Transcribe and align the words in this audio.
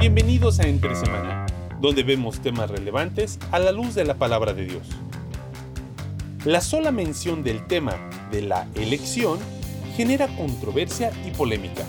Bienvenidos 0.00 0.60
a 0.60 0.68
Entre 0.68 0.94
Semana, 0.94 1.44
donde 1.80 2.04
vemos 2.04 2.38
temas 2.38 2.70
relevantes 2.70 3.36
a 3.50 3.58
la 3.58 3.72
luz 3.72 3.96
de 3.96 4.04
la 4.04 4.14
palabra 4.14 4.54
de 4.54 4.64
Dios. 4.64 4.86
La 6.44 6.60
sola 6.60 6.92
mención 6.92 7.42
del 7.42 7.66
tema 7.66 7.96
de 8.30 8.42
la 8.42 8.68
elección 8.76 9.40
genera 9.96 10.28
controversia 10.36 11.10
y 11.26 11.32
polémica. 11.32 11.82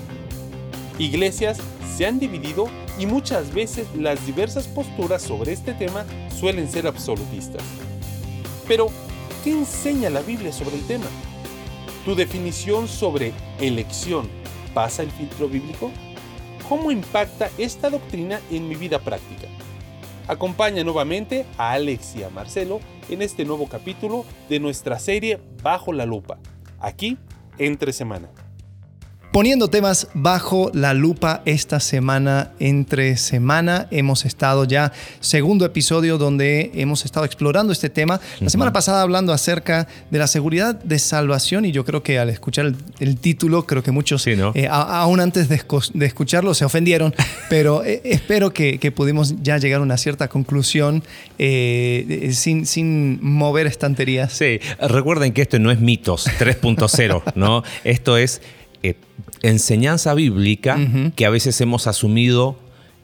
Iglesias 0.97 1.59
se 1.95 2.07
han 2.07 2.19
dividido 2.19 2.67
y 2.97 3.05
muchas 3.05 3.53
veces 3.53 3.87
las 3.95 4.25
diversas 4.25 4.67
posturas 4.67 5.21
sobre 5.21 5.53
este 5.53 5.75
tema 5.75 6.03
suelen 6.35 6.67
ser 6.67 6.87
absolutistas. 6.87 7.61
Pero, 8.67 8.87
¿qué 9.43 9.51
enseña 9.51 10.09
la 10.09 10.21
Biblia 10.21 10.51
sobre 10.51 10.77
el 10.77 10.87
tema? 10.87 11.05
¿Tu 12.05 12.15
definición 12.15 12.87
sobre 12.87 13.33
elección 13.59 14.27
pasa 14.73 15.03
el 15.03 15.11
filtro 15.11 15.47
bíblico? 15.47 15.91
¿Cómo 16.69 16.91
impacta 16.91 17.49
esta 17.57 17.89
doctrina 17.89 18.39
en 18.51 18.69
mi 18.69 18.75
vida 18.75 18.99
práctica? 18.99 19.47
Acompaña 20.27 20.83
nuevamente 20.83 21.47
a 21.57 21.71
Alex 21.71 22.15
y 22.15 22.21
a 22.21 22.29
Marcelo 22.29 22.79
en 23.09 23.23
este 23.23 23.43
nuevo 23.43 23.67
capítulo 23.67 24.23
de 24.49 24.59
nuestra 24.59 24.99
serie 24.99 25.39
Bajo 25.63 25.91
la 25.93 26.05
Lupa, 26.05 26.37
aquí 26.79 27.17
entre 27.57 27.91
semana. 27.91 28.29
Poniendo 29.31 29.67
temas 29.67 30.07
bajo 30.15 30.71
la 30.73 30.95
lupa 30.95 31.43
esta 31.45 31.79
semana, 31.79 32.51
entre 32.59 33.15
semana, 33.15 33.87
hemos 33.91 34.25
estado 34.25 34.65
ya 34.65 34.91
segundo 35.19 35.65
episodio 35.65 36.17
donde 36.17 36.71
hemos 36.73 37.05
estado 37.05 37.27
explorando 37.27 37.71
este 37.71 37.91
tema. 37.91 38.19
La 38.39 38.49
semana 38.49 38.73
pasada 38.73 39.03
hablando 39.03 39.31
acerca 39.31 39.87
de 40.09 40.17
la 40.17 40.25
seguridad 40.25 40.73
de 40.73 40.97
salvación 40.97 41.65
y 41.65 41.71
yo 41.71 41.85
creo 41.85 42.01
que 42.01 42.17
al 42.17 42.29
escuchar 42.29 42.73
el, 42.99 43.17
título, 43.17 43.67
creo 43.67 43.83
que 43.83 43.91
muchos, 43.91 44.25
eh, 44.25 44.67
aún 44.67 45.19
antes 45.19 45.47
de, 45.47 45.61
escucharlo, 46.05 46.55
se 46.55 46.65
ofendieron, 46.65 47.13
pero 47.51 47.83
eh, 47.83 48.01
espero 48.05 48.51
que, 48.51 48.79
pudimos 48.95 49.35
ya 49.43 49.59
llegar 49.59 49.81
a 49.81 49.83
una 49.83 49.97
cierta 49.97 50.27
conclusión 50.27 51.03
eh, 51.37 52.31
sin, 52.33 52.65
sin 52.65 53.19
mover 53.21 53.67
estanterías. 53.67 54.33
Sí, 54.33 54.59
recuerden 54.81 55.33
que 55.33 55.43
esto 55.43 55.59
no 55.59 55.69
es 55.69 55.79
mitos 55.79 56.25
3.0, 56.25 57.33
¿no? 57.35 57.63
Esto 57.83 58.17
es 58.17 58.41
eh, 58.83 58.95
enseñanza 59.41 60.13
bíblica 60.13 60.77
que 61.15 61.25
a 61.25 61.29
veces 61.29 61.59
hemos 61.61 61.87
asumido, 61.87 62.57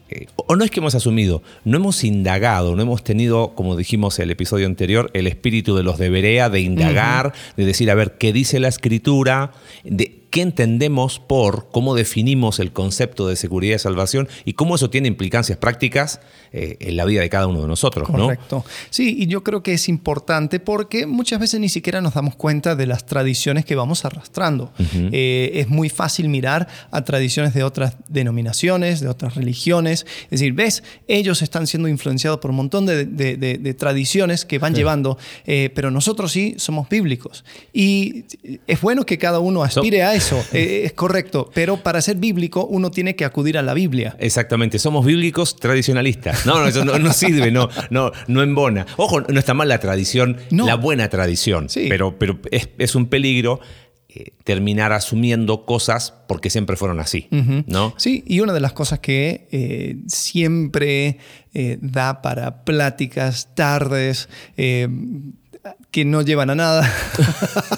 eh, 0.09 0.27
o 0.35 0.55
no 0.55 0.63
es 0.63 0.71
que 0.71 0.79
hemos 0.79 0.95
asumido, 0.95 1.41
no 1.63 1.77
hemos 1.77 2.03
indagado, 2.03 2.75
no 2.75 2.81
hemos 2.81 3.03
tenido, 3.03 3.53
como 3.55 3.75
dijimos 3.75 4.19
en 4.19 4.23
el 4.23 4.31
episodio 4.31 4.65
anterior, 4.65 5.09
el 5.13 5.27
espíritu 5.27 5.75
de 5.75 5.83
los 5.83 5.97
deberea, 5.97 6.49
de 6.49 6.61
indagar, 6.61 7.33
de 7.57 7.65
decir, 7.65 7.89
a 7.89 7.95
ver, 7.95 8.17
¿qué 8.17 8.33
dice 8.33 8.59
la 8.59 8.67
escritura? 8.67 9.51
De, 9.83 10.24
qué 10.35 10.41
entendemos 10.41 11.19
por, 11.19 11.69
cómo 11.71 11.95
definimos 11.95 12.59
el 12.59 12.73
concepto 12.73 13.29
de 13.29 13.37
seguridad 13.37 13.77
y 13.77 13.79
salvación 13.79 14.27
y 14.43 14.51
cómo 14.51 14.75
eso 14.75 14.89
tiene 14.89 15.07
implicancias 15.07 15.57
prácticas 15.57 16.19
eh, 16.51 16.75
en 16.81 16.97
la 16.97 17.05
vida 17.05 17.21
de 17.21 17.29
cada 17.29 17.47
uno 17.47 17.61
de 17.61 17.69
nosotros. 17.69 18.09
Correcto. 18.09 18.65
Sí, 18.89 19.15
y 19.17 19.27
yo 19.27 19.45
creo 19.45 19.63
que 19.63 19.71
es 19.71 19.87
importante 19.87 20.59
porque 20.59 21.05
muchas 21.05 21.39
veces 21.39 21.61
ni 21.61 21.69
siquiera 21.69 22.01
nos 22.01 22.15
damos 22.15 22.35
cuenta 22.35 22.75
de 22.75 22.85
las 22.85 23.05
tradiciones 23.05 23.63
que 23.63 23.75
vamos 23.75 24.03
arrastrando. 24.03 24.73
Eh, 24.93 25.51
es 25.53 25.69
muy 25.69 25.87
fácil 25.87 26.27
mirar 26.27 26.67
a 26.91 27.05
tradiciones 27.05 27.53
de 27.53 27.63
otras 27.63 27.95
denominaciones, 28.09 28.99
de 28.99 29.07
otras 29.07 29.35
religiones. 29.35 30.05
Es 30.23 30.31
decir, 30.31 30.51
ves, 30.51 30.83
ellos 31.07 31.43
están 31.43 31.65
siendo 31.65 31.87
influenciados 31.87 32.41
por 32.41 32.51
un 32.51 32.57
montón 32.57 32.85
de, 32.85 33.75
tradiciones 33.79 34.43
que 34.43 34.59
van 34.59 34.75
llevando, 34.75 35.17
eh, 35.45 35.69
pero 35.73 35.91
nosotros 35.91 36.33
sí 36.33 36.55
somos 36.57 36.89
bíblicos. 36.89 37.45
Y 37.71 38.25
es 38.67 38.81
bueno 38.81 39.05
que 39.05 39.17
cada 39.17 39.39
uno 39.39 39.63
aspire 39.63 40.03
a 40.03 40.13
eso 40.13 40.24
eso, 40.25 40.43
eh, 40.53 40.81
es 40.85 40.93
correcto, 40.93 41.49
pero 41.53 41.77
para 41.77 42.01
ser 42.01 42.17
bíblico 42.17 42.65
uno 42.65 42.91
tiene 42.91 43.15
que 43.15 43.25
acudir 43.25 43.57
a 43.57 43.61
la 43.61 43.73
Biblia. 43.73 44.15
Exactamente, 44.19 44.79
somos 44.79 45.05
bíblicos 45.05 45.55
tradicionalistas. 45.55 46.45
No, 46.45 46.59
no, 46.59 46.67
eso 46.67 46.83
no, 46.83 47.13
sirve, 47.13 47.51
no, 47.51 47.69
no, 47.89 48.11
no 48.27 48.41
embona. 48.41 48.85
Ojo, 48.97 49.21
no 49.21 49.39
está 49.39 49.53
mal 49.53 49.67
la 49.67 49.79
tradición, 49.79 50.37
la 50.49 50.75
buena 50.75 51.09
tradición, 51.09 51.67
pero, 51.89 52.17
pero 52.17 52.39
es, 52.51 52.95
un 52.95 53.07
peligro 53.07 53.59
eh, 54.09 54.31
terminar 54.43 54.93
asumiendo 54.93 55.65
cosas 55.65 56.13
porque 56.27 56.49
siempre 56.49 56.75
fueron 56.75 56.99
así, 56.99 57.27
¿no? 57.67 57.93
Sí, 57.97 58.23
y 58.25 58.39
una 58.39 58.53
de 58.53 58.59
las 58.59 58.73
cosas 58.73 58.99
que 58.99 59.47
eh, 59.51 59.97
siempre 60.07 61.19
da 61.81 62.21
para 62.21 62.63
pláticas, 62.65 63.55
tardes, 63.55 64.27
que 65.91 66.05
no 66.05 66.21
llevan 66.21 66.49
a 66.49 66.55
nada, 66.55 66.93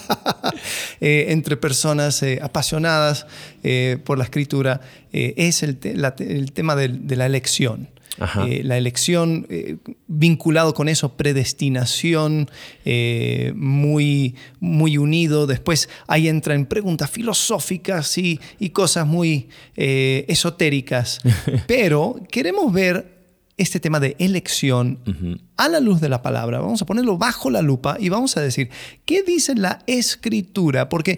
eh, 1.01 1.27
entre 1.29 1.57
personas 1.57 2.21
eh, 2.23 2.39
apasionadas 2.41 3.27
eh, 3.63 3.97
por 4.03 4.17
la 4.17 4.23
escritura, 4.23 4.81
es 5.11 5.63
el, 5.63 5.77
tema 5.77 6.75
de, 6.75 7.15
la 7.15 7.25
elección. 7.25 7.89
la 8.17 8.77
elección 8.77 9.47
vinculado 10.05 10.75
con 10.75 10.89
eso, 10.89 11.17
predestinación, 11.17 12.51
muy, 13.55 14.35
muy 14.59 14.97
unido. 14.99 15.47
Después 15.47 15.89
ahí 16.05 16.27
entra 16.27 16.53
en 16.53 16.67
preguntas 16.67 17.09
filosóficas 17.09 18.15
y, 18.19 18.39
y 18.59 18.69
cosas 18.69 19.07
muy 19.07 19.49
esotéricas. 19.75 21.19
Pero 21.67 22.17
queremos 22.29 22.71
ver 22.71 23.16
este 23.57 23.79
tema 23.79 23.99
de 23.99 24.15
elección 24.19 24.99
a 25.57 25.67
la 25.67 25.79
luz 25.79 25.99
de 25.99 26.09
la 26.09 26.21
palabra. 26.21 26.59
Vamos 26.59 26.81
a 26.81 26.85
ponerlo 26.85 27.17
bajo 27.17 27.49
la 27.49 27.61
lupa 27.61 27.97
y 27.99 28.09
vamos 28.09 28.37
a 28.37 28.41
decir, 28.41 28.69
¿qué 29.05 29.23
dice 29.23 29.55
la 29.55 29.79
escritura? 29.87 30.89
Porque 30.89 31.17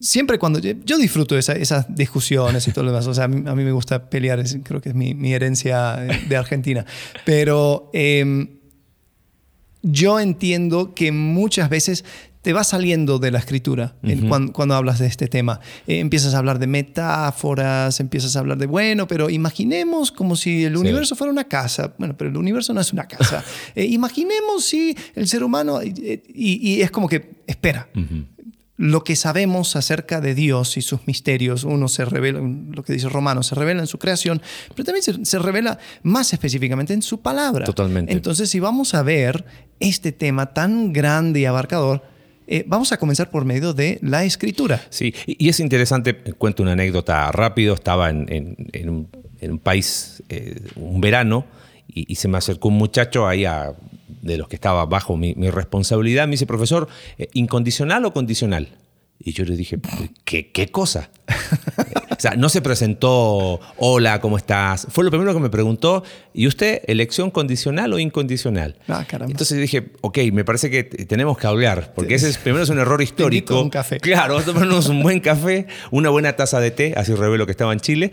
siempre 0.00 0.38
cuando 0.38 0.58
yo, 0.58 0.98
disfruto 0.98 1.38
esas 1.38 1.94
discusiones 1.94 2.66
y 2.68 2.72
todo 2.72 2.84
lo 2.84 2.90
demás, 2.90 3.06
o 3.06 3.14
sea, 3.14 3.24
a 3.24 3.28
mí, 3.28 3.64
me 3.64 3.72
gusta 3.72 4.10
pelear, 4.10 4.42
creo 4.62 4.80
que 4.80 4.90
es 4.90 4.94
mi, 4.94 5.32
herencia 5.32 5.96
de 6.28 6.36
Argentina, 6.36 6.84
pero 7.24 7.90
em, 7.92 8.48
yo 9.82 10.18
entiendo 10.18 10.94
que 10.94 11.12
muchas 11.12 11.70
veces 11.70 12.04
te 12.46 12.52
va 12.52 12.62
saliendo 12.62 13.18
de 13.18 13.32
la 13.32 13.40
escritura 13.40 13.96
cuando, 14.52 14.76
hablas 14.76 15.00
de 15.00 15.08
este 15.08 15.26
tema. 15.26 15.58
Eh, 15.88 15.98
empiezas 15.98 16.32
a 16.32 16.38
hablar 16.38 16.60
de 16.60 16.68
metáforas, 16.68 17.98
empiezas 17.98 18.36
a 18.36 18.38
hablar 18.38 18.56
de, 18.56 18.66
bueno, 18.66 19.08
pero 19.08 19.30
imaginemos 19.30 20.12
como 20.12 20.36
si 20.36 20.64
el 20.64 20.76
universo 20.76 21.16
fuera 21.16 21.32
una 21.32 21.42
casa. 21.42 21.94
Bueno, 21.98 22.16
pero 22.16 22.30
el 22.30 22.36
universo 22.36 22.72
no 22.72 22.80
es 22.80 22.92
una 22.92 23.08
casa. 23.08 23.42
Eh, 23.74 23.84
imaginemos 23.84 24.64
si 24.64 24.96
el 25.16 25.26
ser 25.26 25.42
humano, 25.42 25.80
y, 25.82 26.80
es 26.80 26.90
como 26.92 27.08
que, 27.08 27.42
espera. 27.48 27.88
Lo 28.76 29.02
que 29.02 29.16
sabemos 29.16 29.74
acerca 29.74 30.20
de 30.20 30.34
Dios 30.34 30.76
y 30.76 30.82
sus 30.82 31.06
misterios, 31.08 31.64
uno 31.64 31.88
se 31.88 32.04
revela, 32.04 32.40
lo 32.40 32.84
que 32.84 32.92
dice 32.92 33.08
Romano, 33.08 33.42
se 33.42 33.56
revela 33.56 33.80
en 33.80 33.88
su 33.88 33.98
creación, 33.98 34.40
pero 34.68 34.84
también 34.84 35.02
se, 35.02 35.24
se 35.24 35.38
revela 35.40 35.78
más 36.04 36.32
específicamente 36.32 36.94
en 36.94 37.02
su 37.02 37.20
palabra. 37.20 37.64
Totalmente. 37.64 38.12
Entonces, 38.12 38.48
si 38.48 38.60
vamos 38.60 38.94
a 38.94 39.02
ver 39.02 39.44
este 39.80 40.12
tema 40.12 40.54
tan 40.54 40.92
grande 40.92 41.40
y 41.40 41.44
abarcador, 41.44 42.15
eh, 42.46 42.64
vamos 42.66 42.92
a 42.92 42.96
comenzar 42.96 43.30
por 43.30 43.44
medio 43.44 43.72
de 43.72 43.98
la 44.02 44.24
escritura. 44.24 44.80
Sí, 44.90 45.14
y 45.26 45.48
es 45.48 45.60
interesante, 45.60 46.14
cuento 46.14 46.62
una 46.62 46.72
anécdota 46.72 47.30
rápido, 47.32 47.74
estaba 47.74 48.10
en, 48.10 48.56
un, 48.88 49.58
país 49.58 50.22
eh, 50.28 50.60
un 50.76 51.00
verano 51.00 51.44
y, 51.88 52.14
se 52.14 52.28
me 52.28 52.38
acercó 52.38 52.68
un 52.68 52.78
muchacho 52.78 53.26
ahí 53.26 53.44
de 54.22 54.36
los 54.36 54.48
que 54.48 54.56
estaba 54.56 54.84
bajo 54.86 55.16
mi, 55.16 55.34
responsabilidad, 55.34 56.26
me 56.26 56.32
dice, 56.32 56.46
profesor, 56.46 56.88
eh, 57.18 57.28
¿incondicional 57.32 58.04
o 58.04 58.12
condicional? 58.12 58.68
Y 59.18 59.32
yo 59.32 59.44
le 59.44 59.56
dije, 59.56 59.78
¿qué, 60.24 60.50
qué 60.52 60.68
cosa? 60.68 61.10
O 62.16 62.20
sea, 62.20 62.32
no 62.32 62.48
se 62.48 62.62
presentó, 62.62 63.60
hola, 63.76 64.20
¿cómo 64.20 64.36
estás? 64.36 64.86
Fue 64.90 65.04
lo 65.04 65.10
primero 65.10 65.34
que 65.34 65.40
me 65.40 65.50
preguntó, 65.50 66.02
¿y 66.32 66.46
usted 66.46 66.82
elección 66.86 67.30
condicional 67.30 67.92
o 67.92 67.98
incondicional? 67.98 68.76
Ah, 68.88 69.04
caramba. 69.06 69.30
Entonces 69.30 69.58
dije, 69.58 69.90
ok, 70.00 70.18
me 70.32 70.44
parece 70.44 70.70
que 70.70 70.84
tenemos 70.84 71.36
que 71.38 71.46
hablar, 71.46 71.92
porque 71.94 72.14
ese 72.14 72.28
es, 72.28 72.38
primero 72.38 72.64
es 72.64 72.70
un 72.70 72.78
error 72.78 73.02
histórico. 73.02 73.60
un 73.60 73.70
café. 73.70 74.00
Claro, 74.00 74.40
tomarnos 74.42 74.88
un 74.88 75.02
buen 75.02 75.20
café, 75.20 75.66
una 75.90 76.10
buena 76.10 76.34
taza 76.34 76.60
de 76.60 76.70
té, 76.70 76.94
así 76.96 77.14
revelo 77.14 77.44
que 77.46 77.52
estaba 77.52 77.72
en 77.72 77.80
Chile. 77.80 78.10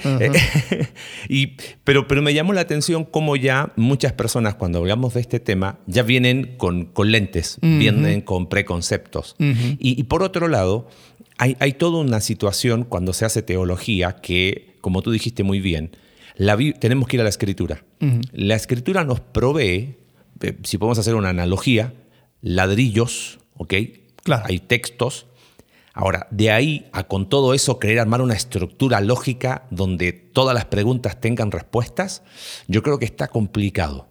y, 1.30 1.58
pero, 1.84 2.08
pero 2.08 2.22
me 2.22 2.34
llamó 2.34 2.54
la 2.54 2.62
atención 2.62 3.06
cómo 3.06 3.36
ya 3.36 3.72
muchas 3.76 4.14
personas 4.14 4.56
cuando 4.56 4.80
hablamos 4.80 5.14
de 5.14 5.22
este 5.22 5.40
tema 5.40 5.80
ya 5.88 6.04
vienen 6.04 6.56
con, 6.58 6.86
con 6.86 7.12
lentes, 7.12 7.58
vienen 7.62 8.22
con 8.22 8.50
preconceptos. 8.50 9.36
y, 9.40 9.78
y 9.80 10.04
por 10.04 10.24
otro 10.24 10.48
lado, 10.48 10.88
hay, 11.38 11.74
toda 11.74 12.00
una 12.00 12.22
situación 12.22 12.84
cuando 12.84 13.14
se 13.14 13.26
hace 13.26 13.42
teología 13.42 14.18
que, 14.18 14.76
como 14.82 15.02
tú 15.02 15.12
dijiste 15.12 15.44
muy 15.44 15.60
bien, 15.60 15.92
tenemos 16.80 17.08
que 17.08 17.18
ir 17.18 17.22
a 17.22 17.24
la 17.24 17.30
escritura. 17.30 17.84
La 18.32 18.56
escritura 18.56 19.04
nos 19.04 19.20
provee, 19.20 19.98
eh, 20.42 20.58
si 20.64 20.78
podemos 20.78 21.00
hacer 21.00 21.16
una 21.16 21.30
analogía, 21.30 21.94
ladrillos, 22.42 23.40
¿ok? 23.56 23.74
Claro. 24.24 24.44
Hay 24.46 24.60
textos. 24.60 25.28
Ahora, 25.94 26.28
de 26.32 26.52
ahí 26.52 26.90
a 26.92 27.04
con 27.04 27.30
todo 27.30 27.54
eso 27.54 27.80
querer 27.80 28.00
armar 28.00 28.22
una 28.22 28.34
estructura 28.34 29.00
lógica 29.00 29.68
donde 29.70 30.12
todas 30.12 30.56
las 30.56 30.66
preguntas 30.66 31.22
tengan 31.22 31.52
respuestas, 31.52 32.24
yo 32.68 32.82
creo 32.84 33.00
que 33.00 33.06
está 33.06 33.28
complicado. 33.28 34.08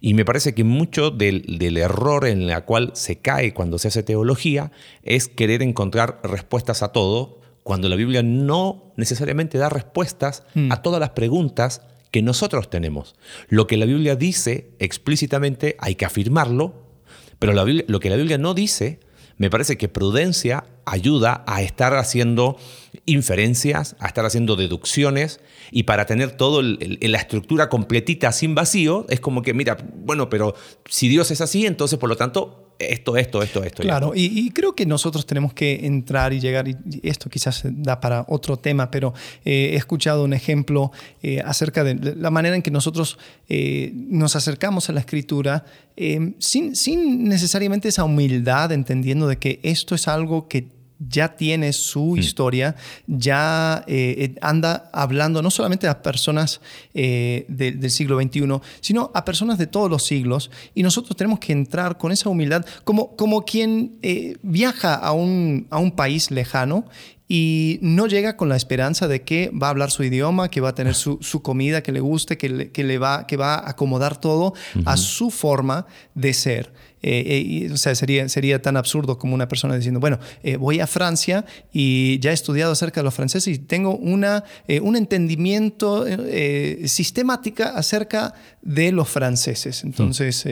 Y 0.00 0.14
me 0.14 0.24
parece 0.24 0.54
que 0.54 0.64
mucho 0.64 1.10
del, 1.10 1.76
error 1.76 2.26
en 2.26 2.42
el 2.42 2.64
cual 2.64 2.90
se 2.94 3.18
cae 3.18 3.52
cuando 3.52 3.78
se 3.78 3.88
hace 3.88 4.02
teología 4.02 4.72
es 5.02 5.28
querer 5.28 5.62
encontrar 5.62 6.20
respuestas 6.22 6.82
a 6.82 6.88
todo, 6.88 7.40
cuando 7.62 7.88
la 7.88 7.96
Biblia 7.96 8.22
no 8.22 8.92
necesariamente 8.96 9.58
da 9.58 9.68
respuestas 9.68 10.44
mm. 10.54 10.70
a 10.70 10.82
todas 10.82 11.00
las 11.00 11.10
preguntas 11.10 11.82
que 12.10 12.22
nosotros 12.22 12.70
tenemos. 12.70 13.16
Lo 13.48 13.66
que 13.66 13.76
la 13.76 13.86
Biblia 13.86 14.16
dice 14.16 14.70
explícitamente 14.78 15.76
hay 15.80 15.96
que 15.96 16.04
afirmarlo, 16.04 16.86
pero 17.38 17.52
lo 17.52 18.00
que 18.00 18.10
la 18.10 18.16
Biblia 18.16 18.38
no 18.38 18.54
dice, 18.54 19.00
me 19.36 19.50
parece 19.50 19.76
que 19.76 19.88
prudencia 19.88 20.64
ayuda 20.86 21.44
a 21.46 21.60
estar 21.62 21.94
haciendo 21.94 22.56
inferencias, 23.06 23.96
a 24.00 24.08
estar 24.08 24.26
haciendo 24.26 24.56
deducciones 24.56 25.40
y 25.70 25.84
para 25.84 26.06
tener 26.06 26.32
todo 26.32 26.60
la 26.62 27.18
estructura 27.18 27.68
completita 27.68 28.32
sin 28.32 28.54
vacío, 28.54 29.06
es 29.08 29.20
como 29.20 29.42
que, 29.42 29.54
mira, 29.54 29.76
bueno, 30.04 30.28
pero 30.28 30.54
si 30.88 31.08
Dios 31.08 31.30
es 31.30 31.40
así, 31.40 31.66
entonces 31.66 31.98
por 31.98 32.08
lo 32.08 32.16
tanto 32.16 32.66
esto, 32.78 33.16
esto, 33.16 33.42
esto, 33.42 33.64
esto. 33.64 33.82
Claro, 33.82 34.12
y, 34.14 34.50
creo 34.50 34.74
que 34.74 34.84
nosotros 34.86 35.24
tenemos 35.24 35.54
que 35.54 35.86
entrar 35.86 36.32
y 36.32 36.40
llegar, 36.40 36.68
y 36.68 36.76
esto 37.02 37.30
quizás 37.30 37.62
da 37.64 38.00
para 38.00 38.24
otro 38.28 38.58
tema, 38.58 38.90
pero 38.90 39.14
eh, 39.44 39.70
he 39.72 39.76
escuchado 39.76 40.24
un 40.24 40.32
ejemplo 40.32 40.92
eh, 41.22 41.40
acerca 41.44 41.84
de 41.84 42.14
la 42.16 42.30
manera 42.30 42.56
en 42.56 42.62
que 42.62 42.70
nosotros 42.70 43.18
eh, 43.48 43.92
nos 43.94 44.36
acercamos 44.36 44.90
a 44.90 44.92
la 44.92 45.00
escritura 45.00 45.64
sin, 46.38 46.76
sin 46.76 47.26
necesariamente 47.26 47.88
esa 47.88 48.04
humildad, 48.04 48.70
entendiendo 48.72 49.28
de 49.28 49.38
que 49.38 49.60
esto 49.62 49.94
es 49.94 50.08
algo 50.08 50.46
que 50.46 50.75
ya 50.98 51.36
tiene 51.36 51.72
su 51.72 52.14
hmm. 52.14 52.18
historia, 52.18 52.76
ya 53.06 53.84
eh, 53.86 54.16
eh, 54.18 54.34
anda 54.40 54.90
hablando 54.92 55.42
no 55.42 55.50
solamente 55.50 55.88
a 55.88 56.02
personas 56.02 56.60
eh, 56.94 57.44
del 57.48 57.90
siglo 57.90 58.20
XXI, 58.20 58.60
sino 58.80 59.10
a 59.14 59.24
personas 59.24 59.58
de 59.58 59.66
todos 59.66 59.90
los 59.90 60.04
siglos. 60.04 60.50
Y 60.74 60.82
nosotros 60.82 61.16
tenemos 61.16 61.38
que 61.38 61.52
entrar 61.52 61.98
con 61.98 62.12
esa 62.12 62.28
humildad, 62.28 62.64
como, 62.84 63.16
como 63.16 63.44
quien 63.44 63.98
viaja 64.42 64.94
a 64.94 65.12
un, 65.12 65.66
a 65.70 65.78
un 65.78 65.92
país 65.92 66.30
lejano 66.30 66.86
y 67.28 67.78
no 67.82 68.06
llega 68.06 68.36
con 68.36 68.48
la 68.48 68.56
esperanza 68.56 69.08
de 69.08 69.22
que 69.22 69.50
va 69.50 69.66
a 69.66 69.70
hablar 69.70 69.90
su 69.90 70.04
idioma, 70.04 70.48
que 70.48 70.60
va 70.60 70.70
a 70.70 70.74
tener 70.74 70.94
su, 70.94 71.18
comida 71.42 71.82
que 71.82 71.90
le 71.90 72.00
guste, 72.00 72.38
que 72.38 72.48
le, 72.48 72.70
que 72.70 72.84
le, 72.84 72.98
va, 72.98 73.26
que 73.26 73.36
va 73.36 73.54
a 73.54 73.70
acomodar 73.70 74.20
todo 74.20 74.54
a 74.84 74.96
su 74.96 75.30
forma 75.30 75.86
de 76.14 76.32
ser. 76.32 76.72
Eh, 77.06 77.66
eh, 77.68 77.72
o 77.72 77.76
sea, 77.76 77.94
sería, 77.94 78.28
sería 78.28 78.60
tan 78.60 78.76
absurdo 78.76 79.16
como 79.16 79.32
una 79.36 79.46
persona 79.46 79.76
diciendo, 79.76 80.00
bueno, 80.00 80.18
eh, 80.42 80.56
voy 80.56 80.80
a 80.80 80.88
Francia 80.88 81.44
y 81.72 82.18
ya 82.18 82.32
he 82.32 82.34
estudiado 82.34 82.72
acerca 82.72 83.00
de 83.00 83.04
los 83.04 83.14
franceses 83.14 83.54
y 83.54 83.58
tengo 83.58 83.96
una, 83.96 84.42
un 84.82 84.96
entendimiento 84.96 86.04
sistemático 86.86 87.62
acerca 87.62 88.34
de 88.66 88.92
los 88.92 89.08
franceses. 89.08 89.84
Entonces, 89.84 90.46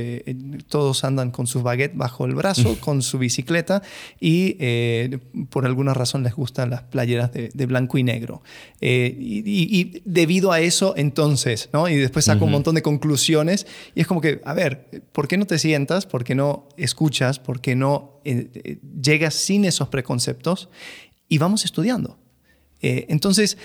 todos 0.69 1.05
andan 1.05 1.31
con 1.31 1.47
sus 1.47 1.63
baguettes 1.63 1.97
bajo 1.97 2.27
el 2.27 2.35
brazo, 2.35 2.77
con 2.81 3.03
su 3.03 3.19
bicicleta 3.19 3.83
y 4.21 4.57
por 5.51 5.67
alguna 5.67 5.95
razón 5.95 6.23
les 6.23 6.35
gustan 6.35 6.71
las 6.71 6.83
playeras 6.83 7.33
de, 7.33 7.67
blanco 7.67 7.99
y 7.99 8.03
negro. 8.03 8.43
Y, 8.81 10.01
debido 10.05 10.53
a 10.53 10.61
eso, 10.61 10.95
entonces, 10.97 11.69
¿no? 11.73 11.89
Y 11.89 11.97
después 11.97 12.25
saco 12.25 12.45
un 12.45 12.53
montón 12.53 12.75
de 12.75 12.83
conclusiones 12.83 13.67
y 13.95 14.01
es 14.01 14.07
como 14.07 14.21
que, 14.21 14.41
a 14.45 14.55
ver, 14.55 14.89
¿por 15.13 15.29
qué 15.29 15.37
no 15.37 15.47
te 15.47 15.59
sientas? 15.59 16.07
¿Por 16.07 16.25
qué 16.25 16.35
no 16.35 16.69
escuchas, 16.77 17.39
porque 17.39 17.75
no 17.75 18.21
eh, 18.25 18.51
eh, 18.55 18.79
llegas 19.01 19.35
sin 19.35 19.65
esos 19.65 19.89
preconceptos 19.89 20.69
y 21.29 21.39
vamos 21.39 21.65
estudiando. 21.65 22.19
Eh, 22.81 23.07
entonces, 23.09 23.57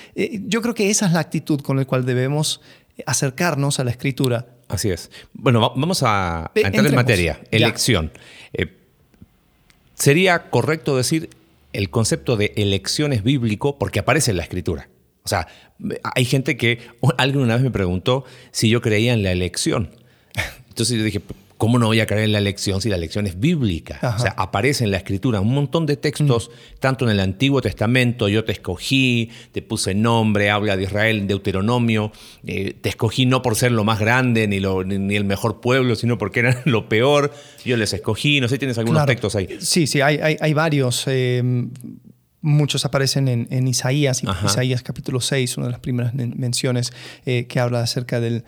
yo 0.47 0.61
creo 0.61 0.73
que 0.73 0.89
esa 0.89 1.07
es 1.07 1.13
la 1.13 1.19
actitud 1.19 1.59
con 1.61 1.77
la 1.77 1.85
cual 1.85 2.05
debemos 2.05 2.61
acercarnos 3.05 3.79
a 3.79 3.83
la 3.83 3.91
escritura. 3.91 4.47
Así 4.67 4.89
es. 4.89 5.09
Bueno, 5.33 5.59
vamos 5.59 6.03
a, 6.03 6.51
entrar 6.55 6.85
en 6.85 6.95
materia. 6.95 7.41
Elección. 7.51 8.11
sería 9.95 10.49
correcto 10.49 10.95
decir 10.95 11.29
el 11.73 11.89
concepto 11.89 12.35
de 12.37 12.53
elección 12.55 13.13
es 13.13 13.23
bíblico 13.23 13.77
porque 13.77 13.99
aparece 13.99 14.31
en 14.31 14.37
la 14.37 14.43
escritura. 14.43 14.89
O 15.23 15.29
sea, 15.29 15.47
hay 16.03 16.25
gente 16.25 16.57
que, 16.57 16.79
alguien 17.17 17.43
una 17.43 17.55
vez 17.55 17.63
me 17.63 17.71
preguntó 17.71 18.25
si 18.51 18.69
yo 18.69 18.81
creía 18.81 19.13
en 19.13 19.23
la 19.23 19.31
elección. 19.31 19.91
Entonces 20.69 20.97
yo 20.97 21.03
dije, 21.03 21.21
¿Cómo 21.59 21.77
no 21.77 21.87
voy 21.87 21.99
a 21.99 22.05
creer 22.05 22.23
en 22.23 22.31
la 22.31 22.37
elección 22.37 22.79
si 22.79 22.87
la 22.87 22.95
elección 22.95 23.27
es 23.27 23.37
bíblica? 23.37 23.99
O 24.15 24.17
sea, 24.17 24.33
aparece 24.37 24.85
en 24.85 24.91
la 24.91 24.97
escritura 24.97 25.41
un 25.41 25.53
montón 25.53 25.85
de 25.85 25.97
textos, 25.97 26.49
mm. 26.49 26.79
tanto 26.79 27.03
en 27.03 27.11
el 27.11 27.19
Antiguo 27.19 27.61
Testamento, 27.61 28.29
yo 28.29 28.45
te 28.45 28.53
escogí, 28.53 29.29
te 29.51 29.61
puse 29.61 29.93
nombre, 29.93 30.51
habla 30.51 30.77
de 30.77 30.83
Israel, 30.83 31.27
Deuteronomio, 31.27 32.13
eh, 32.47 32.77
te 32.79 32.87
escogí 32.87 33.25
no 33.25 33.41
por 33.41 33.57
ser 33.57 33.73
lo 33.73 33.83
más 33.83 33.99
grande 33.99 34.47
ni, 34.47 34.61
lo, 34.61 34.85
ni, 34.85 35.17
el 35.17 35.25
mejor 35.25 35.59
pueblo, 35.59 35.97
sino 35.97 36.17
porque 36.17 36.39
eran 36.39 36.59
lo 36.63 36.87
peor, 36.87 37.33
yo 37.65 37.75
les 37.75 37.91
escogí, 37.91 38.39
no 38.39 38.47
sé, 38.47 38.57
tienes 38.57 38.77
algunos 38.77 39.05
textos 39.05 39.35
ahí. 39.35 39.57
Sí, 39.59 39.85
sí, 39.85 39.99
hay, 39.99 40.17
hay, 40.23 40.37
hay 40.39 40.53
varios. 40.53 41.03
Eh, 41.07 41.43
Muchos 42.41 42.85
aparecen 42.85 43.27
en, 43.27 43.67
Isaías, 43.67 44.21
Isaías 44.45 44.81
capítulo 44.81 45.19
6, 45.19 45.57
una 45.57 45.65
de 45.65 45.71
las 45.73 45.81
primeras 45.81 46.13
menciones 46.13 46.93
eh, 47.25 47.47
que 47.47 47.59
habla 47.59 47.81
acerca 47.81 48.21
del, 48.21 48.43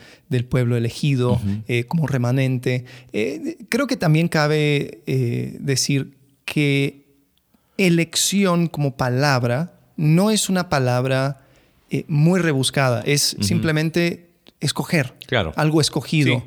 pueblo 0.47 0.77
elegido 0.77 1.41
eh, 1.67 1.83
como 1.83 2.07
remanente. 2.07 2.85
Eh, 3.11 3.57
creo 3.67 3.87
que 3.87 3.97
también 3.97 4.29
cabe 4.29 5.01
decir 5.59 6.13
que 6.45 7.05
elección 7.77 8.67
como 8.67 8.95
palabra 8.95 9.73
no 9.97 10.31
es 10.31 10.47
una 10.47 10.69
palabra 10.69 11.41
muy 12.07 12.39
rebuscada, 12.39 13.01
es 13.01 13.35
simplemente 13.41 14.29
escoger, 14.61 15.15
claro. 15.27 15.51
algo 15.57 15.81
escogido. 15.81 16.45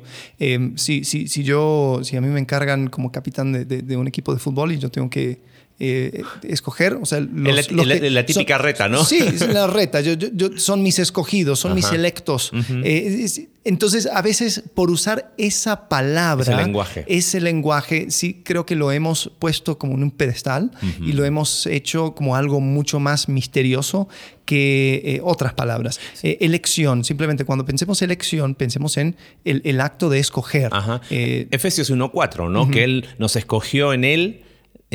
si, 0.77 1.03
si, 1.03 1.43
yo, 1.43 1.99
si 2.01 2.17
a 2.17 2.21
mí 2.21 2.27
me 2.27 2.39
encargan 2.39 2.87
como 2.87 3.11
capitán 3.11 3.67
de 3.67 3.97
un 3.97 4.07
equipo 4.07 4.33
de 4.33 4.39
fútbol 4.39 4.71
y 4.71 4.79
yo 4.79 4.89
tengo 4.89 5.11
que 5.11 5.53
eh, 5.77 6.23
escoger. 6.43 6.93
O 7.01 7.05
sea, 7.05 7.19
la, 7.19 8.25
típica 8.25 8.57
reta, 8.57 8.87
¿no? 8.87 9.03
Sí, 9.03 9.17
es 9.21 9.45
la 9.49 9.67
reta. 9.67 9.99
Yo, 9.99 10.15
son 10.55 10.81
mis 10.81 10.99
escogidos, 10.99 11.59
son 11.59 11.75
mis 11.75 11.91
electos. 11.91 12.51
Eh, 12.83 13.27
entonces, 13.65 14.05
a 14.05 14.21
veces, 14.21 14.63
por 14.73 14.89
usar 14.89 15.33
esa 15.37 15.89
palabra, 15.89 16.53
ese 16.53 16.55
lenguaje, 16.55 17.05
ese 17.09 17.41
lenguaje 17.41 18.05
sí 18.09 18.41
creo 18.45 18.65
que 18.65 18.75
lo 18.75 18.91
hemos 18.93 19.31
puesto 19.37 19.77
como 19.77 19.95
en 19.95 20.03
un 20.03 20.11
pedestal 20.11 20.71
y 21.01 21.11
lo 21.11 21.25
hemos 21.25 21.65
hecho 21.65 22.15
como 22.15 22.37
algo 22.37 22.61
mucho 22.61 23.01
más 23.01 23.27
misterioso 23.27 24.07
que 24.45 25.01
eh, 25.03 25.19
otras 25.23 25.55
palabras. 25.55 25.99
elección, 26.23 27.03
simplemente 27.03 27.43
cuando 27.43 27.65
pensemos 27.65 28.01
elección, 28.01 28.55
pensemos 28.55 28.95
en 28.95 29.17
el, 29.43 29.81
acto 29.81 30.09
de 30.09 30.19
escoger. 30.19 30.71
Efesios 31.09 31.91
1.4, 31.91 32.49
¿no? 32.49 32.71
Que 32.71 32.85
Él 32.85 33.07
nos 33.17 33.35
escogió 33.35 33.91
en 33.91 34.05
Él 34.05 34.44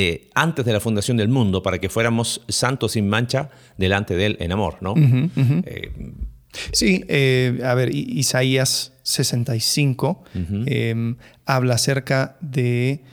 eh, 0.03 0.31
antes 0.35 0.65
de 0.65 0.73
la 0.73 0.81
fundación 0.81 1.19
del 1.19 1.29
mundo 1.29 1.63
para 1.63 1.79
que 1.79 1.91
fuéramos 1.91 2.41
santos 2.49 2.93
sin 2.93 3.07
mancha 3.07 3.51
delante 3.77 4.17
de 4.17 4.25
Él 4.25 4.37
en 4.41 4.51
amor, 4.51 4.79
¿no? 4.81 4.95
Eh, 4.97 5.93
sí, 6.73 7.05
eh, 7.07 7.61
a 7.63 7.75
ver, 7.75 7.95
Isaías 7.95 8.95
65 9.03 10.25
habla 11.45 11.75
acerca 11.75 12.39
de 12.41 13.05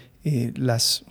las, 0.56 1.04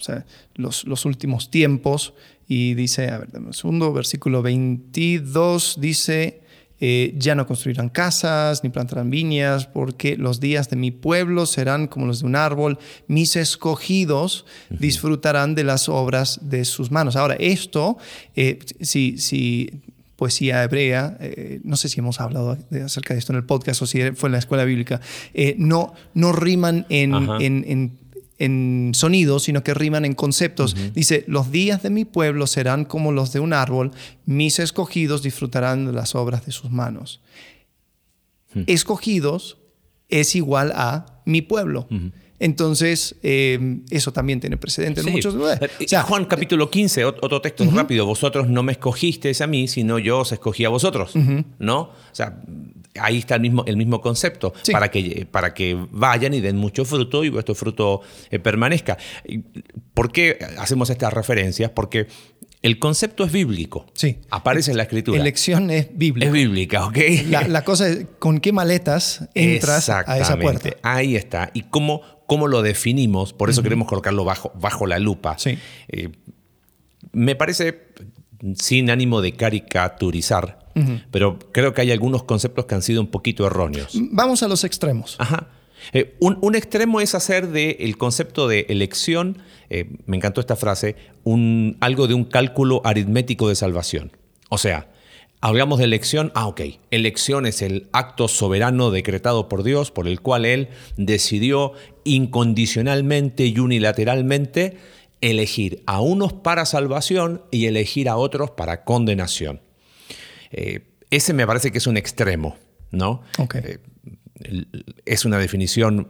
los, 0.55 0.85
los, 0.87 1.05
últimos 1.05 1.51
tiempos 1.51 2.15
y 2.49 2.73
dice, 2.73 3.11
a 3.11 3.19
ver, 3.19 3.29
un 3.35 3.53
segundo, 3.53 3.93
versículo 3.93 4.41
22 4.41 5.77
dice... 5.79 6.46
Eh, 6.81 7.15
ya 7.17 7.35
no 7.35 7.47
construirán 7.47 7.89
casas 7.89 8.63
ni 8.63 8.71
plantarán 8.71 9.11
viñas, 9.11 9.67
porque 9.67 10.17
los 10.17 10.41
días 10.41 10.69
de 10.69 10.77
mi 10.77 10.91
pueblo 10.91 11.47
serán 11.47 11.87
como 11.87 12.07
los 12.07 12.21
de 12.21 12.27
un 12.27 12.37
árbol. 12.37 12.79
Mis 13.07 13.37
escogidos 13.37 14.45
disfrutarán 14.69 15.55
de 15.55 15.65
las 15.65 15.89
obras 15.89 16.41
de 16.43 16.65
sus 16.65 16.91
manos. 16.91 17.17
Ahora, 17.17 17.37
esto, 17.39 17.97
eh, 18.35 18.59
si, 18.81 19.19
si 19.19 19.83
poesía 20.17 20.63
hebrea, 20.63 21.17
eh, 21.21 21.61
no 21.65 21.77
sé 21.77 21.89
si 21.89 22.01
hemos 22.01 22.21
hablado 22.21 22.59
acerca 22.85 23.15
de 23.15 23.21
esto 23.21 23.33
en 23.33 23.37
el 23.37 23.45
podcast 23.45 23.83
o 23.83 23.87
si 23.87 24.13
fue 24.13 24.29
en 24.29 24.33
la 24.33 24.39
escuela 24.39 24.65
bíblica, 24.65 25.01
no, 25.59 25.95
no 26.15 26.33
riman 26.33 26.87
en, 26.89 27.15
en 27.41 27.65
en 27.67 27.99
sonidos, 28.39 29.45
sino 29.45 29.63
que 29.65 29.75
riman 29.75 30.05
en 30.05 30.15
conceptos. 30.15 30.77
Dice, 30.95 31.25
los 31.27 31.51
días 31.51 31.83
de 31.83 31.91
mi 31.91 32.05
pueblo 32.05 32.47
serán 32.47 32.85
como 32.85 33.13
los 33.13 33.33
de 33.33 33.41
un 33.41 33.53
árbol, 33.53 33.93
mis 34.25 34.59
escogidos 34.59 35.23
disfrutarán 35.23 35.87
de 35.87 35.93
las 35.93 36.15
obras 36.15 36.45
de 36.47 36.53
sus 36.53 36.71
manos. 36.71 37.21
Escogidos 38.67 39.59
es 40.09 40.35
igual 40.35 40.73
a 40.75 41.23
mi 41.25 41.43
pueblo. 41.43 41.89
Entonces, 42.39 43.17
eh, 43.23 43.79
eso 43.91 44.13
también 44.13 44.41
tiene 44.41 44.57
precedente 44.57 45.01
en 45.01 45.11
muchos 45.11 45.35
lugares. 45.35 45.71
Eh, 45.81 45.97
Juan 46.03 46.27
capítulo 46.27 46.71
15, 46.71 47.05
otro 47.07 47.41
texto 47.41 47.65
rápido. 47.71 48.05
Vosotros 48.05 48.49
no 48.49 48.63
me 48.63 48.73
escogisteis 48.73 49.41
a 49.41 49.47
mí, 49.47 49.69
sino 49.69 49.99
yo 49.99 50.21
os 50.21 50.33
escogí 50.33 50.65
a 50.65 50.69
vosotros. 50.69 51.15
¿No? 51.59 51.81
O 51.81 51.95
sea, 52.13 52.43
ahí 53.01 53.19
está 53.19 53.37
el 53.37 53.41
mismo, 53.41 53.65
el 53.67 53.77
mismo 53.77 54.01
concepto. 54.01 54.53
Para, 54.73 54.91
que, 54.91 55.27
para 55.31 55.55
que 55.55 55.77
vayan 55.91 56.35
y 56.35 56.41
den 56.41 56.57
mucho 56.57 56.85
fruto 56.85 57.25
y 57.25 57.31
vuestro 57.31 57.55
fruto 57.55 58.03
eh, 58.31 58.39
permanezca. 58.39 58.99
¿Por 59.95 60.13
qué 60.13 60.39
hacemos 60.59 60.91
estas 60.91 61.13
referencias? 61.13 61.71
Porque 61.71 62.07
el 62.63 62.79
concepto 62.79 63.25
es 63.25 63.33
bíblico. 63.33 63.87
Sí. 63.95 64.19
Aparece 64.31 64.73
en 64.73 64.77
la 64.79 64.85
escritura. 64.85 65.21
Elección 65.21 65.71
es 65.71 65.89
bíblica. 65.93 66.27
Es 66.27 66.33
bíblica, 66.33 66.87
¿ok? 66.87 66.99
La, 67.29 67.65
cosa 67.65 67.89
es 67.89 68.07
con 68.19 68.41
qué 68.41 68.53
maletas 68.53 69.29
entras 69.35 69.89
a 69.89 70.19
esa 70.19 70.39
puerta. 70.39 70.71
Ahí 70.83 71.17
está. 71.17 71.51
Y 71.55 71.63
cómo, 71.63 72.03
cómo 72.27 72.49
lo 72.49 72.63
definimos, 72.63 73.33
por 73.33 73.51
eso 73.51 73.63
queremos 73.63 73.89
colocarlo 73.89 74.25
bajo, 74.25 74.53
bajo 74.55 74.87
la 74.87 74.99
lupa. 74.99 75.39
Sí. 75.39 75.59
Eh, 75.89 76.11
me 77.13 77.37
parece, 77.37 77.85
sin 78.59 78.91
ánimo 78.91 79.21
de 79.21 79.33
caricaturizar, 79.33 80.66
pero 81.11 81.39
creo 81.53 81.73
que 81.73 81.81
hay 81.81 81.91
algunos 81.91 82.25
conceptos 82.25 82.67
que 82.67 82.75
han 82.75 82.83
sido 82.83 83.01
un 83.01 83.07
poquito 83.09 83.47
erróneos. 83.47 83.93
Vamos 84.11 84.43
a 84.43 84.49
los 84.49 84.65
extremos. 84.65 85.17
Ajá. 85.19 85.49
Eh, 85.93 86.17
un, 86.21 86.55
extremo 86.55 87.01
es 87.01 87.15
hacer 87.15 87.49
del 87.49 87.97
concepto 87.97 88.49
de 88.49 88.67
elección, 88.69 89.39
eh, 89.71 89.89
me 90.07 90.17
encantó 90.17 90.41
esta 90.41 90.57
frase, 90.57 90.97
un, 91.25 91.77
algo 91.81 92.09
de 92.09 92.15
un 92.15 92.25
cálculo 92.25 92.81
aritmético 92.85 93.49
de 93.49 93.55
salvación. 93.55 94.13
O 94.49 94.59
sea, 94.59 94.89
hablamos 95.41 95.79
de 95.79 95.85
elección, 95.85 96.33
ah, 96.35 96.47
ok, 96.47 96.63
elección 96.91 97.47
es 97.47 97.63
el 97.63 97.89
acto 97.93 98.29
soberano 98.29 98.91
decretado 98.91 99.49
por 99.49 99.63
Dios 99.63 99.91
por 99.91 100.09
el 100.09 100.21
cual 100.21 100.45
Él 100.45 100.69
decidió 100.97 101.73
incondicionalmente 102.05 103.47
y 103.47 103.59
unilateralmente 103.59 104.79
elegir 105.21 105.83
a 105.87 106.01
unos 106.01 106.33
para 106.33 106.67
salvación 106.67 107.43
y 107.51 107.67
elegir 107.67 108.09
a 108.09 108.17
otros 108.17 108.51
para 108.51 108.85
condenación. 108.85 109.61
Eh, 110.51 110.95
ese 111.11 111.33
me 111.33 111.47
parece 111.47 111.71
que 111.71 111.79
es 111.79 111.87
un 111.87 111.97
extremo, 111.97 112.57
¿no? 112.91 113.23
Okay 113.39 113.79
es 115.05 115.25
una 115.25 115.39
definición 115.39 116.09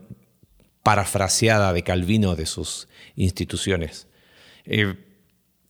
parafraseada 0.83 1.73
de 1.73 1.83
Calvino 1.83 2.37
de 2.37 2.47
sus 2.47 2.89
instituciones. 3.17 4.09
Eh, 4.65 4.95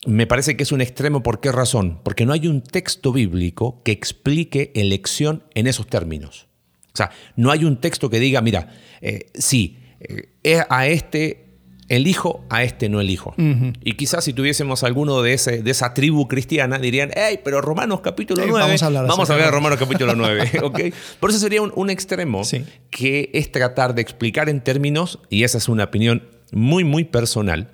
me 0.06 0.26
parece 0.26 0.56
que 0.56 0.62
es 0.62 0.72
un 0.72 0.80
extremo, 0.80 1.22
¿por 1.22 1.40
qué 1.40 1.52
razón? 1.52 2.00
Porque 2.02 2.26
no 2.26 2.32
hay 2.32 2.46
un 2.46 2.62
texto 2.62 3.12
bíblico 3.12 3.82
que 3.82 3.92
explique 3.92 4.72
elección 4.74 5.44
en 5.54 5.66
esos 5.66 5.86
términos. 5.86 6.46
O 6.92 6.96
sea, 6.96 7.10
no 7.34 7.50
hay 7.50 7.64
un 7.64 7.80
texto 7.80 8.08
que 8.08 8.20
diga, 8.20 8.40
mira, 8.40 8.72
eh, 9.00 9.30
sí, 9.34 9.78
eh, 10.00 10.62
a 10.68 10.86
este 10.86 11.45
elijo, 11.88 12.44
a 12.50 12.64
este 12.64 12.88
no 12.88 13.00
elijo. 13.00 13.34
Y 13.82 13.92
quizás 13.94 14.24
si 14.24 14.32
tuviésemos 14.32 14.82
alguno 14.82 15.22
de, 15.22 15.34
ese, 15.34 15.62
de 15.62 15.70
esa 15.70 15.94
tribu 15.94 16.28
cristiana, 16.28 16.78
dirían, 16.78 17.10
hey, 17.14 17.40
pero 17.44 17.60
Romanos 17.60 18.00
capítulo 18.00 18.44
9. 18.46 18.64
vamos 18.64 18.82
a, 18.82 18.86
hablar 18.86 19.06
vamos 19.06 19.30
a 19.30 19.36
ver 19.36 19.50
Romanos 19.50 19.78
capítulo 19.78 20.14
9. 20.16 20.60
¿okay? 20.62 20.92
Por 21.20 21.30
eso 21.30 21.38
sería 21.38 21.62
un, 21.62 21.90
extremo 21.90 22.42
que 22.90 23.30
es 23.32 23.52
tratar 23.52 23.94
de 23.94 24.02
explicar 24.02 24.48
en 24.48 24.62
términos, 24.62 25.20
y 25.30 25.44
esa 25.44 25.58
es 25.58 25.68
una 25.68 25.84
opinión 25.84 26.28
muy, 26.52 26.84
muy 26.84 27.04
personal, 27.04 27.70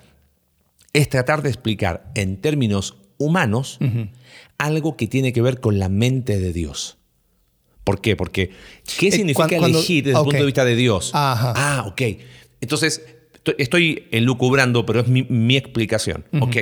es 0.92 1.09
tratar 1.09 1.42
de 1.42 1.49
explicar 1.49 2.11
en 2.14 2.40
términos 2.40 2.97
humanos 3.16 3.78
algo 4.59 4.97
que 4.97 5.07
tiene 5.07 5.33
que 5.33 5.40
ver 5.40 5.61
con 5.61 5.78
la 5.78 5.88
mente 5.88 6.38
de 6.38 6.52
Dios. 6.52 6.99
¿Por 7.85 8.00
qué? 8.00 8.14
Porque 8.14 8.50
¿qué 8.99 9.09
eh, 9.09 9.12
significa 9.12 9.57
elegir 9.57 10.04
desde 10.04 10.19
el 10.19 10.25
punto 10.25 10.38
de 10.38 10.45
vista 10.45 10.64
de 10.64 10.76
Dios? 10.76 11.11
Ah, 11.14 11.85
ok. 11.88 12.02
Entonces, 12.61 13.02
estoy 13.59 14.09
elucubrando, 14.11 14.87
pero 14.87 15.01
es 15.01 15.09
mi, 15.09 15.57
explicación. 15.57 16.25
Ok, 16.41 16.57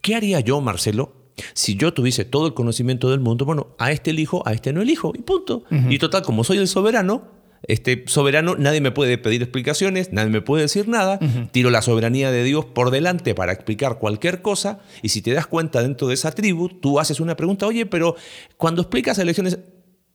¿qué 0.00 0.14
haría 0.14 0.40
yo, 0.40 0.60
Marcelo, 0.60 1.14
si 1.54 1.76
yo 1.76 1.92
tuviese 1.92 2.24
todo 2.24 2.46
el 2.46 2.54
conocimiento 2.54 3.10
del 3.10 3.20
mundo? 3.20 3.44
Bueno, 3.44 3.74
a 3.78 3.92
este 3.92 4.10
elijo, 4.10 4.46
a 4.46 4.52
este 4.52 4.72
no 4.72 4.82
elijo, 4.82 5.12
y 5.14 5.22
punto. 5.22 5.64
Y 5.88 5.98
total, 5.98 6.22
como 6.22 6.44
soy 6.44 6.58
el 6.58 6.68
soberano, 6.68 7.42
este 7.68 8.04
soberano, 8.06 8.56
nadie 8.56 8.80
me 8.80 8.90
puede 8.90 9.18
pedir 9.18 9.42
explicaciones, 9.42 10.12
nadie 10.12 10.30
me 10.30 10.40
puede 10.40 10.62
decir 10.62 10.88
nada, 10.88 11.18
tiro 11.52 11.70
la 11.70 11.82
soberanía 11.82 12.30
de 12.30 12.42
Dios 12.44 12.64
por 12.64 12.90
delante 12.90 13.34
para 13.34 13.52
explicar 13.52 13.98
cualquier 13.98 14.42
cosa, 14.42 14.80
y 15.02 15.10
si 15.10 15.22
te 15.22 15.32
das 15.32 15.46
cuenta 15.46 15.82
dentro 15.82 16.08
de 16.08 16.14
esa 16.14 16.32
tribu, 16.32 16.68
tú 16.68 16.98
haces 16.98 17.20
una 17.20 17.36
pregunta, 17.36 17.66
oye, 17.66 17.86
pero 17.86 18.16
cuando 18.56 18.82
explicas 18.82 19.18
elecciones, 19.18 19.58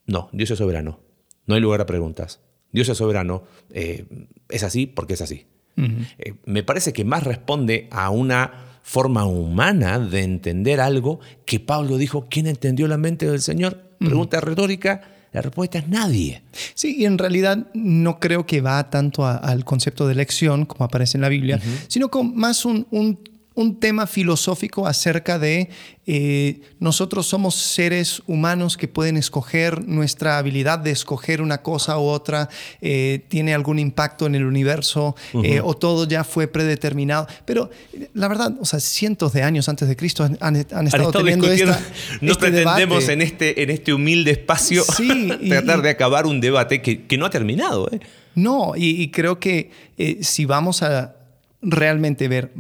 no, 0.06 0.30
Dios 0.34 0.52
es 0.52 0.58
soberano, 0.58 1.00
no 1.46 1.56
hay 1.56 1.62
lugar 1.62 1.82
a 1.82 1.86
preguntas. 1.86 2.42
Dios 2.72 2.90
es 2.90 2.98
soberano, 2.98 3.44
eh, 3.72 4.06
es 4.50 4.64
así 4.64 4.88
porque 4.88 5.14
es 5.14 5.22
así. 5.22 5.46
Eh, 5.78 6.34
me 6.46 6.64
parece 6.64 6.92
que 6.92 7.06
más 7.06 7.24
responde 7.24 7.88
a 7.92 8.10
una 8.10 8.52
forma 8.82 9.26
humana 9.26 10.00
de 10.00 10.24
entender 10.24 10.80
algo 10.80 11.20
que 11.46 11.60
Pablo 11.60 11.98
dijo, 11.98 12.28
¿quién 12.30 12.48
entendió 12.48 12.88
la 12.88 12.98
mente 12.98 13.30
del 13.30 13.42
Señor? 13.42 13.84
Pregunta 14.00 14.40
retórica, 14.40 15.02
la 15.34 15.42
respuesta 15.42 15.80
es 15.80 15.88
nadie. 15.88 16.42
Sí, 16.74 16.96
y 16.98 17.06
en 17.06 17.18
realidad 17.18 17.68
no 17.74 18.20
creo 18.20 18.46
que 18.46 18.62
va 18.62 18.90
tanto 18.90 19.26
al 19.26 19.66
concepto 19.66 20.08
de 20.08 20.14
elección, 20.14 20.66
como 20.66 20.86
aparece 20.86 21.18
en 21.18 21.22
la 21.22 21.30
Biblia, 21.30 21.60
sino 21.88 22.10
con 22.10 22.36
más 22.36 22.66
un, 22.66 22.88
un 22.92 23.20
un 23.58 23.80
tema 23.80 24.06
filosófico 24.06 24.86
acerca 24.86 25.40
de 25.40 25.70
eh, 26.06 26.62
nosotros 26.80 27.26
somos 27.26 27.56
seres 27.56 28.22
humanos 28.28 28.78
que 28.78 28.88
pueden 28.88 29.18
escoger, 29.18 29.88
nuestra 29.88 30.38
habilidad 30.38 30.78
de 30.78 30.92
escoger 30.92 31.42
una 31.42 31.64
cosa 31.64 31.98
u 31.98 32.04
otra 32.04 32.50
eh, 32.82 33.26
tiene 33.30 33.56
algún 33.56 33.80
impacto 33.80 34.28
en 34.28 34.36
el 34.36 34.46
universo 34.46 35.16
eh, 35.44 35.60
o 35.64 35.76
todo 35.76 36.08
ya 36.08 36.24
fue 36.24 36.48
predeterminado. 36.48 37.26
Pero 37.46 37.72
la 38.14 38.28
verdad, 38.28 38.54
o 38.62 38.66
sea, 38.66 38.80
cientos 38.80 39.34
de 39.34 39.42
años 39.42 39.68
antes 39.70 39.88
de 39.88 39.96
Cristo 39.96 40.24
han, 40.40 40.56
estado 40.56 41.12
teniendo 41.12 41.52
esta, 41.52 41.82
No 42.22 42.34
este 42.34 42.52
pretendemos 42.52 43.10
en 43.10 43.24
este, 43.24 43.64
en 43.64 43.72
este 43.72 43.92
humilde 43.92 44.30
espacio 44.30 44.84
tratar 45.50 45.82
de 45.82 45.90
acabar 45.90 46.28
un 46.28 46.40
debate 46.42 46.84
que, 46.84 47.18
no 47.18 47.26
ha 47.26 47.32
terminado. 47.32 47.90
No, 48.36 48.74
y 48.76 49.10
creo 49.10 49.40
que 49.40 49.72
si 50.22 50.46
vamos 50.46 50.84
a 50.84 51.16
realmente 51.62 52.28
ver 52.28 52.52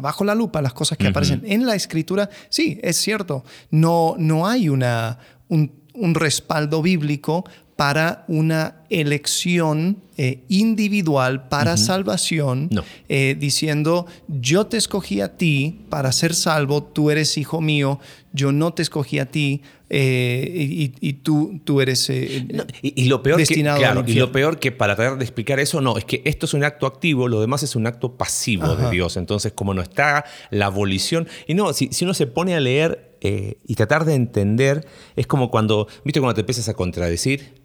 bajo 0.00 0.24
la 0.24 0.34
lupa 0.34 0.62
las 0.62 0.72
cosas 0.72 0.96
que 0.96 1.08
aparecen 1.08 1.42
en 1.44 1.66
la 1.66 1.74
escritura, 1.74 2.30
sí, 2.48 2.78
es 2.82 2.96
cierto, 2.96 3.44
no, 3.70 4.14
no 4.18 4.46
hay 4.46 4.68
una, 4.68 5.18
un, 5.48 5.70
respaldo 6.14 6.82
bíblico 6.82 7.44
para 7.76 8.24
una 8.28 8.82
elección 8.90 9.96
eh, 10.16 10.44
individual 10.48 11.48
para 11.48 11.76
salvación, 11.76 12.68
eh, 13.08 13.36
diciendo, 13.38 14.06
yo 14.28 14.66
te 14.66 14.76
escogí 14.76 15.22
a 15.22 15.36
ti 15.36 15.80
para 15.88 16.12
ser 16.12 16.34
salvo, 16.34 16.82
tú 16.82 17.10
eres 17.10 17.38
hijo 17.38 17.60
mío, 17.60 17.98
yo 18.32 18.52
no 18.52 18.72
te 18.74 18.82
escogí 18.82 19.18
a 19.18 19.30
ti 19.30 19.62
eh, 19.92 20.92
y, 21.00 21.12
tú, 21.14 21.60
tú 21.64 21.80
eres 21.80 22.08
eh, 22.10 22.46
y, 22.80 23.06
lo 23.06 23.24
peor 23.24 23.38
destinado 23.38 24.04
que, 24.04 24.12
Y 24.12 24.14
lo 24.14 24.30
peor 24.30 24.60
que 24.60 24.70
para 24.70 24.94
tratar 24.94 25.18
de 25.18 25.24
explicar 25.24 25.58
eso, 25.58 25.80
no, 25.80 25.98
es 25.98 26.04
que 26.04 26.22
esto 26.24 26.46
es 26.46 26.54
un 26.54 26.62
acto 26.62 26.86
activo, 26.86 27.26
lo 27.26 27.40
demás 27.40 27.64
es 27.64 27.74
un 27.74 27.88
acto 27.88 28.16
pasivo 28.16 28.76
de 28.76 28.88
Dios. 28.88 29.16
Entonces, 29.16 29.52
como 29.52 29.74
no 29.74 29.82
está 29.82 30.24
la 30.50 30.66
abolición, 30.66 31.26
y 31.48 31.54
no, 31.54 31.72
si, 31.72 31.90
uno 32.02 32.14
se 32.14 32.28
pone 32.28 32.54
a 32.54 32.60
leer 32.60 33.16
eh, 33.20 33.56
y 33.66 33.74
tratar 33.74 34.04
de 34.04 34.14
entender, 34.14 34.86
es 35.16 35.26
como 35.26 35.50
cuando, 35.50 35.88
¿viste 36.04 36.20
cuando 36.20 36.34
te 36.34 36.42
empiezas 36.42 36.68
a 36.68 36.74
contradecir? 36.74 37.60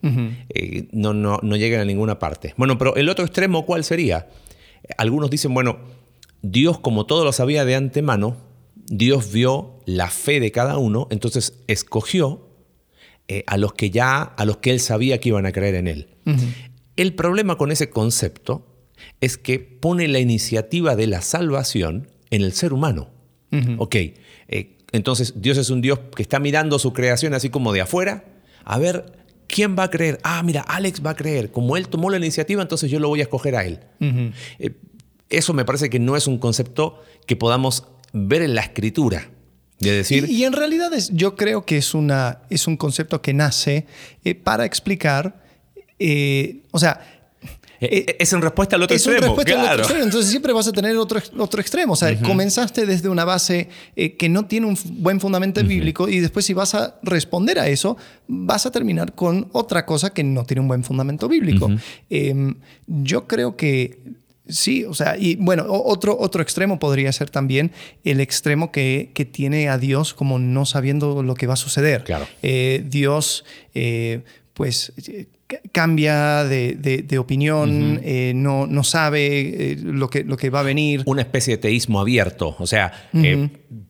no, 0.92 1.14
no, 1.14 1.40
no 1.44 1.56
llegan 1.56 1.82
a 1.82 1.86
ninguna 1.86 2.18
parte. 2.18 2.56
Bueno, 2.58 2.80
pero 2.80 2.96
el 2.96 3.08
otro 3.08 3.24
extremo, 3.24 3.68
¿cuál 3.68 3.84
sería? 3.84 4.30
Algunos 4.98 5.30
dicen, 5.30 5.54
bueno, 5.54 5.78
Dios 6.42 6.80
como 6.80 7.06
todo 7.06 7.24
lo 7.24 7.32
sabía 7.32 7.66
de 7.66 7.76
antemano, 7.76 8.38
Dios 8.88 9.32
vio 9.32 9.80
la 9.86 10.10
fe 10.10 10.40
de 10.40 10.52
cada 10.52 10.78
uno, 10.78 11.08
entonces 11.10 11.60
escogió 11.68 12.50
eh, 13.28 13.44
a 13.48 13.58
los 13.58 13.74
que 13.74 13.90
ya, 13.90 14.22
a 14.22 14.46
los 14.46 14.58
que 14.58 14.72
él 14.72 14.80
sabía 14.80 15.20
que 15.20 15.30
iban 15.30 15.46
a 15.46 15.52
creer 15.52 15.76
en 15.76 15.88
él. 15.88 16.10
El 16.96 17.14
problema 17.16 17.58
con 17.58 17.72
ese 17.72 17.90
concepto 17.90 18.68
es 19.22 19.38
que 19.38 19.60
pone 19.60 20.08
la 20.08 20.20
iniciativa 20.20 20.96
de 20.96 21.08
la 21.08 21.22
salvación 21.22 22.10
en 22.30 22.42
el 22.42 22.54
ser 22.54 22.74
humano. 22.74 23.10
Ok, 23.78 23.96
eh, 23.96 24.78
entonces 24.92 25.36
Dios 25.38 25.58
es 25.58 25.70
un 25.70 25.82
Dios 25.82 26.00
que 26.14 26.22
está 26.22 26.40
mirando 26.40 26.78
su 26.78 26.92
creación 26.92 27.34
así 27.34 27.50
como 27.50 27.72
de 27.72 27.82
afuera. 27.82 28.26
A 28.66 28.78
ver, 28.80 29.14
¿quién 29.48 29.78
va 29.78 29.84
a 29.84 29.90
creer? 29.90 30.20
Ah, 30.24 30.44
mira, 30.44 30.62
Alex 30.62 31.02
va 31.06 31.12
a 31.12 31.16
creer. 31.16 31.52
Como 31.52 31.78
él 31.78 31.88
tomó 31.88 32.10
la 32.10 32.18
iniciativa, 32.18 32.62
entonces 32.62 32.92
yo 32.92 33.00
lo 33.00 33.08
voy 33.08 33.22
a 33.22 33.24
escoger 33.24 33.56
a 33.56 33.64
él. 33.64 33.80
Eh, 34.60 34.72
eso 35.30 35.54
me 35.54 35.66
parece 35.66 35.90
que 35.90 36.00
no 36.00 36.16
es 36.16 36.28
un 36.28 36.38
concepto 36.38 37.02
que 37.26 37.36
podamos 37.36 37.88
ver 38.16 38.42
en 38.42 38.56
la 38.56 38.62
escritura. 38.62 39.30
De 39.80 39.92
decir... 39.92 40.26
y, 40.30 40.46
en 40.46 40.54
realidad 40.54 40.94
es, 40.94 41.10
yo 41.12 41.36
creo 41.36 41.66
que 41.66 41.78
es, 41.78 41.94
una, 41.94 42.40
es 42.50 42.66
un 42.66 42.78
concepto 42.78 43.22
que 43.22 43.34
nace 43.34 43.86
eh, 44.24 44.34
para 44.34 44.64
explicar, 44.64 45.44
eh, 46.00 46.62
o 46.72 46.80
sea, 46.80 47.02
eh, 47.82 48.16
es 48.18 48.32
en 48.32 48.42
respuesta 48.42 48.78
al 48.78 48.84
otro 48.84 48.96
es 48.96 49.06
extremo. 49.06 49.36
Respuesta 49.36 49.54
al 49.54 49.66
otro 49.66 49.80
extremo. 49.80 50.04
Entonces 50.06 50.32
siempre 50.32 50.54
vas 50.54 50.66
a 50.70 50.72
tener 50.72 50.96
otro, 50.96 51.22
otro 51.38 51.60
extremo. 51.60 51.92
O 51.92 51.96
sea, 51.98 52.18
comenzaste 52.22 52.86
desde 52.86 53.10
una 53.10 53.26
base 53.26 53.68
que 54.18 54.30
no 54.30 54.46
tiene 54.46 54.68
un 54.68 54.78
buen 55.00 55.20
fundamento 55.20 55.62
bíblico 55.62 56.08
y 56.08 56.22
después 56.22 56.46
si 56.46 56.54
vas 56.54 56.74
a 56.74 56.98
responder 57.04 57.60
a 57.60 57.68
eso, 57.68 57.98
vas 58.30 58.66
a 58.66 58.72
terminar 58.72 59.14
con 59.14 59.50
otra 59.52 59.86
cosa 59.86 60.14
que 60.14 60.24
no 60.24 60.46
tiene 60.46 60.62
un 60.62 60.70
buen 60.70 60.86
fundamento 60.86 61.28
bíblico. 61.28 61.70
Em, 62.10 62.56
yo 62.88 63.28
creo 63.28 63.58
que 63.58 64.00
Sí, 64.48 64.86
o 64.86 64.94
sea, 64.94 65.18
y 65.18 65.36
bueno, 65.38 65.66
otro, 65.68 66.18
otro 66.20 66.42
extremo 66.44 66.78
podría 66.78 67.12
ser 67.12 67.30
también 67.32 67.72
el 68.04 68.20
extremo 68.20 68.72
que, 68.72 69.12
que 69.14 69.26
tiene 69.26 69.70
a 69.70 69.80
Dios 69.80 70.14
como 70.14 70.38
no 70.38 70.66
sabiendo 70.66 71.24
lo 71.24 71.34
que 71.34 71.48
va 71.48 71.54
a 71.54 71.58
suceder. 71.58 72.04
Claro. 72.04 72.28
Eh, 72.44 72.84
Dios, 72.86 73.44
eh, 73.74 74.22
pues, 74.54 74.94
eh, 75.08 75.26
cambia 75.72 76.44
de, 76.44 77.18
opinión, 77.20 78.02
no, 78.36 78.68
no, 78.68 78.84
sabe 78.84 79.78
lo, 79.82 80.10
que, 80.10 80.24
lo 80.24 80.38
que 80.38 80.52
va 80.52 80.60
a 80.60 80.64
venir. 80.64 81.02
Una 81.06 81.24
especie 81.24 81.56
de 81.56 81.62
teísmo 81.62 82.00
abierto, 82.00 82.56
o 82.60 82.68
sea, 82.68 83.10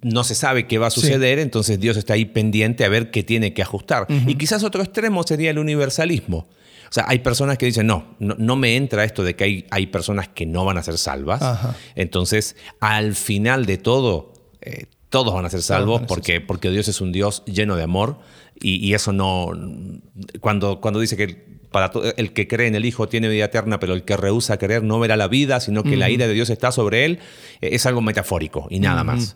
no 0.02 0.24
se 0.24 0.36
sabe 0.36 0.68
qué 0.68 0.78
va 0.78 0.88
a 0.88 0.92
suceder, 0.92 1.40
entonces 1.40 1.80
Dios 1.80 1.98
está 1.98 2.14
ahí 2.14 2.26
pendiente 2.26 2.86
a 2.86 2.90
ver 2.90 3.12
qué 3.12 3.24
tiene 3.24 3.54
que 3.54 3.62
ajustar. 3.62 4.08
Y 4.28 4.36
quizás 4.36 4.64
otro 4.64 4.84
extremo 4.84 5.24
sería 5.24 5.52
el 5.52 5.60
universalismo. 5.60 6.48
O 6.89 6.94
sea, 6.94 7.06
hay 7.08 7.20
personas 7.20 7.58
que 7.58 7.65
dicen, 7.65 7.88
no, 7.88 8.15
no, 8.20 8.56
me 8.56 8.75
entra 8.75 9.04
esto 9.04 9.24
de 9.24 9.36
que 9.36 9.44
hay, 9.44 9.68
hay, 9.72 9.88
personas 9.88 10.27
que 10.30 10.46
no 10.46 10.65
van 10.65 10.77
a 10.77 10.84
ser 10.84 10.98
salvas. 10.98 11.42
Entonces, 11.96 12.56
al 12.80 13.15
final 13.15 13.65
de 13.65 13.77
todo, 13.77 14.34
eh, 14.62 14.86
todos 15.10 15.34
van 15.34 15.46
a 15.46 15.50
ser 15.50 15.62
salvos 15.62 16.01
porque, 16.08 16.42
porque 16.42 16.70
Dios 16.70 16.88
es 16.88 17.01
un 17.01 17.12
Dios 17.12 17.44
lleno 17.46 17.75
de 17.75 17.84
amor 17.84 18.20
y, 18.60 18.94
eso 18.94 19.13
no, 19.13 19.51
cuando, 20.39 20.80
cuando 20.80 21.00
dice 21.00 21.18
que 21.18 21.56
para 21.72 21.92
el 22.15 22.32
que 22.32 22.48
cree 22.48 22.68
en 22.68 22.75
el 22.75 22.86
Hijo 22.86 23.10
tiene 23.10 23.27
vida 23.27 23.46
eterna, 23.46 23.80
pero 23.80 23.94
el 23.94 24.04
que 24.04 24.15
rehúsa 24.15 24.58
creer 24.58 24.84
no 24.84 24.98
verá 25.00 25.18
la 25.18 25.27
vida, 25.27 25.60
sino 25.60 25.84
que 25.84 25.98
la 25.98 26.10
ira 26.10 26.25
de 26.25 26.34
Dios 26.34 26.50
está 26.50 26.72
sobre 26.72 27.04
él, 27.04 27.20
eh, 27.60 27.70
es 27.74 27.86
algo 27.86 28.01
metafórico 28.01 28.68
y 28.70 28.80
nada 28.80 29.04
más. 29.04 29.36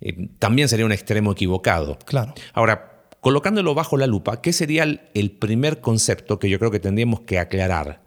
Eh, 0.00 0.28
también 0.38 0.68
sería 0.68 0.84
un 0.84 0.92
extremo 0.92 1.32
equivocado. 1.32 1.98
Claro. 2.04 2.34
Ahora, 2.54 2.95
colocándolo 3.20 3.74
bajo 3.74 3.96
la 3.96 4.06
lupa, 4.06 4.40
¿qué 4.40 4.52
sería 4.52 4.84
el, 4.84 5.30
primer 5.32 5.80
concepto 5.80 6.38
que 6.38 6.48
yo 6.48 6.58
creo 6.58 6.70
que 6.70 6.80
tendríamos 6.80 7.20
que 7.20 7.38
aclarar? 7.38 8.02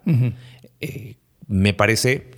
Eh, 0.80 1.16
me 1.48 1.74
parece, 1.74 2.30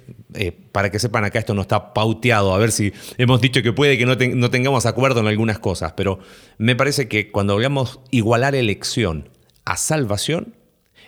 para 0.71 0.89
que 0.89 0.97
sepan 0.97 1.25
acá, 1.25 1.37
esto 1.37 1.53
no 1.53 1.61
está 1.61 1.93
pauteado, 1.93 2.53
a 2.53 2.57
ver 2.57 2.71
si 2.71 2.93
hemos 3.17 3.41
dicho 3.41 3.61
que 3.61 3.73
puede 3.73 3.97
que 3.97 4.05
no, 4.05 4.15
no, 4.15 4.49
tengamos 4.49 4.85
acuerdo 4.85 5.19
en 5.19 5.27
algunas 5.27 5.59
cosas, 5.59 5.93
pero 5.93 6.19
me 6.57 6.75
parece 6.75 7.09
que 7.09 7.29
cuando 7.29 7.53
hablamos 7.53 7.99
igualar 8.09 8.55
elección 8.55 9.29
a 9.65 9.75
salvación, 9.75 10.55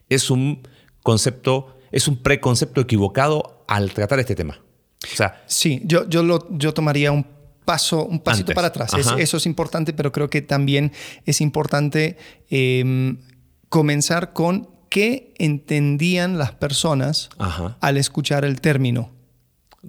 es 0.10 0.30
un 0.30 0.68
concepto, 1.02 1.78
es 1.92 2.08
un 2.10 2.18
preconcepto 2.18 2.82
equivocado 2.82 3.64
al 3.68 3.94
tratar 3.94 4.20
este 4.20 4.36
tema. 4.36 4.60
O 5.04 5.16
sea, 5.16 5.44
sí, 5.48 5.82
yo, 5.86 6.08
yo, 6.10 6.24
lo, 6.24 6.48
yo 6.52 6.74
tomaría 6.74 7.12
un 7.12 7.26
paso, 7.66 8.06
un 8.06 8.20
pasito 8.20 8.54
para 8.54 8.68
atrás. 8.68 8.94
eso 9.18 9.38
es 9.38 9.46
importante, 9.46 9.94
pero 9.94 10.12
creo 10.12 10.30
que 10.30 10.42
también 10.42 10.92
es 11.26 11.42
importante 11.42 12.18
em, 12.50 13.18
comenzar 13.70 14.34
con 14.34 14.70
qué 14.90 15.34
entendían 15.38 16.38
las 16.38 16.52
personas 16.52 17.30
al 17.80 17.98
escuchar 17.98 18.46
el 18.46 18.62
término. 18.62 19.12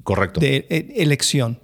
Correcto. 0.02 0.40
De 0.40 0.66
e, 0.70 1.02
elección 1.02 1.60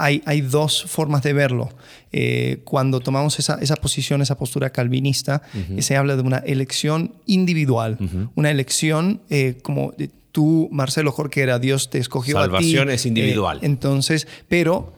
hay, 0.00 0.40
dos 0.40 0.84
formas 0.84 1.22
de 1.22 1.32
verlo. 1.32 1.68
Eh, 2.12 2.62
cuando 2.64 3.00
tomamos 3.00 3.38
esa, 3.38 3.76
posición, 3.76 4.22
esa 4.22 4.36
postura 4.36 4.70
calvinista, 4.70 5.42
se 5.78 5.96
habla 5.96 6.16
de 6.16 6.22
una 6.22 6.38
elección 6.38 7.16
individual, 7.26 7.98
una 8.34 8.50
elección 8.50 9.20
eh, 9.28 9.58
como 9.62 9.92
tú, 10.32 10.68
Marcelo 10.72 11.12
Jorquera, 11.12 11.58
Dios 11.58 11.90
te 11.90 11.98
escogió 11.98 12.38
a 12.38 12.42
ti. 12.42 12.46
Salvación 12.46 12.90
es 12.90 13.06
individual. 13.06 13.58
Eh, 13.58 13.66
entonces, 13.66 14.26
pero 14.48 14.94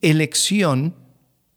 elección, 0.00 0.94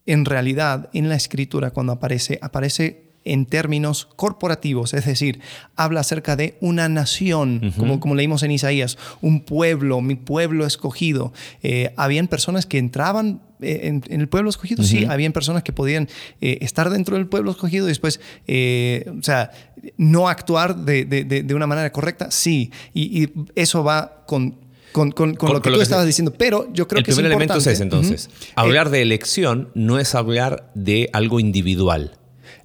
en 0.06 0.24
realidad, 0.24 0.88
en 0.92 1.08
la 1.08 1.16
escritura, 1.16 1.70
cuando 1.70 1.92
aparece, 1.92 2.38
aparece 2.40 3.06
en 3.26 3.44
términos 3.44 4.06
corporativos, 4.16 4.94
es 4.94 5.04
decir, 5.04 5.40
habla 5.74 6.00
acerca 6.00 6.36
de 6.36 6.56
una 6.60 6.88
nación, 6.88 7.72
como, 7.76 7.98
como 7.98 8.14
leímos 8.14 8.44
en 8.44 8.52
Isaías, 8.52 8.96
un 9.20 9.40
pueblo, 9.40 10.00
mi 10.00 10.14
pueblo 10.14 10.64
escogido. 10.64 11.32
Eh, 11.62 11.92
habían 11.96 12.28
personas 12.28 12.66
que 12.66 12.78
entraban 12.78 13.42
eh, 13.60 14.00
en, 14.08 14.20
el 14.20 14.28
pueblo 14.28 14.50
escogido, 14.50 14.82
sí, 14.82 15.04
habían 15.04 15.32
personas 15.32 15.62
que 15.62 15.72
podían 15.72 16.08
eh, 16.40 16.58
estar 16.60 16.90
dentro 16.90 17.16
del 17.16 17.26
pueblo 17.26 17.50
escogido 17.50 17.86
y 17.86 17.88
después, 17.88 18.20
o 18.46 19.22
sea, 19.22 19.50
no 19.96 20.28
actuar 20.28 20.76
de, 20.76 21.46
una 21.54 21.66
manera 21.66 21.90
correcta, 21.92 22.30
sí, 22.30 22.70
y, 22.94 23.28
eso 23.54 23.84
va 23.84 24.24
con 24.26 24.66
con, 24.92 25.12
lo 25.42 25.60
que 25.60 25.70
tú 25.70 25.82
estabas 25.82 26.06
diciendo. 26.06 26.32
Pero 26.32 26.72
yo 26.72 26.88
creo 26.88 27.02
que 27.02 27.10
el 27.10 27.16
primer 27.16 27.32
elemento 27.32 27.58
es 27.58 27.66
ese, 27.66 27.82
entonces. 27.82 28.30
Hablar 28.54 28.88
de 28.88 29.02
elección 29.02 29.68
no 29.74 29.98
es 29.98 30.14
hablar 30.14 30.70
de 30.74 31.10
algo 31.12 31.38
individual. 31.38 32.16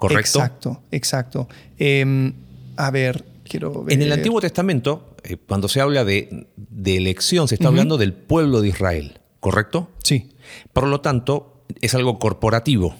¿correcto? 0.01 0.39
Exacto, 0.39 0.81
exacto. 0.91 1.47
Em, 1.77 2.33
a 2.75 2.89
ver, 2.89 3.23
quiero 3.47 3.83
ver. 3.83 3.93
En 3.93 4.01
el 4.01 4.11
Antiguo 4.11 4.41
Testamento, 4.41 5.15
eh, 5.23 5.37
cuando 5.37 5.67
se 5.67 5.79
habla 5.79 6.03
de, 6.03 6.47
elección, 6.83 7.47
se 7.47 7.55
está 7.55 7.67
hablando 7.67 7.97
del 7.97 8.13
pueblo 8.13 8.61
de 8.61 8.69
Israel, 8.69 9.19
¿correcto? 9.39 9.91
Sí. 10.03 10.31
Por 10.73 10.87
lo 10.87 11.01
tanto, 11.01 11.63
es 11.81 11.95
algo 11.95 12.19
corporativo. 12.19 12.95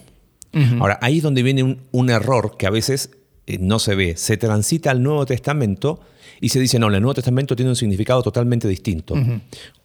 Ahora, 0.80 1.00
ahí 1.02 1.18
es 1.18 1.24
donde 1.24 1.44
viene 1.44 1.80
un, 1.92 2.10
error 2.10 2.58
que 2.58 2.68
a 2.68 2.70
veces 2.70 3.12
eh, 3.48 3.58
no 3.60 3.80
se 3.80 3.96
ve. 3.96 4.18
Se 4.18 4.36
transita 4.36 4.92
al 4.92 5.02
Nuevo 5.02 5.26
Testamento 5.26 6.02
y 6.42 6.50
se 6.50 6.60
dice, 6.60 6.78
no, 6.78 6.88
el 6.88 7.02
Nuevo 7.02 7.14
Testamento 7.14 7.56
tiene 7.56 7.70
un 7.70 7.78
significado 7.78 8.22
totalmente 8.22 8.68
distinto. 8.68 9.16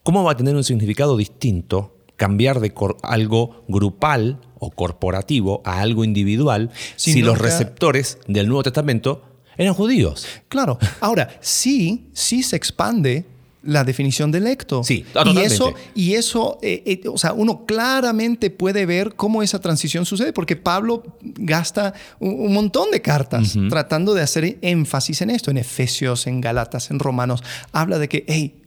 ¿Cómo 0.02 0.24
va 0.24 0.32
a 0.32 0.36
tener 0.36 0.56
un 0.56 0.64
significado 0.64 1.16
distinto 1.16 1.96
cambiar 2.16 2.60
de 2.60 2.72
algo 3.02 3.64
grupal 3.68 4.40
o 4.58 4.70
corporativo 4.70 5.62
a 5.64 5.80
algo 5.80 6.02
individual 6.02 6.70
si 6.96 7.22
los 7.22 7.38
receptores 7.38 8.18
del 8.26 8.48
Nuevo 8.48 8.62
Testamento 8.62 9.22
eran 9.56 9.74
judíos. 9.74 10.26
Claro. 10.48 10.78
Ahora, 11.00 11.38
sí, 11.40 12.10
sí 12.12 12.42
se 12.42 12.56
expande 12.56 13.24
la 13.66 13.84
definición 13.84 14.30
de 14.30 14.38
electo. 14.38 14.82
Sí, 14.84 15.04
totalmente. 15.12 15.42
Y 15.42 15.44
eso, 15.44 15.74
y 15.94 16.14
eso 16.14 16.58
eh, 16.62 16.82
eh, 16.86 17.08
o 17.08 17.18
sea, 17.18 17.32
uno 17.32 17.64
claramente 17.66 18.50
puede 18.50 18.86
ver 18.86 19.14
cómo 19.14 19.42
esa 19.42 19.60
transición 19.60 20.06
sucede, 20.06 20.32
porque 20.32 20.56
Pablo 20.56 21.02
gasta 21.20 21.94
un, 22.18 22.52
montón 22.52 22.90
de 22.90 23.02
cartas 23.02 23.56
tratando 23.68 24.14
de 24.14 24.22
hacer 24.22 24.58
énfasis 24.62 25.22
en 25.22 25.30
esto, 25.30 25.50
en 25.50 25.58
Efesios, 25.58 26.26
en 26.26 26.40
Galatas, 26.40 26.90
en 26.90 26.98
Romanos. 26.98 27.42
Habla 27.72 27.98
de 27.98 28.08
que, 28.08 28.24
hey, 28.28 28.62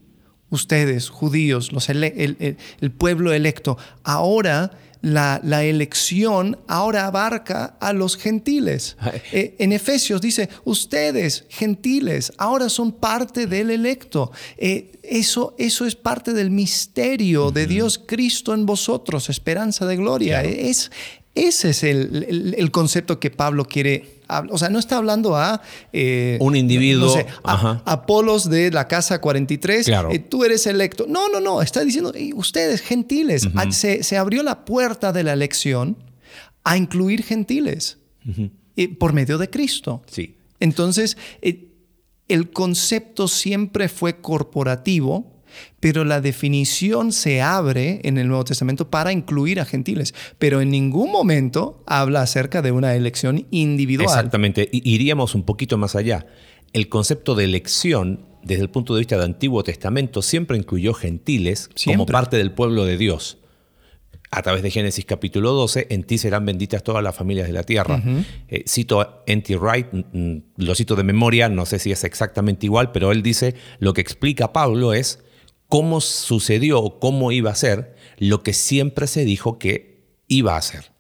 ustedes, 0.50 1.10
judíos, 1.10 1.72
los 1.72 1.90
el, 1.90 2.58
pueblo 2.98 3.34
electo, 3.34 3.78
ahora 4.04 4.72
la, 5.02 5.64
elección 5.64 6.58
ahora 6.68 7.06
abarca 7.06 7.78
a 7.80 7.94
los 7.94 8.18
gentiles. 8.18 8.98
Eh, 9.32 9.56
en 9.60 9.72
Efesios 9.72 10.22
dice, 10.22 10.50
ustedes, 10.66 11.46
gentiles, 11.50 12.34
ahora 12.38 12.70
son 12.70 12.92
parte 12.92 13.48
del 13.48 13.70
electo. 13.70 14.32
Eh, 14.58 15.00
eso, 15.04 15.56
eso 15.58 15.86
es 15.86 15.96
parte 15.96 16.34
del 16.34 16.52
misterio 16.52 17.52
de 17.52 17.68
Dios 17.68 18.02
Cristo 18.06 18.54
en 18.54 18.66
vosotros, 18.66 19.30
esperanza 19.30 19.86
de 19.86 19.98
gloria. 19.98 20.44
Es, 20.44 20.92
ese 21.36 21.70
es 21.70 21.84
el, 21.84 22.70
concepto 22.72 23.20
que 23.20 23.32
Pablo 23.32 23.66
quiere. 23.66 24.19
O 24.50 24.58
sea, 24.58 24.70
no 24.70 24.80
está 24.80 24.98
hablando 24.98 25.36
a. 25.36 25.62
Eh, 25.92 26.38
un 26.40 26.56
individuo. 26.56 27.16
a, 27.44 27.82
Apolos 27.86 28.50
de 28.50 28.72
la 28.72 28.88
casa 28.88 29.20
43. 29.20 29.86
Claro. 29.86 30.12
Eh, 30.12 30.20
tú 30.20 30.44
eres 30.44 30.68
electo. 30.68 31.06
No, 31.08 31.30
no, 31.30 31.40
no. 31.40 31.62
Está 31.62 31.84
diciendo, 31.84 32.14
ustedes, 32.36 32.82
gentiles. 32.82 33.48
Se, 33.72 34.18
abrió 34.18 34.44
la 34.44 34.66
puerta 34.66 35.12
de 35.12 35.24
la 35.24 35.34
elección 35.34 35.98
a 36.64 36.78
incluir 36.78 37.24
gentiles 37.24 37.98
eh, 38.76 38.96
por 38.96 39.14
medio 39.14 39.38
de 39.38 39.50
Cristo. 39.50 40.04
Sí. 40.08 40.36
Entonces, 40.60 41.18
el 42.28 42.52
concepto 42.52 43.28
siempre 43.28 43.90
fue 43.90 44.22
corporativo 44.22 45.39
pero 45.80 46.06
la 46.06 46.22
definición 46.22 47.12
se 47.12 47.42
abre 47.42 48.02
en 48.04 48.18
el 48.18 48.28
Nuevo 48.28 48.44
Testamento 48.44 48.90
para 48.90 49.12
incluir 49.12 49.60
a 49.60 49.66
gentiles, 49.66 50.14
pero 50.38 50.62
en 50.62 50.72
ningún 50.72 51.12
momento 51.12 51.84
habla 51.86 52.22
acerca 52.22 52.62
de 52.62 52.72
una 52.72 52.96
elección 52.96 53.48
individual. 53.52 54.08
Exactamente, 54.08 54.70
iríamos 54.72 55.36
un 55.36 55.44
poquito 55.44 55.78
más 55.78 55.96
allá. 55.96 56.28
El 56.74 56.90
concepto 56.90 57.36
de 57.36 57.46
elección, 57.46 58.26
desde 58.44 58.64
el 58.64 58.70
punto 58.70 58.94
de 58.94 59.00
vista 59.00 59.16
del 59.16 59.26
Antiguo 59.26 59.64
Testamento, 59.64 60.22
siempre 60.22 60.58
incluyó 60.58 60.94
gentiles 60.94 61.70
como 61.86 62.06
parte 62.06 62.38
del 62.38 62.52
pueblo 62.52 62.86
de 62.86 62.98
Dios. 62.98 63.38
A 64.32 64.44
través 64.44 64.62
de 64.62 64.70
Génesis 64.70 65.06
capítulo 65.06 65.54
12, 65.54 65.88
en 65.90 66.04
ti 66.04 66.20
serán 66.20 66.46
benditas 66.46 66.84
todas 66.84 67.04
las 67.04 67.16
familias 67.16 67.48
de 67.48 67.54
la 67.54 67.64
tierra. 67.64 68.00
Eh, 68.48 68.64
cito 68.68 69.02
a 69.02 69.24
N.T. 69.26 69.58
Wright, 69.58 69.88
lo 70.56 70.76
cito 70.76 70.96
de 70.96 71.04
memoria, 71.04 71.50
no 71.50 71.66
sé 71.66 71.80
si 71.80 71.92
es 71.92 72.04
exactamente 72.04 72.68
igual, 72.68 72.92
pero 72.92 73.12
él 73.12 73.24
dice, 73.24 73.56
lo 73.80 73.94
que 73.94 74.02
explica 74.02 74.54
Pablo 74.54 74.94
es 74.94 75.24
cómo 75.70 76.02
sucedió 76.02 76.82
o 76.82 77.00
cómo 77.00 77.32
iba 77.32 77.52
a 77.52 77.56
ser 77.56 77.96
lo 78.18 78.44
que 78.44 78.54
siempre 78.54 79.08
se 79.08 79.24
dijo 79.24 79.58
que 79.58 80.02
iba 80.28 80.58
a 80.58 80.62
ser. 80.62 80.92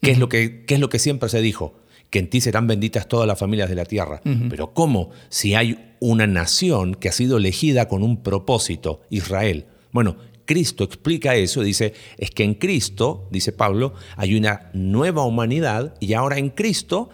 ¿Qué, 0.00 0.12
es 0.12 0.18
lo 0.18 0.30
que, 0.30 0.64
es 0.66 0.80
lo 0.80 0.88
que 0.88 0.98
siempre 0.98 1.28
se 1.28 1.42
dijo? 1.42 1.74
Que 2.08 2.20
en 2.20 2.30
ti 2.30 2.40
serán 2.40 2.66
benditas 2.66 3.08
todas 3.08 3.26
las 3.26 3.38
familias 3.38 3.68
de 3.68 3.74
la 3.74 3.84
tierra. 3.84 4.22
Pero 4.48 4.72
¿cómo? 4.72 5.10
Si 5.28 5.54
hay 5.54 5.94
una 6.00 6.26
nación 6.26 6.94
que 6.94 7.10
ha 7.10 7.12
sido 7.12 7.36
elegida 7.36 7.88
con 7.88 8.02
un 8.02 8.22
propósito, 8.22 9.02
Israel. 9.10 9.66
Bueno, 9.92 10.16
Cristo 10.46 10.84
explica 10.84 11.34
eso, 11.34 11.62
dice, 11.62 11.92
es 12.16 12.30
que 12.30 12.44
en 12.44 12.54
Cristo, 12.54 13.28
dice 13.30 13.52
Pablo, 13.52 13.94
hay 14.16 14.36
una 14.36 14.70
nueva 14.72 15.24
humanidad 15.24 15.94
y 16.00 16.14
ahora 16.14 16.38
en 16.38 16.48
Cristo, 16.48 17.10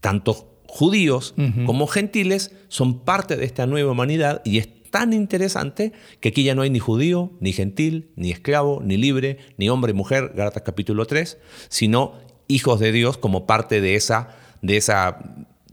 tanto 0.00 0.60
judíos 0.66 1.34
como 1.66 1.86
gentiles 1.86 2.52
son 2.68 3.00
parte 3.00 3.36
de 3.36 3.44
esta 3.44 3.66
nueva 3.66 3.92
humanidad 3.92 4.42
y 4.44 4.58
es 4.58 4.68
tan 4.92 5.12
interesante 5.12 5.92
que 6.20 6.28
aquí 6.28 6.44
ya 6.44 6.54
no 6.54 6.62
hay 6.62 6.70
ni 6.70 6.78
judío, 6.78 7.32
ni 7.40 7.52
gentil, 7.52 8.10
ni 8.14 8.30
esclavo, 8.30 8.80
ni 8.84 8.96
libre, 8.96 9.38
ni 9.56 9.68
hombre 9.68 9.90
y 9.90 9.94
mujer, 9.94 10.32
Gálatas 10.36 10.62
capítulo 10.62 11.06
3, 11.06 11.38
sino 11.68 12.12
hijos 12.46 12.78
de 12.78 12.92
Dios 12.92 13.16
como 13.16 13.46
parte 13.46 13.80
de 13.80 13.96
esa, 13.96 14.28
de 14.60 14.76
esa 14.76 15.18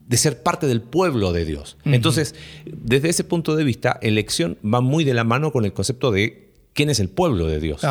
de 0.08 0.17
ser 0.17 0.41
parte 0.41 0.65
del 0.65 0.82
pueblo 0.82 1.34
de 1.34 1.45
Dios. 1.45 1.77
Entonces, 1.86 2.34
desde 2.65 3.10
ese 3.10 3.23
punto 3.23 3.55
de 3.55 3.63
vista, 3.63 3.99
elección 4.01 4.58
va 4.65 4.82
muy 4.82 5.03
de 5.03 5.13
la 5.13 5.23
mano 5.23 5.51
con 5.51 5.65
el 5.65 5.73
concepto 5.73 6.12
de 6.12 6.51
quién 6.73 6.89
es 6.89 6.99
el 6.99 7.10
pueblo 7.10 7.45
de 7.45 7.60
Dios. 7.60 7.84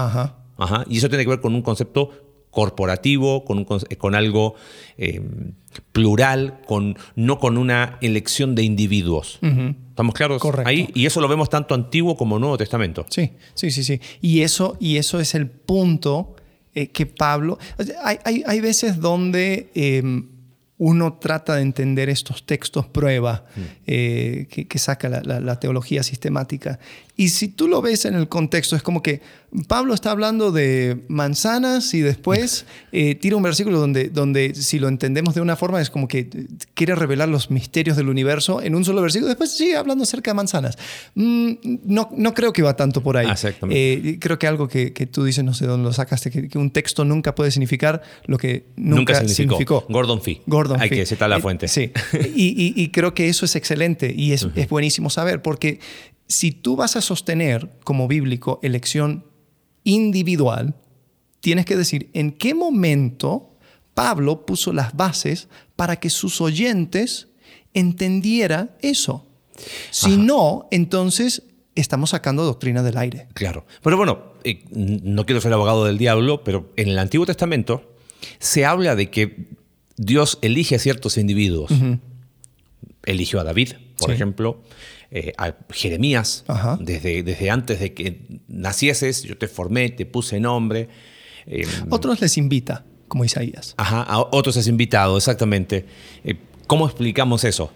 Ajá. 0.56 0.84
Y 0.88 0.98
eso 0.98 1.08
tiene 1.08 1.22
que 1.22 1.30
ver 1.30 1.40
con 1.40 1.54
un 1.54 1.62
concepto 1.62 2.10
corporativo, 2.50 3.44
con, 3.44 3.64
con 3.64 4.14
algo 4.16 4.56
eh, 4.96 5.20
plural, 5.92 6.60
con, 6.66 6.96
no 7.14 7.38
con 7.38 7.56
una 7.56 7.98
elección 8.00 8.56
de 8.56 8.64
individuos. 8.64 9.38
¿Estamos 9.98 10.14
claros 10.14 10.40
Correcto. 10.40 10.68
ahí? 10.68 10.88
Y 10.94 11.06
eso 11.06 11.20
lo 11.20 11.26
vemos 11.26 11.50
tanto 11.50 11.74
Antiguo 11.74 12.16
como 12.16 12.38
Nuevo 12.38 12.56
Testamento. 12.56 13.04
Sí, 13.10 13.32
sí, 13.54 13.72
sí, 13.72 13.82
sí. 13.82 14.00
Y 14.20 14.42
eso, 14.42 14.76
y 14.78 14.96
eso 14.96 15.18
es 15.18 15.34
el 15.34 15.48
punto 15.50 16.36
eh, 16.72 16.86
que 16.86 17.04
Pablo... 17.06 17.58
Hay, 18.04 18.18
hay, 18.24 18.44
hay 18.46 18.60
veces 18.60 19.00
donde 19.00 19.70
eh, 19.74 20.02
uno 20.76 21.14
trata 21.14 21.56
de 21.56 21.62
entender 21.62 22.08
estos 22.10 22.46
textos 22.46 22.86
prueba 22.86 23.44
Mm. 23.56 23.60
eh, 23.88 24.46
que, 24.48 24.68
que 24.68 24.78
saca 24.78 25.08
la, 25.08 25.20
la- 25.24 25.40
la 25.40 25.58
teología 25.58 26.04
sistemática. 26.04 26.78
Y 27.20 27.30
si 27.30 27.48
tú 27.48 27.66
lo 27.66 27.82
ves 27.82 28.04
en 28.04 28.14
el 28.14 28.28
contexto, 28.28 28.76
es 28.76 28.82
como 28.82 29.02
que 29.02 29.20
Pablo 29.66 29.92
está 29.92 30.12
hablando 30.12 30.52
de 30.52 31.02
manzanas 31.08 31.92
y 31.92 32.00
después 32.00 32.64
eh, 32.92 33.16
tira 33.16 33.34
un 33.36 33.42
versículo 33.42 33.80
donde, 33.80 34.08
donde, 34.08 34.54
si 34.54 34.78
lo 34.78 34.86
entendemos 34.86 35.34
de 35.34 35.40
una 35.40 35.56
forma, 35.56 35.80
es 35.80 35.90
como 35.90 36.06
que 36.06 36.28
quiere 36.74 36.94
revelar 36.94 37.28
los 37.28 37.50
misterios 37.50 37.96
del 37.96 38.08
universo 38.08 38.62
en 38.62 38.76
un 38.76 38.84
solo 38.84 39.02
versículo. 39.02 39.26
Después 39.28 39.50
sigue 39.50 39.76
hablando 39.76 40.04
acerca 40.04 40.30
de 40.30 40.34
manzanas. 40.36 40.78
Mm, 41.16 41.54
no, 41.86 42.08
no 42.16 42.34
creo 42.34 42.52
que 42.52 42.62
va 42.62 42.76
tanto 42.76 43.02
por 43.02 43.16
ahí. 43.16 43.26
Ah, 43.28 43.32
exactamente. 43.32 44.10
Eh, 44.10 44.18
creo 44.20 44.38
que 44.38 44.46
algo 44.46 44.68
que, 44.68 44.92
que 44.92 45.06
tú 45.06 45.24
dices, 45.24 45.42
no 45.42 45.54
sé 45.54 45.66
dónde 45.66 45.86
lo 45.88 45.92
sacaste, 45.92 46.30
que, 46.30 46.46
que 46.48 46.56
un 46.56 46.70
texto 46.70 47.04
nunca 47.04 47.34
puede 47.34 47.50
significar 47.50 48.00
lo 48.26 48.38
que 48.38 48.66
nunca, 48.76 49.14
significó. 49.16 49.34
significó. 49.34 49.86
Gordon 49.88 50.22
Fee. 50.22 50.40
Gordon 50.46 50.80
Hay 50.80 50.88
Fee. 50.88 50.98
que 50.98 51.06
citar 51.06 51.28
la 51.28 51.38
Eh, 51.38 51.42
fuente. 51.42 51.66
Sí. 51.66 51.90
Y, 52.36 52.54
y- 52.56 52.74
y 52.80 52.88
creo 52.90 53.12
que 53.12 53.28
eso 53.28 53.44
es 53.44 53.56
excelente 53.56 54.14
y 54.16 54.32
es, 54.34 54.46
es 54.54 54.68
buenísimo 54.68 55.10
saber, 55.10 55.42
porque 55.42 55.80
si 56.28 56.52
tú 56.52 56.76
vas 56.76 56.94
a 56.96 57.00
sostener 57.00 57.70
como 57.84 58.06
bíblico 58.06 58.60
elección 58.62 59.24
individual, 59.84 60.74
tienes 61.40 61.64
que 61.64 61.76
decir 61.76 62.10
en 62.12 62.32
qué 62.32 62.54
momento 62.54 63.54
Pablo 63.94 64.44
puso 64.46 64.72
las 64.72 64.94
bases 64.94 65.48
para 65.74 65.96
que 65.96 66.10
sus 66.10 66.40
oyentes 66.40 67.28
entendiera 67.74 68.76
eso. 68.80 69.26
Si 69.90 70.16
no, 70.16 70.68
entonces 70.70 71.42
estamos 71.74 72.10
sacando 72.10 72.44
doctrina 72.44 72.82
del 72.82 72.96
aire. 72.98 73.26
Claro. 73.34 73.64
Pero 73.82 73.96
bueno, 73.96 74.22
eh, 74.44 74.62
no 74.70 75.24
quiero 75.26 75.40
ser 75.40 75.52
abogado 75.52 75.84
del 75.84 75.98
diablo, 75.98 76.44
pero 76.44 76.70
en 76.76 76.88
el 76.88 76.98
Antiguo 76.98 77.26
Testamento 77.26 77.96
se 78.38 78.64
habla 78.64 78.94
de 78.96 79.10
que 79.10 79.46
Dios 79.96 80.38
elige 80.42 80.76
a 80.76 80.78
ciertos 80.78 81.16
individuos. 81.18 81.72
Eligió 83.04 83.40
a 83.40 83.44
David, 83.44 83.72
por 83.98 84.10
Sí. 84.10 84.14
ejemplo, 84.14 84.62
eh, 85.10 85.32
a 85.38 85.54
Jeremías, 85.70 86.44
Ajá. 86.48 86.78
desde, 86.80 87.22
desde 87.22 87.50
antes 87.50 87.80
de 87.80 87.94
que 87.94 88.20
nacieses, 88.46 89.22
yo 89.22 89.38
te 89.38 89.48
formé, 89.48 89.88
te 89.88 90.04
puse 90.04 90.38
nombre. 90.38 90.88
Eh, 91.46 91.66
Otros 91.88 92.20
les 92.20 92.36
invita, 92.36 92.84
como 93.08 93.24
Isaías. 93.24 93.74
Ajá, 93.78 94.02
a 94.02 94.18
otros 94.20 94.56
has 94.58 94.66
invitado, 94.66 95.16
exactamente. 95.16 95.86
Eh, 96.24 96.34
¿Cómo 96.66 96.86
explicamos 96.86 97.44
eso? 97.44 97.72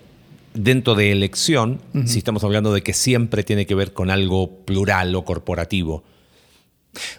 Dentro 0.53 0.95
de 0.95 1.11
elección, 1.11 1.81
si 2.05 2.19
estamos 2.19 2.45
hablando 2.45 2.75
de 2.75 2.83
que 2.83 2.93
siempre 2.93 3.43
tiene 3.43 3.65
que 3.65 3.75
ver 3.75 3.95
con 3.95 4.11
algo 4.11 4.59
plural 4.67 5.15
o 5.15 5.25
corporativo. 5.25 6.05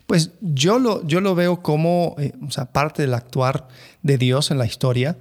Pues 0.06 0.30
yo 0.42 0.78
lo, 0.78 1.04
yo 1.08 1.20
lo 1.20 1.34
veo 1.34 1.64
como 1.64 2.16
eh, 2.20 2.34
o 2.48 2.52
sea, 2.52 2.66
parte 2.72 3.02
del 3.02 3.16
actuar 3.16 3.68
de 4.04 4.20
Dios 4.20 4.52
en 4.52 4.60
la 4.60 4.68
historia. 4.68 5.18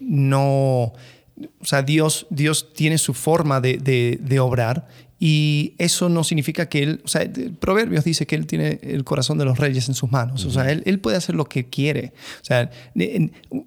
No, 0.00 0.92
o 1.60 1.64
sea, 1.64 1.82
Dios, 1.82 2.26
Dios 2.30 2.72
tiene 2.74 2.98
su 2.98 3.14
forma 3.14 3.60
de, 3.60 3.78
de- 3.78 4.18
de 4.20 4.40
obrar 4.40 4.88
y 5.20 5.74
eso 5.78 6.08
no 6.08 6.22
significa 6.22 6.68
que 6.68 6.82
Él, 6.84 7.00
o 7.04 7.08
sea, 7.08 7.28
Proverbios 7.58 8.04
dice 8.04 8.24
que 8.26 8.36
Él 8.36 8.46
tiene 8.46 8.78
el 8.82 9.02
corazón 9.02 9.36
de 9.38 9.44
los 9.44 9.58
reyes 9.58 9.88
en 9.88 9.94
sus 9.94 10.10
manos. 10.12 10.44
O 10.44 10.50
sea, 10.52 10.70
él, 10.70 10.82
él 10.86 11.00
puede 11.00 11.16
hacer 11.16 11.34
lo 11.34 11.44
que 11.46 11.66
quiere. 11.66 12.12
O 12.40 12.44
sea, 12.44 12.70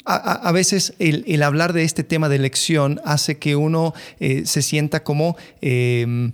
a, 0.06 0.14
a- 0.16 0.48
a 0.48 0.52
veces 0.54 0.94
el, 1.00 1.26
el 1.28 1.44
hablar 1.44 1.74
de 1.74 1.84
este 1.84 2.04
tema 2.06 2.30
de 2.30 2.38
elección 2.38 3.02
hace 3.04 3.38
que 3.38 3.56
uno 3.58 3.94
eh, 4.20 4.44
se 4.46 4.62
sienta 4.62 5.04
como... 5.04 5.36
eh, 5.62 6.32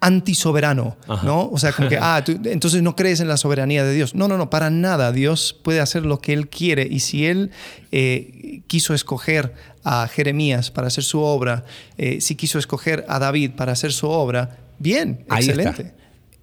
antisoberano, 0.00 0.96
Ajá. 1.08 1.26
¿no? 1.26 1.48
O 1.50 1.58
sea, 1.58 1.72
como 1.72 1.88
que, 1.88 1.98
ah, 2.00 2.22
tú, 2.24 2.38
entonces 2.44 2.82
no 2.82 2.94
crees 2.96 3.20
en 3.20 3.28
la 3.28 3.36
soberanía 3.36 3.84
de 3.84 3.94
Dios. 3.94 4.14
No, 4.14 4.28
no, 4.28 4.36
no, 4.36 4.50
para 4.50 4.70
nada. 4.70 5.12
Dios 5.12 5.58
puede 5.62 5.80
hacer 5.80 6.04
lo 6.04 6.20
que 6.20 6.32
Él 6.32 6.48
quiere. 6.48 6.86
Y 6.90 7.00
si 7.00 7.26
Él 7.26 7.50
eh, 7.92 8.62
quiso 8.66 8.94
escoger 8.94 9.54
a 9.82 10.06
Jeremías 10.08 10.70
para 10.70 10.86
hacer 10.88 11.04
su 11.04 11.20
obra, 11.20 11.64
eh, 11.98 12.20
si 12.20 12.34
quiso 12.36 12.58
escoger 12.58 13.04
a 13.08 13.18
David 13.18 13.52
para 13.56 13.72
hacer 13.72 13.92
su 13.92 14.08
obra, 14.08 14.58
bien, 14.78 15.24
Ahí 15.28 15.44
excelente. 15.46 15.94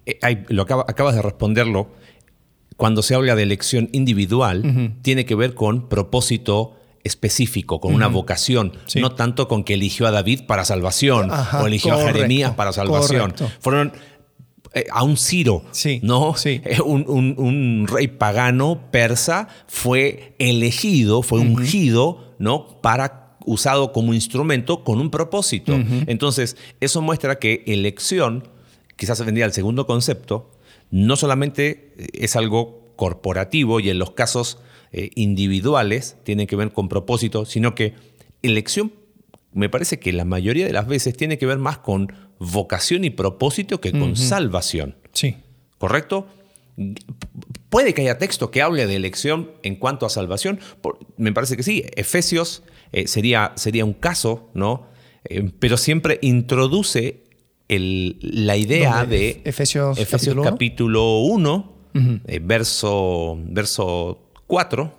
está. 0.06 0.28
Eh, 0.28 0.44
lo 0.48 0.62
acaba- 0.62 0.84
acabas 0.88 1.14
de 1.14 1.22
responderlo. 1.22 1.90
Cuando 2.76 3.02
se 3.02 3.14
habla 3.14 3.36
de 3.36 3.44
elección 3.44 3.88
individual, 3.92 4.94
tiene 5.02 5.24
que 5.24 5.34
ver 5.36 5.54
con 5.54 5.88
propósito 5.88 6.76
específico, 7.04 7.80
con 7.80 7.94
una 7.94 8.06
vocación, 8.08 8.72
Sí. 8.86 9.00
no 9.00 9.12
tanto 9.14 9.48
con 9.48 9.64
que 9.64 9.74
eligió 9.74 10.06
a 10.06 10.10
David 10.10 10.42
para 10.46 10.64
salvación 10.64 11.30
Ajá, 11.30 11.62
o 11.62 11.66
eligió 11.66 11.94
a 11.94 11.98
Jeremías 12.04 12.52
para 12.54 12.72
salvación. 12.72 13.32
correcto. 13.32 13.50
Fueron 13.60 13.92
eh, 14.74 14.86
a 14.90 15.02
un 15.02 15.16
Ciro, 15.18 15.64
Sí, 15.72 16.00
¿no? 16.02 16.34
sí. 16.34 16.60
Eh, 16.64 16.80
Un, 16.80 17.04
un- 17.08 17.34
un 17.36 17.86
rey 17.88 18.08
pagano 18.08 18.88
persa 18.90 19.48
fue 19.66 20.34
elegido, 20.38 21.22
fue 21.22 21.40
ungido, 21.40 22.34
¿no? 22.38 22.80
Para 22.80 23.36
usado 23.44 23.92
como 23.92 24.14
instrumento 24.14 24.84
con 24.84 25.00
un 25.00 25.10
propósito. 25.10 25.74
Entonces, 26.06 26.56
eso 26.80 27.02
muestra 27.02 27.38
que 27.40 27.64
elección, 27.66 28.48
quizás 28.96 29.18
se 29.18 29.24
vendría 29.24 29.44
al 29.44 29.52
segundo 29.52 29.84
concepto, 29.86 30.52
no 30.92 31.16
solamente 31.16 31.92
es 32.12 32.36
algo 32.36 32.92
corporativo 32.96 33.80
y 33.80 33.90
en 33.90 33.98
los 33.98 34.12
casos 34.12 34.58
eh, 34.92 35.10
individuales 35.14 36.16
tienen 36.24 36.46
que 36.46 36.56
ver 36.56 36.72
con 36.72 36.88
propósito, 36.88 37.44
sino 37.44 37.74
que 37.74 37.94
elección 38.42 38.92
me 39.52 39.68
parece 39.68 39.98
que 39.98 40.12
la 40.12 40.24
mayoría 40.24 40.66
de 40.66 40.72
las 40.72 40.86
veces 40.86 41.14
tiene 41.16 41.36
que 41.38 41.44
ver 41.46 41.58
más 41.58 41.78
con 41.78 42.12
vocación 42.38 43.04
y 43.04 43.10
propósito 43.10 43.80
que 43.80 43.92
con 43.92 44.16
salvación. 44.16 44.96
Sí. 45.12 45.36
¿Correcto? 45.78 46.26
Puede 47.68 47.94
que 47.94 48.02
haya 48.02 48.18
texto 48.18 48.50
que 48.50 48.62
hable 48.62 48.86
de 48.86 48.96
elección 48.96 49.50
en 49.62 49.76
cuanto 49.76 50.06
a 50.06 50.10
salvación. 50.10 50.58
Por- 50.80 50.98
me 51.16 51.32
parece 51.32 51.56
que 51.56 51.62
sí. 51.62 51.84
Efesios 51.96 52.62
eh, 52.92 53.06
sería, 53.06 53.52
sería 53.56 53.84
un 53.84 53.92
caso, 53.94 54.50
¿no? 54.54 54.86
Eh, 55.24 55.50
pero 55.58 55.76
siempre 55.76 56.18
introduce 56.22 57.22
el- 57.68 58.18
la 58.20 58.56
idea 58.56 59.06
de 59.06 59.40
Efesios 59.44 59.98
Efesios 59.98 60.34
capítulo 60.42 61.18
uno? 61.20 61.72
capítulo 61.94 62.14
1, 62.14 62.20
eh, 62.26 62.40
verso, 62.42 63.38
verso 63.44 64.31
4. 64.52 64.94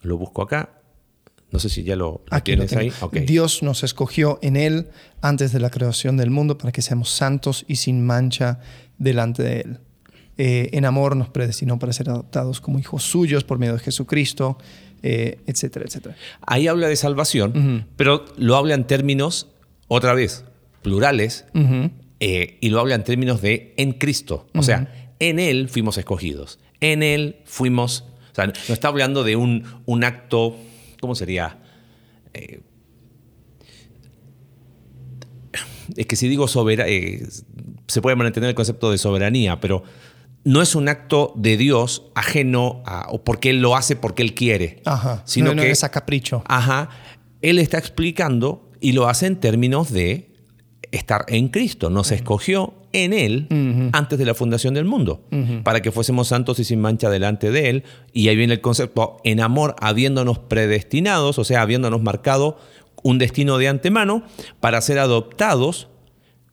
Lo 0.00 0.16
busco 0.16 0.40
acá. 0.40 0.70
No 1.50 1.58
sé 1.58 1.68
si 1.68 1.82
ya 1.82 1.96
lo, 1.96 2.22
Aquí 2.30 2.52
tienes 2.52 2.72
ahí. 2.72 2.90
Dios 3.26 3.62
nos 3.62 3.84
escogió 3.84 4.38
en 4.40 4.56
Él 4.56 4.88
antes 5.20 5.52
de 5.52 5.60
la 5.60 5.68
creación 5.68 6.16
del 6.16 6.30
mundo 6.30 6.56
para 6.56 6.72
que 6.72 6.80
seamos 6.80 7.10
santos 7.10 7.66
y 7.68 7.76
sin 7.76 8.06
mancha 8.06 8.60
delante 8.96 9.42
de 9.42 9.60
Él. 9.60 9.80
Eh, 10.38 10.70
en 10.72 10.86
amor 10.86 11.14
nos 11.14 11.28
predestinó 11.28 11.78
para 11.78 11.92
ser 11.92 12.08
adoptados 12.08 12.62
como 12.62 12.78
hijos 12.78 13.02
suyos 13.02 13.44
por 13.44 13.58
medio 13.58 13.74
de 13.74 13.80
Jesucristo, 13.80 14.56
eh, 15.02 15.40
etcétera, 15.46 15.84
etcétera. 15.86 16.16
Ahí 16.40 16.68
habla 16.68 16.88
de 16.88 16.96
salvación, 16.96 17.86
pero 17.96 18.24
lo 18.38 18.56
habla 18.56 18.72
en 18.72 18.86
términos, 18.86 19.48
otra 19.88 20.14
vez, 20.14 20.46
plurales, 20.80 21.44
eh, 22.20 22.56
y 22.62 22.70
lo 22.70 22.80
habla 22.80 22.94
en 22.94 23.04
términos 23.04 23.42
de 23.42 23.74
en 23.76 23.92
Cristo. 23.92 24.46
O 24.54 24.62
sea, 24.62 25.07
en 25.18 25.38
Él 25.38 25.68
fuimos 25.68 25.98
escogidos. 25.98 26.58
En 26.80 27.02
Él 27.02 27.36
fuimos. 27.44 28.04
O 28.32 28.34
sea, 28.34 28.46
no 28.46 28.74
está 28.74 28.88
hablando 28.88 29.24
de 29.24 29.36
un, 29.36 29.64
un 29.86 30.04
acto. 30.04 30.56
¿Cómo 31.00 31.14
sería? 31.14 31.58
Eh, 32.34 32.60
es 35.96 36.06
que 36.06 36.16
si 36.16 36.28
digo 36.28 36.48
soberanía, 36.48 37.26
se 37.86 38.02
puede 38.02 38.16
mantener 38.16 38.50
el 38.50 38.54
concepto 38.54 38.90
de 38.90 38.98
soberanía, 38.98 39.60
pero 39.60 39.82
no 40.44 40.62
es 40.62 40.74
un 40.74 40.88
acto 40.88 41.32
de 41.36 41.56
Dios 41.56 42.04
ajeno 42.14 42.82
a, 42.86 43.08
o 43.10 43.24
porque 43.24 43.50
Él 43.50 43.60
lo 43.60 43.76
hace 43.76 43.96
porque 43.96 44.22
Él 44.22 44.34
quiere. 44.34 44.82
Ajá. 44.84 45.22
Sino 45.24 45.48
no, 45.48 45.56
no 45.56 45.62
que 45.62 45.70
es 45.70 45.84
a 45.84 45.90
capricho. 45.90 46.42
Ajá. 46.46 46.90
Él 47.42 47.58
está 47.58 47.78
explicando 47.78 48.70
y 48.80 48.92
lo 48.92 49.08
hace 49.08 49.26
en 49.26 49.36
términos 49.36 49.92
de 49.92 50.32
estar 50.92 51.24
en 51.28 51.48
Cristo. 51.48 51.90
Nos 51.90 52.12
escogió 52.12 52.74
en 52.92 53.12
Él 53.12 53.46
antes 53.92 54.18
de 54.18 54.24
la 54.24 54.34
fundación 54.34 54.74
del 54.74 54.84
mundo, 54.84 55.22
para 55.62 55.80
que 55.82 55.92
fuésemos 55.92 56.28
santos 56.28 56.58
y 56.58 56.64
sin 56.64 56.80
mancha 56.80 57.10
delante 57.10 57.50
de 57.50 57.70
Él. 57.70 57.84
Y 58.12 58.28
ahí 58.28 58.36
viene 58.36 58.54
el 58.54 58.60
concepto 58.60 59.18
en 59.24 59.40
amor, 59.40 59.76
habiéndonos 59.80 60.38
predestinados, 60.38 61.38
o 61.38 61.44
sea, 61.44 61.62
habiéndonos 61.62 62.02
marcado 62.02 62.58
un 63.02 63.18
destino 63.18 63.58
de 63.58 63.68
antemano 63.68 64.24
para 64.60 64.80
ser 64.80 64.98
adoptados 64.98 65.88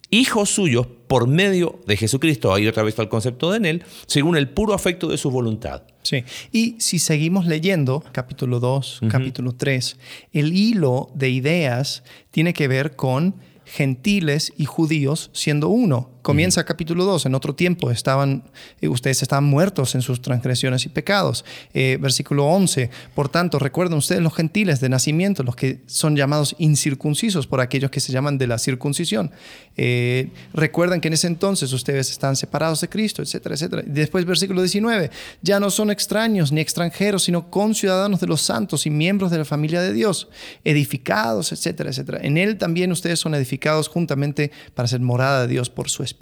hijos 0.09 0.49
suyos 0.49 0.87
por 1.07 1.27
medio 1.27 1.79
de 1.87 1.97
Jesucristo. 1.97 2.53
Ahí 2.53 2.67
otra 2.67 2.83
vez 2.83 2.93
está 2.93 3.01
el 3.01 3.09
concepto 3.09 3.51
de 3.51 3.57
en 3.57 3.65
Él, 3.65 3.83
según 4.07 4.37
el 4.37 4.49
puro 4.49 4.73
afecto 4.73 5.07
de 5.07 5.17
su 5.17 5.29
voluntad. 5.29 5.83
Sí. 6.03 6.23
Y 6.51 6.75
si 6.79 6.99
seguimos 6.99 7.45
leyendo, 7.47 8.03
capítulo 8.11 8.59
2, 8.59 9.01
capítulo 9.09 9.53
3, 9.53 9.97
el 10.33 10.55
hilo 10.55 11.09
de 11.15 11.29
ideas 11.29 12.03
tiene 12.31 12.53
que 12.53 12.67
ver 12.67 12.95
con 12.95 13.35
gentiles 13.65 14.53
y 14.57 14.65
judíos 14.65 15.31
siendo 15.33 15.69
uno. 15.69 16.11
Comienza 16.25 16.63
capítulo 16.63 17.05
2, 17.05 17.27
en 17.27 17.35
otro 17.35 17.53
tiempo 17.53 17.91
estaban, 17.91 18.45
eh, 18.81 18.87
ustedes 18.87 19.21
estaban 19.21 19.43
muertos 19.43 19.93
en 19.93 20.01
sus 20.01 20.23
transgresiones 20.23 20.83
y 20.87 20.89
pecados. 20.89 21.45
Eh, 21.71 21.99
versículo 22.01 22.47
11, 22.47 22.89
por 23.13 23.29
tanto, 23.29 23.59
recuerden 23.59 23.99
ustedes 23.99 24.23
los 24.23 24.33
gentiles 24.33 24.79
de 24.79 24.89
nacimiento, 24.89 25.43
los 25.43 25.55
que 25.55 25.81
son 25.85 26.15
llamados 26.15 26.55
incircuncisos 26.57 27.45
por 27.45 27.61
aquellos 27.61 27.91
que 27.91 27.99
se 27.99 28.11
llaman 28.11 28.39
de 28.39 28.47
la 28.47 28.57
circuncisión. 28.57 29.29
Eh, 29.77 30.29
recuerdan 30.51 30.99
que 30.99 31.09
en 31.09 31.13
ese 31.13 31.27
entonces 31.27 31.71
ustedes 31.71 32.09
estaban 32.09 32.35
separados 32.35 32.81
de 32.81 32.89
Cristo, 32.89 33.21
etcétera, 33.21 33.53
etcétera. 33.53 33.83
Después, 33.85 34.25
versículo 34.25 34.63
19, 34.63 35.11
ya 35.43 35.59
no 35.59 35.69
son 35.69 35.91
extraños 35.91 36.51
ni 36.51 36.59
extranjeros, 36.59 37.21
sino 37.21 37.51
conciudadanos 37.51 38.19
de 38.19 38.25
los 38.25 38.41
santos 38.41 38.87
y 38.87 38.89
miembros 38.89 39.29
de 39.29 39.37
la 39.37 39.45
familia 39.45 39.79
de 39.79 39.93
Dios, 39.93 40.27
edificados, 40.63 41.51
etcétera, 41.51 41.91
etcétera. 41.91 42.17
En 42.23 42.39
Él 42.39 42.57
también 42.57 42.91
ustedes 42.91 43.19
son 43.19 43.35
edificados 43.35 43.89
juntamente 43.89 44.51
para 44.73 44.87
ser 44.87 45.01
morada 45.01 45.41
de 45.41 45.49
Dios 45.49 45.69
por 45.69 45.87
su 45.87 46.01
espíritu. 46.01 46.14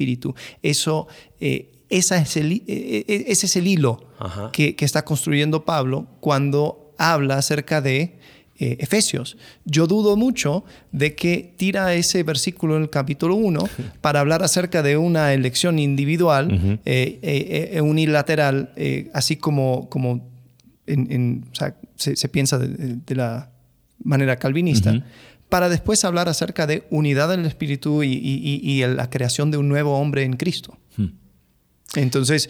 Eso, 0.62 1.08
eh, 1.40 1.72
esa 1.90 2.18
es 2.18 2.38
el, 2.38 2.52
eh, 2.52 2.64
eh, 2.68 3.26
ese 3.28 3.46
es 3.46 3.56
el 3.56 3.68
hilo 3.68 4.04
que, 4.52 4.76
está 4.80 5.06
construyendo 5.06 5.66
Pablo 5.66 6.08
cuando 6.20 6.94
habla 6.98 7.38
acerca 7.38 7.82
de 7.82 8.20
Efesios. 8.60 9.38
Yo 9.66 9.88
dudo 9.88 10.16
mucho 10.16 10.64
de 10.92 11.16
que 11.16 11.54
tira 11.58 11.94
ese 11.96 12.24
versículo 12.24 12.78
en 12.78 12.84
el 12.84 12.90
capítulo 12.90 13.36
1 13.36 13.64
para 14.02 14.22
hablar 14.22 14.42
acerca 14.42 14.82
de 14.82 14.96
una 14.96 15.34
elección 15.34 15.80
individual, 15.80 16.80
unilateral, 17.82 18.74
así 19.14 19.36
como, 19.36 19.90
como 19.90 20.30
se, 21.98 22.30
piensa 22.30 22.58
de, 22.58 23.16
la 23.16 23.50
manera 24.04 24.38
calvinista 24.38 25.04
para 25.54 25.70
después 25.70 26.04
hablar 26.04 26.30
acerca 26.30 26.66
de 26.66 26.88
unidad 26.90 27.30
del 27.30 27.46
Espíritu 27.46 28.02
y, 28.02 28.84
la 28.88 29.12
creación 29.12 29.52
de 29.52 29.58
un 29.58 29.70
nuevo 29.70 30.00
hombre 30.00 30.24
en 30.24 30.34
Cristo. 30.34 30.80
Hmm. 30.98 31.10
Entonces, 31.94 32.50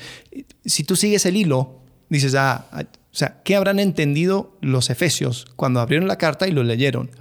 si 0.64 0.86
tú 0.86 0.96
sigues 0.96 1.26
el 1.26 1.36
hilo, 1.36 1.82
dices, 2.08 2.34
ah, 2.36 2.66
ah, 2.72 2.84
o 2.84 2.88
sea, 3.16 3.42
¿qué 3.44 3.58
habrán 3.58 3.80
entendido 3.80 4.58
los 4.62 4.90
efesios 4.90 5.48
cuando 5.58 5.82
abrieron 5.82 6.08
la 6.08 6.18
carta 6.18 6.48
y 6.48 6.52
lo 6.52 6.64
leyeron? 6.64 7.12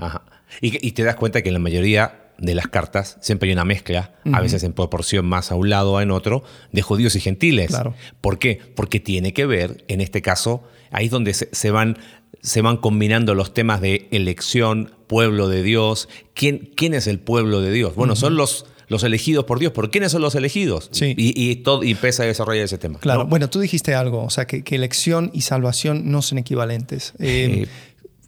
Y, 0.61 0.93
te 0.93 1.03
das 1.03 1.17
cuenta 1.17 1.43
que 1.43 1.49
en 1.49 1.55
la 1.55 1.59
mayoría 1.59 2.31
de 2.39 2.55
las 2.55 2.69
cartas 2.69 3.19
siempre 3.21 3.49
hay 3.49 3.53
una 3.53 3.65
mezcla, 3.65 4.15
a 4.33 4.41
veces 4.41 4.63
en 4.63 4.75
proporción 4.75 5.27
más 5.27 5.51
a 5.51 5.57
un 5.57 5.69
lado 5.69 5.95
o 5.95 6.01
en 6.01 6.13
otro, 6.13 6.45
de 6.71 6.83
judíos 6.83 7.17
y 7.17 7.21
gentiles. 7.21 7.71
Claro. 7.71 7.97
¿Por 8.21 8.39
qué? 8.39 8.61
Porque 8.77 9.01
tiene 9.01 9.33
que 9.33 9.47
ver, 9.47 9.85
en 9.89 10.01
este 10.01 10.23
caso, 10.23 10.63
ahí 10.93 11.07
es 11.07 11.11
donde 11.11 11.35
se 11.35 11.71
van 11.71 11.99
se 12.43 12.61
van 12.61 12.77
combinando 12.77 13.35
los 13.35 13.55
temas 13.55 13.81
de 13.81 14.09
elección, 14.11 14.91
pueblo 15.07 15.49
de 15.49 15.63
Dios. 15.63 16.09
¿Quién, 16.35 16.71
quién 16.77 16.93
es 16.93 17.07
el 17.07 17.21
pueblo 17.21 17.61
de 17.61 17.71
Dios? 17.71 17.95
Bueno, 17.95 18.17
son 18.17 18.35
los, 18.35 18.67
los 18.89 19.05
elegidos 19.05 19.45
por 19.45 19.61
Dios, 19.61 19.73
pero 19.75 19.91
¿quiénes 19.91 20.11
son 20.11 20.23
los 20.23 20.35
elegidos? 20.35 20.89
Sí. 20.93 21.15
Y, 21.17 21.57
todo, 21.57 21.85
y 21.85 21.93
empieza 21.93 22.25
a 22.25 22.27
desarrollar 22.27 22.65
ese 22.65 22.79
tema. 22.79 22.99
Claro, 22.99 23.27
bueno, 23.27 23.49
tú 23.49 23.61
dijiste 23.61 23.95
algo, 23.95 24.25
o 24.25 24.31
sea, 24.31 24.47
que, 24.47 24.63
elección 24.75 25.31
y 25.33 25.43
salvación 25.43 26.11
no 26.11 26.21
son 26.21 26.39
equivalentes. 26.39 27.15
Eh, 27.21 27.69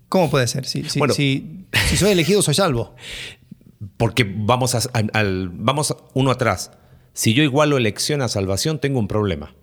¿Cómo 0.08 0.30
puede 0.30 0.46
ser? 0.46 0.64
Si, 0.64 0.84
si, 0.84 1.00
si, 1.10 1.96
soy 1.96 2.12
elegido, 2.12 2.40
soy 2.40 2.54
salvo. 2.54 2.94
Porque 3.96 4.24
vamos, 4.24 4.76
al, 4.92 5.50
vamos 5.52 5.96
uno 6.14 6.30
atrás. 6.30 6.70
Si 7.14 7.34
yo 7.34 7.42
igualo 7.42 7.76
elección 7.76 8.22
a 8.22 8.28
salvación, 8.28 8.78
tengo 8.78 9.00
un 9.00 9.08
problema. 9.08 9.54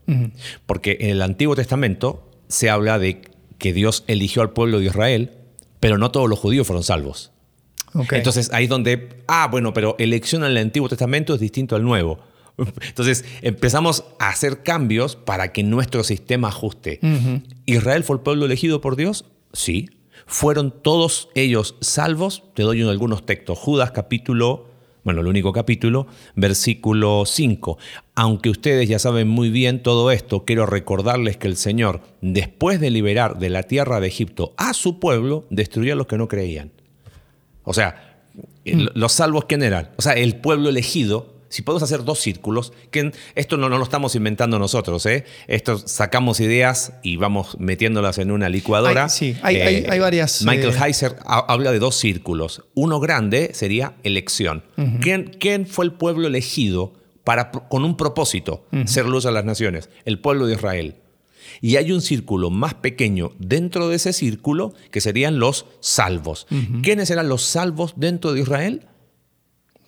Porque 0.65 0.97
en 0.99 1.11
el 1.11 1.21
Antiguo 1.21 1.55
Testamento 1.55 2.30
se 2.51 2.69
habla 2.69 2.99
de 2.99 3.21
que 3.57 3.73
Dios 3.73 4.03
eligió 4.07 4.41
al 4.41 4.51
pueblo 4.51 4.79
de 4.79 4.85
Israel, 4.85 5.31
pero 5.79 5.97
no 5.97 6.11
todos 6.11 6.29
los 6.29 6.37
judíos 6.37 6.67
fueron 6.67 6.83
salvos. 6.83 7.31
Entonces 8.11 8.51
ahí 8.53 8.65
es 8.65 8.69
donde, 8.69 9.23
ah, 9.27 9.47
bueno, 9.51 9.73
pero 9.73 9.95
elección 9.99 10.43
en 10.43 10.51
el 10.51 10.57
Antiguo 10.57 10.87
Testamento 10.87 11.33
es 11.33 11.39
distinto 11.39 11.75
al 11.75 11.83
Nuevo. 11.83 12.19
Entonces 12.87 13.25
empezamos 13.41 14.05
a 14.19 14.29
hacer 14.29 14.63
cambios 14.63 15.15
para 15.15 15.51
que 15.51 15.63
nuestro 15.63 16.03
sistema 16.03 16.49
ajuste. 16.49 16.99
¿Israel 17.65 18.03
fue 18.03 18.17
el 18.17 18.21
pueblo 18.21 18.45
elegido 18.45 18.81
por 18.81 18.95
Dios? 18.95 19.25
Sí. 19.53 19.89
¿Fueron 20.25 20.71
todos 20.71 21.29
ellos 21.35 21.75
salvos? 21.81 22.43
Te 22.53 22.63
doy 22.63 22.81
algunos 22.81 23.25
textos. 23.25 23.57
Judas 23.57 23.91
capítulo 23.91 24.70
bueno, 25.03 25.21
el 25.21 25.27
único 25.27 25.51
capítulo, 25.51 26.07
versículo 26.35 27.23
5. 27.25 27.77
Aunque 28.15 28.49
ustedes 28.49 28.87
ya 28.87 28.99
saben 28.99 29.27
muy 29.27 29.49
bien 29.49 29.81
todo 29.81 30.11
esto, 30.11 30.45
quiero 30.45 30.65
recordarles 30.65 31.37
que 31.37 31.47
el 31.47 31.57
Señor, 31.57 32.01
después 32.21 32.79
de 32.79 32.91
liberar 32.91 33.39
de 33.39 33.49
la 33.49 33.63
tierra 33.63 33.99
de 33.99 34.07
Egipto 34.07 34.53
a 34.57 34.73
su 34.73 34.99
pueblo, 34.99 35.45
destruyó 35.49 35.93
a 35.93 35.95
los 35.95 36.07
que 36.07 36.17
no 36.17 36.27
creían. 36.27 36.71
O 37.63 37.73
sea, 37.73 38.21
mm. 38.65 38.87
los 38.93 39.11
salvos, 39.11 39.45
¿quién 39.45 39.63
eran? 39.63 39.89
O 39.97 40.01
sea, 40.01 40.13
el 40.13 40.35
pueblo 40.35 40.69
elegido 40.69 41.40
si 41.51 41.63
podemos 41.63 41.83
hacer 41.83 42.05
dos 42.05 42.19
círculos, 42.19 42.71
que 42.91 43.11
esto 43.35 43.57
no, 43.57 43.67
no 43.67 43.77
lo 43.77 43.83
estamos 43.83 44.15
inventando 44.15 44.57
nosotros, 44.57 45.05
¿eh? 45.05 45.25
Esto 45.47 45.77
sacamos 45.77 46.39
ideas 46.39 46.93
y 47.03 47.17
vamos 47.17 47.57
metiéndolas 47.59 48.17
en 48.19 48.31
una 48.31 48.47
licuadora. 48.47 49.09
sí, 49.09 49.35
hay, 49.41 49.57
eh, 49.57 49.99
varias. 49.99 50.43
Michael 50.43 50.73
eh, 50.73 50.85
Heiser 50.85 51.17
habla 51.25 51.73
de 51.73 51.79
dos 51.79 51.95
círculos. 51.97 52.63
Uno 52.73 53.01
grande 53.01 53.51
sería 53.53 53.95
elección. 54.03 54.63
¿Quién, 55.01 55.67
fue 55.67 55.85
el 55.85 55.91
pueblo 55.91 56.27
elegido 56.27 56.93
para, 57.25 57.51
con 57.51 57.83
un 57.83 57.97
propósito, 57.97 58.65
ser 58.85 59.05
luz 59.05 59.25
a 59.25 59.31
las 59.31 59.43
naciones? 59.43 59.89
El 60.05 60.19
pueblo 60.19 60.47
de 60.47 60.53
Israel. 60.53 60.95
Y 61.59 61.75
hay 61.75 61.91
un 61.91 62.01
círculo 62.01 62.49
más 62.49 62.75
pequeño 62.75 63.33
dentro 63.37 63.89
de 63.89 63.97
ese 63.97 64.13
círculo 64.13 64.73
que 64.89 65.01
serían 65.01 65.37
los 65.37 65.65
salvos. 65.81 66.47
¿Quiénes 66.81 67.09
eran 67.09 67.27
los 67.27 67.43
salvos 67.43 67.93
dentro 67.97 68.31
de 68.31 68.39
Israel? 68.39 68.87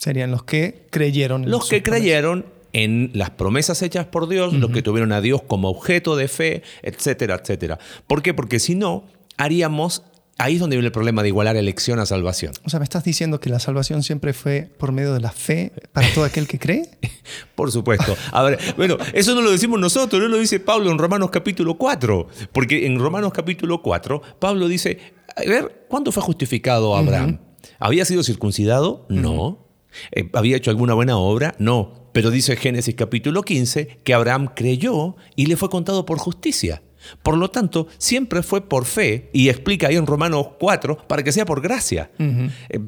Serían 0.04 0.32
los 0.32 0.44
que 0.44 0.86
creyeron. 0.90 1.46
En 1.46 1.50
los 1.50 1.70
que 1.70 1.82
creyeron 1.82 2.46
en 2.74 3.12
las 3.14 3.30
promesas 3.30 3.82
hechas 3.82 4.06
por 4.06 4.28
Dios, 4.28 4.52
los 4.52 4.70
que 4.72 4.82
tuvieron 4.82 5.14
a 5.14 5.22
Dios 5.22 5.42
como 5.44 5.70
objeto 5.70 6.18
de 6.18 6.28
fe, 6.28 6.62
etcétera, 6.82 7.40
etcétera. 7.42 7.80
¿Por 8.06 8.22
qué? 8.22 8.34
Porque 8.34 8.60
si 8.60 8.76
no, 8.76 9.06
haríamos 9.38 10.04
Ahí 10.40 10.56
es 10.56 10.60
donde 10.60 10.76
viene 10.76 10.88
el 10.88 10.92
problema 10.92 11.22
de 11.22 11.30
igualar 11.30 11.56
elección 11.56 12.00
a 12.00 12.06
salvación. 12.06 12.54
O 12.66 12.70
sea, 12.70 12.80
¿me 12.80 12.84
estás 12.84 13.06
diciendo 13.06 13.40
que 13.40 13.50
la 13.50 13.60
salvación 13.60 14.04
siempre 14.04 14.34
fue 14.34 14.68
por 14.78 14.92
medio 14.92 15.14
de 15.14 15.22
la 15.22 15.32
fe 15.32 15.72
para 15.94 16.12
todo 16.12 16.26
aquel 16.26 16.48
que 16.48 16.58
cree? 16.58 16.90
por 17.56 17.72
supuesto. 17.72 18.18
A 18.32 18.42
ver, 18.42 18.60
bueno, 18.76 18.98
eso 19.14 19.36
no 19.36 19.42
lo 19.42 19.52
decimos 19.52 19.80
nosotros, 19.80 20.20
no 20.22 20.28
lo 20.28 20.38
dice 20.38 20.60
Pablo 20.60 20.92
en 20.92 20.98
Romanos 20.98 21.30
capítulo 21.30 21.78
4. 21.78 22.28
Porque 22.52 22.88
en 22.88 23.00
Romanos 23.00 23.32
capítulo 23.32 23.84
4, 23.84 24.22
Pablo 24.40 24.68
dice, 24.68 25.00
a 25.36 25.48
ver, 25.48 25.86
¿cuándo 25.88 26.12
fue 26.12 26.24
justificado 26.24 26.96
Abraham? 26.98 27.40
¿Había 27.80 28.04
sido 28.04 28.24
circuncidado? 28.24 29.06
No. 29.10 29.64
Eh, 30.12 30.30
¿Había 30.34 30.58
hecho 30.58 30.72
alguna 30.72 30.94
buena 30.94 31.18
obra? 31.18 31.56
No. 31.60 32.10
Pero 32.14 32.30
dice 32.30 32.56
Génesis 32.56 32.96
capítulo 32.96 33.42
15 33.42 34.00
que 34.04 34.14
Abraham 34.14 34.50
creyó 34.56 35.16
y 35.36 35.48
le 35.48 35.58
fue 35.58 35.70
contado 35.70 36.06
por 36.06 36.20
justicia. 36.20 36.82
Por 37.22 37.38
lo 37.38 37.50
tanto, 37.50 37.88
siempre 37.98 38.44
fue 38.44 38.62
por 38.68 38.86
fe, 38.86 39.30
y 39.34 39.50
explica 39.50 39.88
ahí 39.88 39.96
en 39.96 40.08
Romanos 40.08 40.48
4, 40.60 41.06
para 41.08 41.24
que 41.24 41.32
sea 41.32 41.46
por 41.46 41.62
gracia. 41.62 42.12
Eh, 42.18 42.80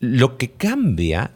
lo 0.00 0.36
que 0.36 0.50
cambia 0.52 1.32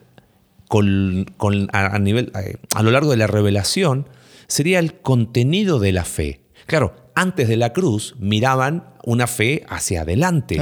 con, 0.69 1.27
a, 1.73 1.99
nivel, 1.99 2.33
a, 2.75 2.83
lo 2.83 2.91
largo 2.91 3.11
de 3.11 3.17
la 3.17 3.27
revelación 3.27 4.07
sería 4.47 4.79
el 4.79 5.01
contenido 5.01 5.79
de 5.79 5.93
la 5.93 6.05
fe. 6.05 6.43
Claro, 6.67 6.95
antes 7.15 7.49
de 7.49 7.57
la 7.57 7.73
cruz 7.73 8.15
miraban 8.19 8.91
una 9.05 9.27
fe 9.27 9.65
hacia 9.69 10.03
adelante. 10.03 10.61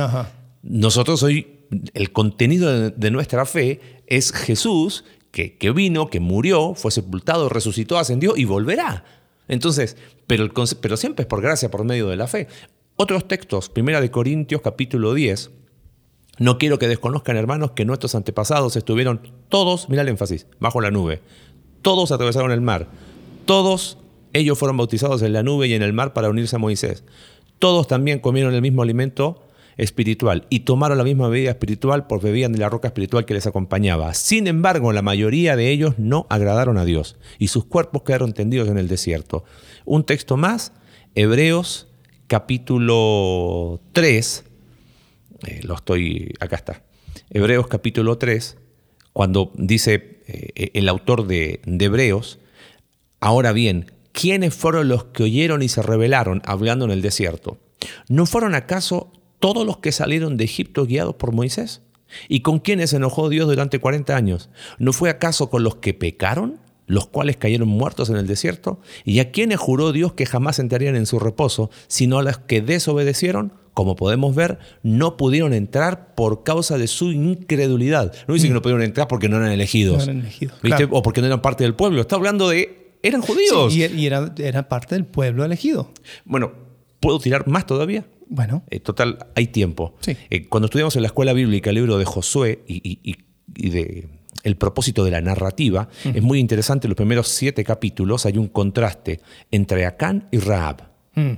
Nosotros 0.63 1.23
hoy, 1.23 1.65
el 1.95 2.13
contenido 2.13 2.91
de 2.91 3.11
nuestra 3.11 3.45
fe 3.45 3.81
es 4.07 4.33
Jesús 4.33 5.05
que, 5.31 5.73
vino, 5.75 6.09
que 6.09 6.21
murió, 6.21 6.75
fue 6.75 6.91
sepultado, 6.91 7.49
resucitó, 7.49 7.99
ascendió 7.99 8.37
y 8.37 8.47
volverá. 8.47 9.05
Entonces, 9.49 9.97
pero, 10.27 10.49
pero 10.81 10.97
siempre 10.97 11.25
es 11.25 11.27
por 11.27 11.43
gracia, 11.43 11.71
por 11.71 11.85
medio 11.85 12.09
de 12.09 12.17
la 12.17 12.27
fe. 12.27 12.49
Otros 12.97 13.29
textos, 13.29 13.69
Primera 13.69 14.01
de 14.01 14.11
Corintios 14.11 14.63
capítulo 14.63 15.13
10, 15.13 15.51
no 16.39 16.57
quiero 16.57 16.79
que 16.79 16.89
desconozcan, 16.89 17.37
hermanos, 17.37 17.73
que 17.73 17.85
nuestros 17.85 18.15
antepasados 18.15 18.77
estuvieron 18.77 19.21
todos, 19.49 19.89
mira 19.89 20.03
el 20.03 20.09
énfasis, 20.09 20.47
bajo 20.59 20.81
la 20.81 20.91
nube. 20.91 21.21
Todos 21.83 22.13
atravesaron 22.13 22.51
el 22.51 22.63
mar. 22.63 22.89
Todos 23.45 23.99
ellos 24.33 24.59
fueron 24.59 24.77
bautizados 24.77 25.23
en 25.23 25.33
la 25.33 25.43
nube 25.43 25.67
y 25.67 25.75
en 25.75 25.83
el 25.83 25.93
mar 25.93 26.13
para 26.13 26.31
unirse 26.31 26.57
a 26.57 26.59
Moisés. 26.59 27.05
Todos 27.59 27.87
también 27.87 28.21
comieron 28.21 28.55
el 28.55 28.63
mismo 28.63 28.83
alimento 28.83 29.46
espiritual 29.77 30.47
y 30.49 30.61
tomaron 30.61 30.99
la 30.99 31.05
misma 31.05 31.29
bebida 31.29 31.51
espiritual 31.51 32.07
por 32.07 32.23
bebían 32.23 32.53
de 32.53 32.59
la 32.59 32.69
roca 32.69 32.89
espiritual 32.89 33.25
que 33.25 33.35
les 33.35 33.47
acompañaba. 33.47 34.15
Sin 34.15 34.47
embargo, 34.47 34.93
la 34.93 35.03
mayoría 35.03 35.57
de 35.57 35.71
ellos 35.71 35.99
no 35.99 36.27
agradaron 36.31 36.79
a 36.79 36.85
Dios 36.85 37.17
y 37.39 37.49
sus 37.49 37.65
cuerpos 37.65 38.03
quedaron 38.03 38.33
tendidos 38.33 38.69
en 38.69 38.79
el 38.79 38.89
desierto. 38.89 39.45
Un 39.85 40.05
texto 40.05 40.37
más, 40.37 40.73
Hebreos 41.15 41.89
capítulo 42.27 43.81
3, 43.93 44.45
eh, 45.47 45.61
lo 45.65 45.75
estoy, 45.75 46.35
acá 46.41 46.57
está, 46.57 46.83
Hebreos 47.31 47.67
capítulo 47.67 48.19
3, 48.19 48.57
cuando 49.13 49.53
dice 49.55 50.23
eh, 50.27 50.71
el 50.75 50.89
autor 50.89 51.27
de, 51.27 51.61
de 51.67 51.85
Hebreos, 51.85 52.39
ahora 53.21 53.53
bien, 53.53 53.93
¿quiénes 54.13 54.55
fueron 54.55 54.89
los 54.89 55.05
que 55.05 55.25
oyeron 55.25 55.63
y 55.63 55.69
se 55.69 55.83
rebelaron 55.83 56.43
hablando 56.47 56.87
en 56.87 56.91
el 56.91 57.03
desierto? 57.03 57.59
¿No 58.09 58.27
fueron 58.27 58.55
acaso 58.55 59.13
todos 59.53 59.65
los 59.65 59.77
que 59.79 59.93
salieron 59.93 60.37
de 60.37 60.43
Egipto 60.43 60.87
guiados 60.87 61.15
por 61.15 61.31
Moisés? 61.31 61.81
¿Y 62.29 62.41
con 62.41 62.59
quiénes 62.59 62.91
se 62.91 62.97
enojó 62.97 63.29
Dios 63.29 63.47
durante 63.47 63.79
40 63.79 64.17
años? 64.17 64.51
¿No 64.81 64.93
fue 64.93 65.09
acaso 65.09 65.51
con 65.51 65.63
los 65.63 65.77
que 65.77 65.95
pecaron? 65.95 66.59
los 66.89 67.09
cuales 67.09 67.37
cayeron 67.37 67.67
muertos 67.69 68.11
en 68.11 68.17
el 68.17 68.29
desierto, 68.29 68.81
y 69.05 69.19
a 69.19 69.33
quienes 69.33 69.59
juró 69.59 69.91
Dios 69.91 70.13
que 70.13 70.25
jamás 70.25 70.61
entrarían 70.61 70.95
en 70.95 71.05
su 71.05 71.19
reposo, 71.19 71.69
sino 71.89 72.19
a 72.19 72.23
los 72.23 72.39
que 72.39 72.61
desobedecieron, 72.61 73.55
como 73.75 73.97
podemos 73.97 74.37
ver, 74.37 74.61
no 74.85 75.17
pudieron 75.17 75.53
entrar 75.53 76.15
por 76.15 76.45
causa 76.45 76.79
de 76.79 76.87
su 76.87 77.11
incredulidad. 77.11 78.13
No 78.29 78.35
dice 78.35 78.47
que 78.47 78.55
no 78.55 78.63
pudieron 78.63 78.85
entrar 78.85 79.09
porque 79.09 79.29
no 79.29 79.37
eran 79.39 79.51
elegidos, 79.51 79.97
No 79.97 80.03
eran 80.05 80.21
elegidos, 80.21 80.61
o 80.93 81.03
porque 81.03 81.21
no 81.23 81.27
eran 81.27 81.43
parte 81.43 81.65
del 81.65 81.75
pueblo. 81.75 82.01
Está 82.01 82.15
hablando 82.15 82.51
de, 82.51 82.93
eran 83.03 83.21
judíos. 83.21 83.73
Sí, 83.73 83.83
y, 83.83 84.03
y 84.03 84.07
era, 84.07 84.33
era 84.39 84.69
parte 84.69 84.95
del 84.95 85.07
pueblo 85.07 85.45
elegido. 85.45 85.91
Bueno, 86.25 86.53
¿puedo 87.01 87.19
tirar 87.19 87.49
más 87.49 87.67
todavía? 87.67 88.07
Bueno, 88.29 88.65
Eh, 88.71 88.81
total, 88.81 89.19
hay 89.35 89.47
tiempo. 89.49 89.95
Sí. 90.01 90.17
Eh, 90.31 90.47
cuando 90.49 90.67
estudiamos 90.67 90.97
en 90.97 91.03
la 91.03 91.07
escuela 91.09 91.33
bíblica 91.33 91.71
el 91.71 91.77
libro 91.77 91.97
de 91.99 92.05
Josué 92.05 92.63
y, 92.67 92.77
y- 92.77 92.99
y- 93.11 93.17
y 93.57 93.71
de 93.71 94.09
el 94.43 94.57
propósito 94.57 95.03
de 95.05 95.11
la 95.11 95.21
narrativa, 95.21 95.89
es 96.05 96.23
muy 96.23 96.39
interesante. 96.39 96.87
En 96.87 96.91
los 96.91 96.97
primeros 96.97 97.29
siete 97.29 97.65
capítulos 97.65 98.27
hay 98.27 98.37
un 98.39 98.47
contraste 98.49 99.21
entre 99.51 99.87
Acán 99.87 100.29
y 100.31 100.39
Rahab. 100.39 100.83
mm, 101.15 101.33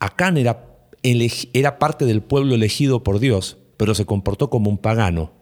Acán 0.00 0.36
era, 0.36 0.66
era 1.02 1.78
parte 1.78 2.04
del 2.06 2.22
pueblo 2.22 2.54
elegido 2.54 3.02
por 3.02 3.18
Dios, 3.18 3.56
pero 3.76 3.94
se 3.94 4.04
comportó 4.04 4.50
como 4.50 4.68
un 4.70 4.78
pagano. 4.78 5.32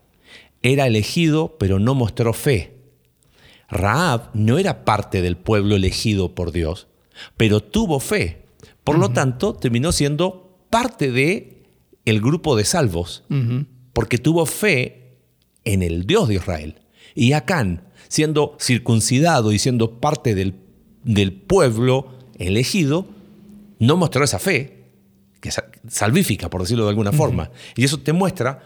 Era 0.62 0.86
elegido, 0.86 1.56
pero 1.58 1.78
no 1.78 1.94
mostró 1.94 2.32
fe. 2.34 2.74
Rahab 3.68 4.30
no 4.34 4.58
era 4.58 4.84
parte 4.84 5.22
del 5.22 5.36
pueblo 5.36 5.76
elegido 5.76 6.34
por 6.34 6.52
Dios, 6.52 6.88
pero 7.36 7.60
tuvo 7.62 8.00
fe. 8.00 8.42
Por 8.84 8.98
lo 8.98 9.10
tanto, 9.10 9.54
terminó 9.54 9.92
siendo 9.92 10.58
parte 10.70 11.10
de 11.10 11.62
el 12.04 12.20
grupo 12.20 12.56
de 12.56 12.64
salvos, 12.64 13.24
porque 13.92 14.18
tuvo 14.18 14.46
fe 14.46 15.18
en 15.64 15.82
el 15.82 16.06
Dios 16.06 16.28
de 16.28 16.36
Israel. 16.36 16.80
Y 17.14 17.32
Acán, 17.32 17.88
siendo 18.08 18.56
circuncidado 18.60 19.52
y 19.52 19.58
siendo 19.58 20.00
parte 20.00 20.34
del, 20.34 20.54
del 21.04 21.32
pueblo 21.32 22.18
elegido, 22.38 23.06
no 23.78 23.96
mostró 23.96 24.24
esa 24.24 24.38
fe, 24.38 24.84
que 25.40 25.48
es 25.50 25.62
salvífica, 25.88 26.50
por 26.50 26.62
decirlo 26.62 26.84
de 26.84 26.90
alguna 26.90 27.12
forma. 27.12 27.50
Y 27.76 27.84
eso 27.84 27.98
te 27.98 28.12
muestra 28.12 28.62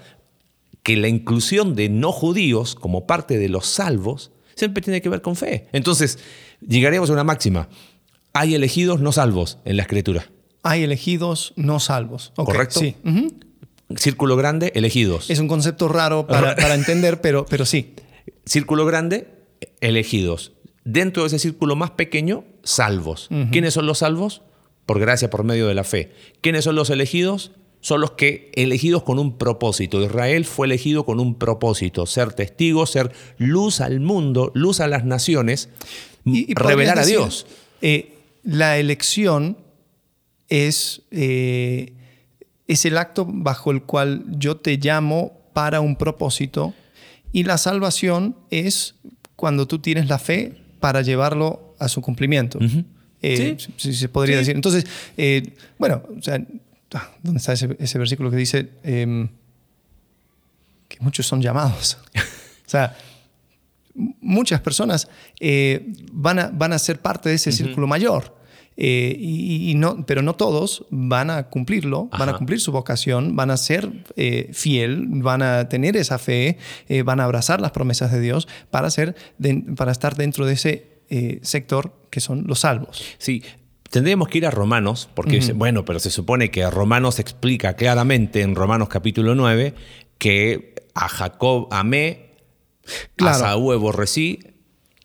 que 0.83 0.97
la 0.97 1.09
inclusión 1.09 1.75
de 1.75 1.89
no 1.89 2.13
judíos 2.13 2.75
como 2.75 3.07
parte 3.07 3.39
de 3.39 3.49
los 3.49 3.67
salvos 3.67 4.33
siempre 4.55 4.83
tiene 4.83 5.01
que 5.01 5.09
ver 5.09 5.23
con 5.23 5.37
fe. 5.37 5.69
Entonces, 5.73 6.19
llegaremos 6.61 7.11
a 7.11 7.15
una 7.15 7.25
máxima. 7.25 7.69
Hay 8.35 8.55
elegidos 8.55 9.01
no 9.01 9.13
salvos 9.13 9.59
en 9.65 9.77
la 9.77 9.83
escritura. 9.85 10.31
hay 10.63 10.83
elegidos 10.83 11.53
no 11.57 11.81
salvos. 11.81 12.33
¿Correcto? 12.37 12.81
Sí. 12.81 12.97
Círculo 13.97 14.37
grande, 14.37 14.73
elegidos. 14.75 15.31
Es 15.31 15.39
un 15.39 15.49
concepto 15.49 15.89
raro 15.89 16.27
para, 16.27 16.57
para 16.57 16.75
entender, 16.75 17.21
pero, 17.21 17.47
pero 17.47 17.65
sí. 17.67 17.95
Círculo 18.47 18.87
grande, 18.87 19.29
elegidos. 19.81 20.53
Dentro 20.85 21.23
de 21.23 21.29
ese 21.29 21.39
círculo 21.39 21.77
más 21.77 21.93
pequeño, 21.93 22.45
salvos. 22.63 23.29
¿Quiénes 23.53 23.75
son 23.75 23.87
los 23.87 23.99
salvos? 23.99 24.43
Por 24.87 24.99
gracia, 25.01 25.31
por 25.31 25.45
medio 25.45 25.67
de 25.69 25.75
la 25.75 25.85
fe. 25.85 26.13
¿Quiénes 26.41 26.65
son 26.65 26.75
los 26.77 26.91
elegidos? 26.91 27.53
Son 27.81 28.01
los 28.01 28.13
que 28.13 28.51
elegidos 28.55 29.03
con 29.03 29.19
un 29.19 29.37
propósito. 29.39 30.03
Israel 30.03 30.45
fue 30.47 30.67
elegido 30.67 31.05
con 31.05 31.21
un 31.21 31.39
propósito, 31.39 32.07
ser 32.07 32.33
testigo, 32.33 32.87
ser 32.87 33.13
luz 33.39 33.81
al 33.81 34.01
mundo, 34.01 34.51
luz 34.55 34.81
a 34.81 34.89
las 34.89 35.05
naciones, 35.05 35.69
Y- 36.25 36.51
y 36.51 36.55
revelar 36.55 36.99
a 36.99 37.03
decir, 37.03 37.19
Dios. 37.19 37.47
eh, 37.83 38.14
la 38.45 38.79
elección 38.79 39.57
es, 40.49 41.03
eh, 41.11 41.93
es 42.69 42.85
el 42.85 42.97
acto 42.99 43.27
bajo 43.29 43.71
el 43.73 43.83
cual 43.83 44.25
yo 44.29 44.57
te 44.59 44.77
llamo 44.77 45.41
para 45.53 45.81
un 45.81 45.97
propósito 45.97 46.75
y 47.33 47.45
la 47.45 47.59
salvación 47.59 48.37
es 48.51 48.95
cuando 49.37 49.67
tú 49.67 49.79
tienes 49.81 50.09
la 50.09 50.19
fe 50.19 50.57
para 50.81 51.03
llevarlo 51.03 51.75
a 51.79 51.89
su 51.89 52.01
cumplimiento. 52.03 52.59
Eh, 53.23 53.57
Sí. 53.59 53.73
si, 53.79 53.93
si 53.93 53.95
se 53.99 54.09
podría 54.09 54.37
Sí. 54.37 54.41
decir. 54.41 54.55
Entonces, 54.57 54.85
eh, 55.17 55.55
bueno, 55.79 56.03
o 56.17 56.23
sea, 56.23 56.45
ah, 56.93 57.11
¿dónde 57.23 57.39
está 57.39 57.55
ese, 57.55 57.75
ese 57.81 57.99
versículo 57.99 58.31
que 58.31 58.37
dice 58.37 58.69
em, 58.83 59.29
que 60.89 60.99
muchos 61.01 61.27
son 61.27 61.41
llamados? 61.41 61.97
o 62.15 62.69
sea, 62.69 62.97
muchas 63.95 64.61
personas 64.61 65.09
eh, 65.41 65.93
van, 66.13 66.39
a, 66.39 66.51
van 66.53 66.73
a 66.73 66.79
ser 66.79 67.01
parte 67.01 67.29
de 67.29 67.37
ese 67.37 67.53
círculo 67.53 67.87
mayor. 67.87 68.37
Eh, 68.77 69.15
y, 69.17 69.71
y 69.71 69.75
no, 69.77 70.05
pero 70.05 70.21
no 70.21 70.35
todos 70.35 70.85
van 70.91 71.31
a 71.31 71.45
cumplirlo, 71.49 72.09
van 72.19 72.29
a 72.29 72.37
cumplir 72.39 72.61
su 72.61 72.73
vocación, 72.73 73.37
van 73.37 73.53
a 73.53 73.57
ser 73.57 74.05
eh, 74.17 74.51
fiel, 74.53 75.07
van 75.09 75.43
a 75.43 75.69
tener 75.69 75.97
esa 75.97 76.19
fe, 76.19 76.59
eh, 76.89 77.03
van 77.03 77.21
a 77.21 77.25
abrazar 77.25 77.61
las 77.61 77.71
promesas 77.71 78.11
de 78.11 78.21
Dios 78.21 78.49
para, 78.73 78.91
ser 78.91 79.15
de- 79.39 79.63
para 79.77 79.93
estar 79.93 80.17
dentro 80.17 80.45
de 80.45 80.55
ese 80.55 80.91
sector 81.43 81.93
que 82.11 82.19
son 82.19 82.45
los 82.49 82.61
salvos. 82.61 83.05
Sí, 83.19 83.45
tendríamos 83.91 84.27
que 84.27 84.39
ir 84.39 84.47
a 84.47 84.51
Romanos, 84.51 85.09
porque 85.15 85.39
bueno, 85.55 85.85
pero 85.85 86.01
se 86.01 86.11
supone 86.11 86.51
que 86.51 86.69
Romanos 86.69 87.21
explica 87.21 87.75
claramente 87.75 88.41
en 88.43 88.57
Romanos 88.57 88.89
capítulo 88.89 89.37
9 89.37 89.75
que 90.19 90.75
a 90.95 91.07
Jacob 91.09 91.69
amé, 91.71 92.34
Claro. 93.17 93.37
a 93.37 93.39
Saúl 93.39 93.75
aborrecí, 93.75 94.41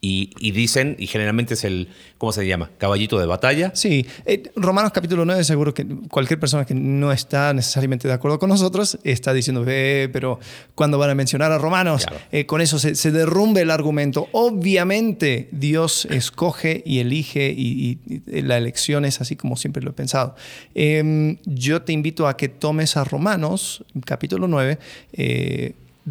y, 0.01 0.29
y 0.39 0.51
dicen, 0.51 0.95
y 0.97 1.07
generalmente 1.07 1.55
es 1.55 1.65
el, 1.65 1.89
¿cómo 2.17 2.31
se 2.31 2.47
llama? 2.47 2.71
Caballito 2.77 3.19
de 3.19 3.25
batalla. 3.25 3.73
Sí, 3.75 4.05
eh, 4.25 4.43
Romanos 4.55 4.93
capítulo 4.93 5.25
9, 5.25 5.43
seguro 5.43 5.73
que 5.73 5.85
cualquier 6.09 6.39
persona 6.39 6.63
que 6.63 6.73
no 6.73 7.11
está 7.11 7.53
necesariamente 7.53 8.07
de 8.07 8.13
acuerdo 8.13 8.39
con 8.39 8.47
nosotros 8.47 8.97
está 9.03 9.33
diciendo, 9.33 9.65
"Eh, 9.67 10.07
pero 10.13 10.39
cuando 10.73 10.97
van 10.97 11.09
a 11.09 11.15
mencionar 11.15 11.51
a 11.51 11.57
Romanos, 11.57 12.05
Claro. 12.05 12.23
Eh, 12.31 12.45
con 12.45 12.61
eso 12.61 12.79
se, 12.79 12.95
se 12.95 13.11
derrumbe 13.11 13.59
el 13.59 13.71
argumento. 13.71 14.29
Obviamente 14.31 15.49
Dios 15.51 16.05
escoge 16.09 16.81
y 16.85 16.99
elige 16.99 17.49
y, 17.51 17.99
y- 18.07 18.21
y 18.25 18.41
la 18.43 18.55
elección 18.57 19.03
es 19.03 19.19
así 19.19 19.35
como 19.35 19.57
siempre 19.57 19.83
lo 19.83 19.89
he 19.89 19.93
pensado. 19.93 20.33
Em, 20.75 21.35
yo 21.43 21.81
te 21.81 21.91
invito 21.91 22.25
a 22.25 22.37
que 22.37 22.47
tomes 22.47 22.95
a 22.95 23.03
Romanos 23.03 23.83
capítulo 24.05 24.47
9. 24.47 24.79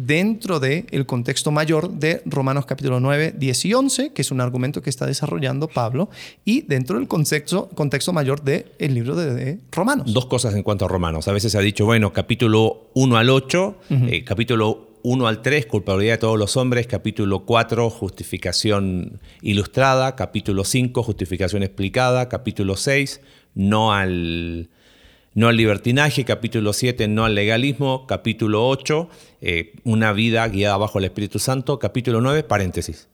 Dentro 0.05 0.59
del 0.59 0.85
el 0.91 1.05
contexto 1.05 1.51
mayor 1.51 1.91
de 1.91 2.21
Romanos 2.25 2.65
capítulo 2.65 2.99
9, 2.99 3.33
10 3.37 3.65
y 3.65 3.73
11, 3.73 4.13
que 4.13 4.21
es 4.21 4.31
un 4.31 4.41
argumento 4.41 4.81
que 4.81 4.89
está 4.89 5.05
desarrollando 5.05 5.67
Pablo, 5.67 6.09
y 6.45 6.61
dentro 6.61 6.97
del 6.97 7.07
contexto, 7.07 7.69
contexto 7.69 8.13
mayor 8.13 8.41
del 8.43 8.65
el 8.79 8.93
libro 8.93 9.15
de, 9.15 9.33
de 9.33 9.59
Romanos. 9.71 10.13
Dos 10.13 10.25
cosas 10.25 10.55
en 10.55 10.63
cuanto 10.63 10.85
a 10.85 10.87
Romanos. 10.87 11.27
A 11.27 11.33
veces 11.33 11.51
se 11.51 11.57
ha 11.57 11.61
dicho, 11.61 11.85
bueno, 11.85 12.13
capítulo 12.13 12.89
1 12.93 13.17
al 13.17 13.29
8, 13.29 13.75
eh, 13.89 14.23
capítulo 14.23 14.89
1 15.03 15.27
al 15.27 15.41
3, 15.41 15.65
culpabilidad 15.65 16.15
de 16.15 16.17
todos 16.19 16.37
los 16.37 16.57
hombres, 16.57 16.87
capítulo 16.87 17.45
4, 17.45 17.89
justificación 17.89 19.19
ilustrada, 19.41 20.15
capítulo 20.15 20.63
5, 20.63 21.03
justificación 21.03 21.63
explicada, 21.63 22.29
capítulo 22.29 22.75
6, 22.75 23.21
no 23.55 23.93
al, 23.93 24.69
no 25.33 25.47
al 25.47 25.57
libertinaje, 25.57 26.25
capítulo 26.25 26.73
7, 26.73 27.07
no 27.07 27.25
al 27.25 27.35
legalismo, 27.35 28.07
capítulo 28.07 28.67
8, 28.67 29.09
eh, 29.41 29.73
una 29.83 30.11
vida 30.13 30.47
guiada 30.47 30.77
bajo 30.77 30.99
el 30.99 31.05
Espíritu 31.05 31.39
Santo, 31.39 31.79
capítulo 31.79 32.21
9, 32.21 32.43
paréntesis. 32.43 33.07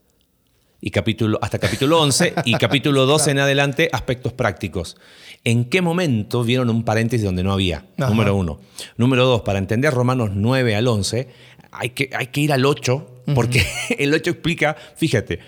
Y 0.82 0.92
capítulo, 0.92 1.40
hasta 1.42 1.58
capítulo 1.60 2.00
11 2.02 2.34
y 2.46 2.54
capítulo 2.60 3.06
12 3.06 3.32
en 3.32 3.40
adelante, 3.40 3.90
aspectos 3.92 4.34
prácticos. 4.34 4.98
¿En 5.44 5.66
qué 5.66 5.82
momento 5.82 6.44
vieron 6.44 6.70
un 6.70 6.84
paréntesis 6.84 7.26
donde 7.26 7.44
no 7.44 7.52
había? 7.52 7.86
Ajá. 7.98 8.10
Número 8.10 8.36
uno. 8.36 8.60
Número 8.98 9.26
dos, 9.26 9.42
para 9.42 9.60
entender 9.60 9.94
Romanos 9.94 10.32
9 10.34 10.76
al 10.76 10.88
11, 10.88 11.28
hay 11.72 11.90
que, 11.90 12.10
hay 12.14 12.28
que 12.28 12.42
ir 12.42 12.54
al 12.54 12.66
8, 12.66 13.24
porque 13.34 13.66
el 13.98 14.14
8 14.14 14.32
explica, 14.32 14.76
fíjate, 14.96 15.40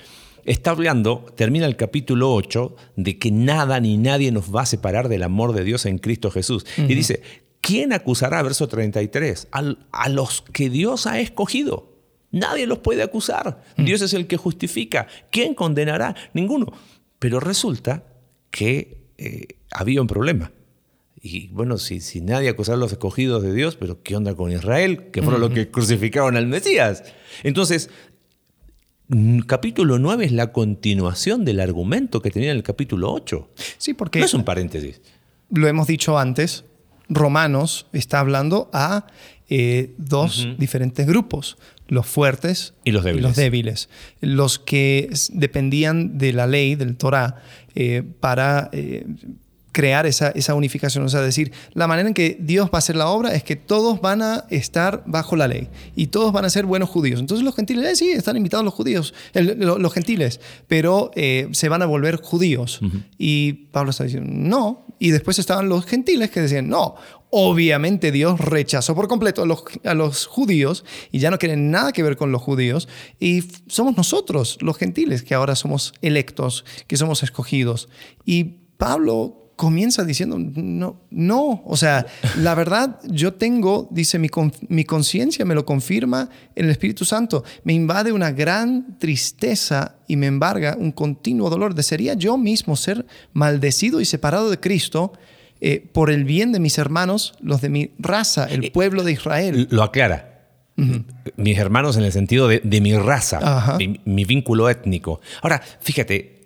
está 0.48 0.72
hablando, 0.72 1.26
termina 1.36 1.66
el 1.68 1.76
capítulo 1.76 2.34
8, 2.34 2.76
de 2.96 3.20
que 3.20 3.32
nada 3.32 3.80
ni 3.80 3.98
nadie 3.98 4.32
nos 4.32 4.54
va 4.56 4.62
a 4.64 4.66
separar 4.66 5.08
del 5.10 5.22
amor 5.24 5.54
de 5.54 5.64
Dios 5.64 5.86
en 5.86 6.00
Cristo 6.00 6.32
Jesús. 6.32 6.66
Y 6.78 6.96
dice, 6.96 7.22
¿quién 7.62 7.94
acusará, 7.94 8.42
verso 8.42 8.68
33, 8.68 9.48
al- 9.52 9.86
a 9.92 10.10
los 10.10 10.42
que 10.54 10.70
Dios 10.70 11.06
ha 11.06 11.20
escogido? 11.20 11.94
Nadie 12.32 12.66
los 12.68 12.80
puede 12.80 13.04
acusar. 13.04 13.64
Dios 13.78 14.02
es 14.02 14.14
el 14.14 14.28
que 14.28 14.38
justifica. 14.38 15.08
¿Quién 15.32 15.54
condenará? 15.54 16.16
Ninguno. 16.34 16.74
Pero 17.20 17.40
resulta 17.40 18.04
que 18.52 19.06
eh, 19.18 19.48
había 19.72 20.02
un 20.02 20.08
problema. 20.08 20.52
Y 21.20 21.48
bueno, 21.48 21.78
si, 21.78 22.00
si 22.00 22.22
nadie 22.22 22.48
acusaba 22.50 22.76
a 22.78 22.80
los 22.80 22.92
escogidos 22.92 23.42
de 23.44 23.54
Dios, 23.54 23.76
pero 23.76 24.04
¿qué 24.04 24.16
onda 24.16 24.36
con 24.36 24.52
Israel? 24.52 25.10
Que 25.12 25.22
fueron 25.24 25.42
los 25.42 25.50
que 25.52 25.72
crucificaron 25.72 26.38
al 26.38 26.46
Mesías. 26.48 27.04
Entonces, 27.44 27.90
mm, 27.90 28.07
capítulo 29.46 30.00
9 30.00 30.26
es 30.26 30.32
la 30.32 30.52
continuación 30.52 31.46
del 31.46 31.60
argumento 31.60 32.22
que 32.22 32.32
tenía 32.32 32.52
en 32.52 32.58
el 32.58 32.64
capítulo 32.64 33.12
8. 33.14 33.50
Sí, 33.78 33.94
porque 33.94 34.20
No 34.20 34.26
es 34.26 34.34
un 34.34 34.44
paréntesis. 34.44 35.02
lo 35.50 35.68
hemos 35.68 35.88
dicho 35.88 36.18
antes, 36.20 36.66
Romanos 37.10 37.88
está 37.94 38.20
hablando 38.20 38.70
a 38.74 39.08
eh, 39.50 39.94
dos 39.98 40.48
diferentes 40.58 41.08
grupos, 41.08 41.58
los 41.88 42.06
fuertes 42.06 42.74
Y 42.84 42.92
los 42.92 43.04
débiles. 43.06 43.24
los 43.24 43.36
débiles. 43.38 43.90
Los 44.20 44.60
que 44.60 45.10
dependían 45.32 46.18
de 46.18 46.34
la 46.34 46.48
ley, 46.48 46.76
del 46.76 46.98
Torah, 46.98 47.38
eh, 47.76 48.04
para 48.20 48.70
eh, 48.74 49.06
crear 49.78 50.08
esa, 50.08 50.30
esa 50.30 50.56
unificación, 50.56 51.06
o 51.06 51.10
sea, 51.10 51.22
decir, 51.22 51.52
la 51.76 51.86
manera 51.86 52.08
en 52.08 52.16
que 52.16 52.36
Dios 52.40 52.70
va 52.70 52.72
a 52.74 52.78
hacer 52.80 52.96
la 52.96 53.10
obra 53.10 53.36
es 53.36 53.44
que 53.44 53.56
todos 53.56 54.02
van 54.02 54.24
a 54.24 54.46
estar 54.50 55.04
bajo 55.06 55.36
la 55.36 55.48
ley 55.48 55.70
y 55.96 56.08
todos 56.08 56.34
van 56.34 56.46
a 56.46 56.50
ser 56.50 56.66
buenos 56.66 56.90
judíos. 56.90 57.20
Entonces 57.20 57.46
los 57.46 57.56
gentiles, 57.56 57.86
eh, 57.86 57.96
sí, 57.96 58.10
están 58.10 58.36
invitados 58.38 58.66
los 58.66 58.74
judíos, 58.74 59.14
los, 59.36 59.94
gentiles, 59.94 60.42
pero 60.68 61.12
eh, 61.14 61.50
se 61.52 61.70
van 61.70 61.84
a 61.84 61.86
volver 61.86 62.16
judíos. 62.16 62.80
Y 63.20 63.54
Pablo 63.72 63.92
está 63.92 64.06
diciendo, 64.06 64.28
no. 64.34 64.88
Y 64.98 65.12
después 65.12 65.38
estaban 65.38 65.70
los 65.70 65.86
gentiles 65.86 66.32
que 66.32 66.42
decían, 66.42 66.68
no, 66.70 66.96
Obviamente 67.30 68.14
Dios 68.14 68.40
rechazó 68.40 68.96
por 68.96 69.10
completo 69.10 69.44
a 69.44 69.46
los, 69.46 69.64
a 69.84 69.94
los, 69.94 70.26
judíos 70.26 70.86
y 71.12 71.20
ya 71.20 71.30
no 71.30 71.38
quieren 71.38 71.72
nada 71.72 71.92
que 71.92 72.02
ver 72.02 72.16
con 72.16 72.32
los 72.32 72.42
judíos. 72.42 72.88
Y 73.20 73.44
somos 73.68 73.96
nosotros, 73.96 74.58
los 74.62 74.78
gentiles, 74.78 75.24
que 75.24 75.36
ahora 75.36 75.56
somos 75.56 75.94
electos, 76.02 76.64
que 76.88 76.96
somos 76.96 77.22
escogidos. 77.24 77.90
Y 78.26 78.62
Pablo 78.78 79.47
comienza 79.58 80.06
diciendo, 80.06 80.38
no, 80.40 81.02
no, 81.10 81.64
o 81.66 81.76
sea, 81.76 82.06
la 82.38 82.56
verdad 82.56 83.00
yo 83.10 83.34
tengo, 83.34 83.90
dice, 83.92 84.20
mi, 84.20 84.30
mi 84.70 84.86
conciencia 84.86 85.44
me 85.46 85.56
lo 85.56 85.66
confirma 85.66 86.30
en 86.56 86.66
el 86.66 86.72
Espíritu 86.72 87.04
Santo, 87.04 87.44
me 87.64 87.74
invade 87.74 88.12
una 88.12 88.32
gran 88.32 88.98
tristeza 89.00 89.96
y 90.08 90.16
me 90.16 90.28
embarga 90.28 90.78
un 90.80 90.92
continuo 90.92 91.50
dolor. 91.50 91.74
¿Desearía 91.74 92.14
yo 92.14 92.38
mismo 92.38 92.76
ser 92.76 93.06
maldecido 93.34 94.00
y 94.00 94.06
separado 94.06 94.50
de 94.50 94.60
Cristo? 94.60 95.12
Eh, 95.60 95.84
por 95.92 96.12
el 96.12 96.24
bien 96.24 96.52
de 96.52 96.60
mis 96.60 96.78
hermanos, 96.78 97.34
los 97.42 97.60
de 97.62 97.70
mi 97.70 97.92
raza, 97.98 98.46
el 98.46 98.66
eh, 98.66 98.72
pueblo 98.72 99.04
de 99.04 99.14
Israel. 99.14 99.68
Lo 99.72 99.82
aclara. 99.82 100.36
Mis 101.36 101.58
hermanos 101.58 101.98
en 101.98 102.04
el 102.04 102.12
sentido 102.12 102.48
de, 102.48 102.82
mi 102.82 102.96
raza, 102.96 103.76
mi, 104.06 104.26
vínculo 104.26 104.70
étnico. 104.70 105.20
Ahora, 105.42 105.64
fíjate, 105.82 106.46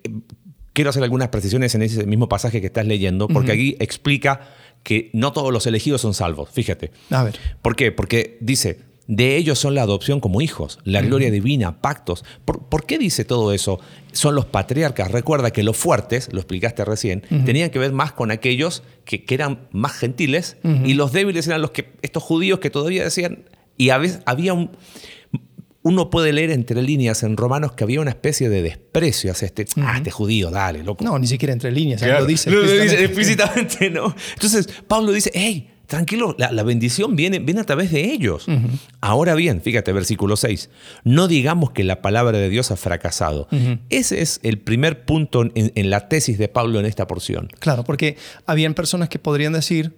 quiero 0.73 0.89
hacer 0.89 1.03
algunas 1.03 1.29
precisiones 1.29 1.75
en 1.75 1.81
ese 1.81 2.05
mismo 2.05 2.29
pasaje 2.29 2.61
que 2.61 2.67
estás 2.67 2.85
leyendo, 2.85 3.27
porque 3.27 3.51
aquí 3.51 3.75
explica 3.79 4.41
que 4.83 5.09
no 5.13 5.31
todos 5.31 5.53
los 5.53 5.67
elegidos 5.67 6.01
son 6.01 6.13
salvos. 6.13 6.49
Fíjate. 6.51 6.91
A 7.09 7.23
ver. 7.23 7.37
¿Por 7.61 7.75
qué? 7.75 7.91
Porque 7.91 8.37
dice, 8.41 8.79
de 9.07 9.35
ellos 9.35 9.59
son 9.59 9.75
la 9.75 9.81
adopción 9.81 10.19
como 10.19 10.41
hijos, 10.41 10.79
la 10.83 11.01
gloria 11.01 11.29
divina, 11.31 11.81
pactos. 11.81 12.23
¿Por, 12.45 12.85
qué 12.85 12.97
dice 12.97 13.25
todo 13.25 13.51
eso? 13.51 13.79
Son 14.13 14.35
los 14.35 14.45
patriarcas. 14.45 15.11
Recuerda 15.11 15.51
que 15.51 15.63
los 15.63 15.75
fuertes, 15.75 16.29
lo 16.31 16.39
explicaste 16.39 16.85
recién, 16.85 17.21
tenían 17.45 17.71
que 17.71 17.79
ver 17.79 17.91
más 17.91 18.13
con 18.13 18.31
aquellos 18.31 18.83
que, 19.03 19.25
eran 19.27 19.67
más 19.71 19.93
gentiles 19.93 20.57
y 20.63 20.93
los 20.93 21.11
débiles 21.11 21.47
eran 21.47 21.61
los 21.61 21.71
que, 21.71 21.91
estos 22.01 22.23
judíos 22.23 22.59
que 22.59 22.69
todavía 22.69 23.03
decían, 23.03 23.43
y 23.77 23.89
a 23.89 23.97
veces 23.97 24.21
había 24.25 24.53
un... 24.53 24.71
Uno 25.83 26.09
puede 26.09 26.31
leer 26.31 26.51
entre 26.51 26.81
líneas 26.81 27.23
en 27.23 27.37
Romanos 27.37 27.73
que 27.73 27.83
había 27.83 28.01
una 28.01 28.11
especie 28.11 28.49
de 28.49 28.61
desprecio 28.61 29.31
hacia 29.31 29.47
este, 29.47 29.65
ah, 29.77 29.95
este 29.97 30.11
judío, 30.11 30.51
dale, 30.51 30.83
loco. 30.83 31.03
No, 31.03 31.17
ni 31.17 31.27
siquiera 31.27 31.53
entre 31.53 31.71
líneas, 31.71 32.01
lo 32.01 32.25
dice. 32.25 32.51
Lo 32.51 32.61
dice 32.61 33.03
explícitamente, 33.03 33.89
¿no? 33.89 34.15
Entonces, 34.35 34.69
Pablo 34.87 35.11
dice, 35.11 35.31
hey, 35.33 35.71
tranquilo, 35.91 36.37
la, 36.37 36.63
bendición 36.63 37.17
viene, 37.17 37.39
viene, 37.39 37.59
a 37.59 37.63
través 37.65 37.91
de 37.91 38.13
ellos. 38.13 38.45
Ahora 39.01 39.35
bien, 39.35 39.61
fíjate, 39.61 39.91
versículo 39.91 40.37
6, 40.37 40.69
no 41.03 41.27
digamos 41.27 41.71
que 41.71 41.83
la 41.83 42.01
palabra 42.01 42.37
de 42.37 42.47
Dios 42.47 42.71
ha 42.71 42.77
fracasado. 42.77 43.49
Ese 43.89 44.21
es 44.21 44.39
el 44.41 44.57
primer 44.57 45.03
punto 45.03 45.43
en, 45.53 45.89
la 45.89 46.07
tesis 46.07 46.37
de 46.37 46.47
Pablo 46.47 46.79
en 46.79 46.85
esta 46.85 47.07
porción. 47.07 47.49
Claro, 47.59 47.83
porque 47.83 48.15
habían 48.45 48.73
personas 48.73 49.09
que 49.09 49.19
podrían 49.19 49.51
decir... 49.51 49.93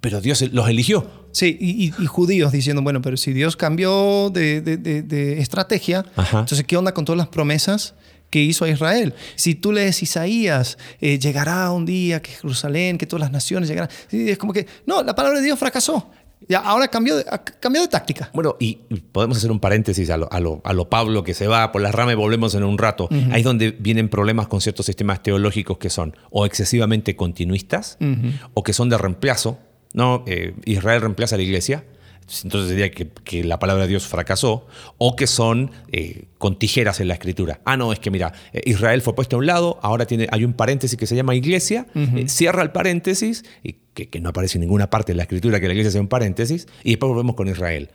Pero 0.00 0.20
Dios 0.20 0.42
los 0.52 0.68
eligió. 0.68 1.17
Sí, 1.32 1.56
y, 1.60 2.06
judíos 2.06 2.52
diciendo, 2.52 2.82
bueno, 2.82 3.02
pero 3.02 3.16
si 3.16 3.32
Dios 3.32 3.56
cambió 3.56 4.30
de, 4.30 5.36
estrategia, 5.40 6.04
entonces, 6.16 6.64
¿qué 6.64 6.76
onda 6.76 6.92
con 6.92 7.04
todas 7.04 7.18
las 7.18 7.28
promesas? 7.28 7.94
que 8.30 8.42
hizo 8.42 8.66
a 8.66 8.68
Israel. 8.68 9.14
Si 9.36 9.54
tú 9.54 9.72
lees 9.72 10.02
Isaías, 10.02 10.76
eh, 11.00 11.18
llegará 11.18 11.70
un 11.70 11.86
día 11.86 12.20
que 12.20 12.32
Jerusalén, 12.32 12.98
que 12.98 13.06
todas 13.06 13.22
las 13.22 13.32
naciones 13.32 13.70
llegarán. 13.70 13.88
Es 14.10 14.36
como 14.36 14.52
que, 14.52 14.66
no, 14.84 15.02
la 15.02 15.14
palabra 15.14 15.38
de 15.38 15.46
Dios 15.46 15.58
fracasó. 15.58 16.10
Ya, 16.46 16.60
ahora 16.60 16.88
cambió 16.88 17.16
de, 17.16 17.24
cambió 17.58 17.82
de 17.82 17.88
táctica. 17.88 18.30
Bueno, 18.32 18.56
y 18.60 18.74
podemos 19.12 19.38
hacer 19.38 19.50
un 19.50 19.58
paréntesis 19.58 20.08
a 20.10 20.16
lo, 20.16 20.28
a 20.30 20.40
lo, 20.72 20.88
Pablo 20.88 21.24
que 21.24 21.34
se 21.34 21.46
va 21.46 21.72
por 21.72 21.82
las 21.82 21.94
ramas 21.94 22.12
y 22.12 22.16
volvemos 22.16 22.54
en 22.54 22.62
un 22.62 22.78
rato. 22.78 23.08
Ahí 23.32 23.40
es 23.40 23.44
donde 23.44 23.72
vienen 23.72 24.08
problemas 24.08 24.46
con 24.46 24.60
ciertos 24.60 24.86
sistemas 24.86 25.22
teológicos 25.22 25.78
que 25.78 25.90
son 25.90 26.16
o 26.30 26.46
excesivamente 26.46 27.16
continuistas 27.16 27.98
o 28.54 28.62
que 28.62 28.72
son 28.72 28.88
de 28.88 28.98
reemplazo. 28.98 29.58
¿No? 29.98 30.24
Eh, 30.26 30.54
Israel 30.64 31.02
reemplaza 31.02 31.34
a 31.34 31.38
la 31.38 31.44
iglesia 31.44 31.84
entonces 32.44 32.70
diría 32.70 32.90
que, 32.90 33.44
la 33.44 33.58
palabra 33.58 33.84
de 33.84 33.88
Dios 33.88 34.06
fracasó, 34.06 34.66
o 34.98 35.16
que 35.16 35.26
son 35.26 35.70
eh, 35.92 36.24
con 36.38 36.58
tijeras 36.58 37.00
en 37.00 37.08
la 37.08 37.14
escritura. 37.14 37.60
Ah, 37.64 37.76
no, 37.76 37.92
es 37.92 37.98
que 37.98 38.10
mira, 38.10 38.32
eh, 38.52 38.60
Israel 38.66 39.00
fue 39.00 39.14
puesto 39.14 39.36
a 39.36 39.38
un 39.38 39.46
lado, 39.46 39.78
ahora 39.82 40.06
tiene, 40.06 40.28
hay 40.30 40.44
un 40.44 40.52
paréntesis 40.52 40.98
que 40.98 41.06
se 41.06 41.16
llama 41.16 41.34
iglesia, 41.34 41.86
eh, 41.94 42.28
cierra 42.28 42.62
el 42.62 42.70
paréntesis, 42.70 43.44
y 43.62 43.76
que, 43.94 44.20
no 44.20 44.28
aparece 44.30 44.58
en 44.58 44.62
ninguna 44.62 44.90
parte 44.90 45.12
de 45.12 45.16
la 45.16 45.22
escritura 45.22 45.60
que 45.60 45.66
la 45.66 45.72
iglesia 45.72 45.92
sea 45.92 46.00
un 46.00 46.08
paréntesis, 46.08 46.66
y 46.84 46.90
después 46.90 47.08
volvemos 47.08 47.34
con 47.34 47.48
Israel. 47.48 47.90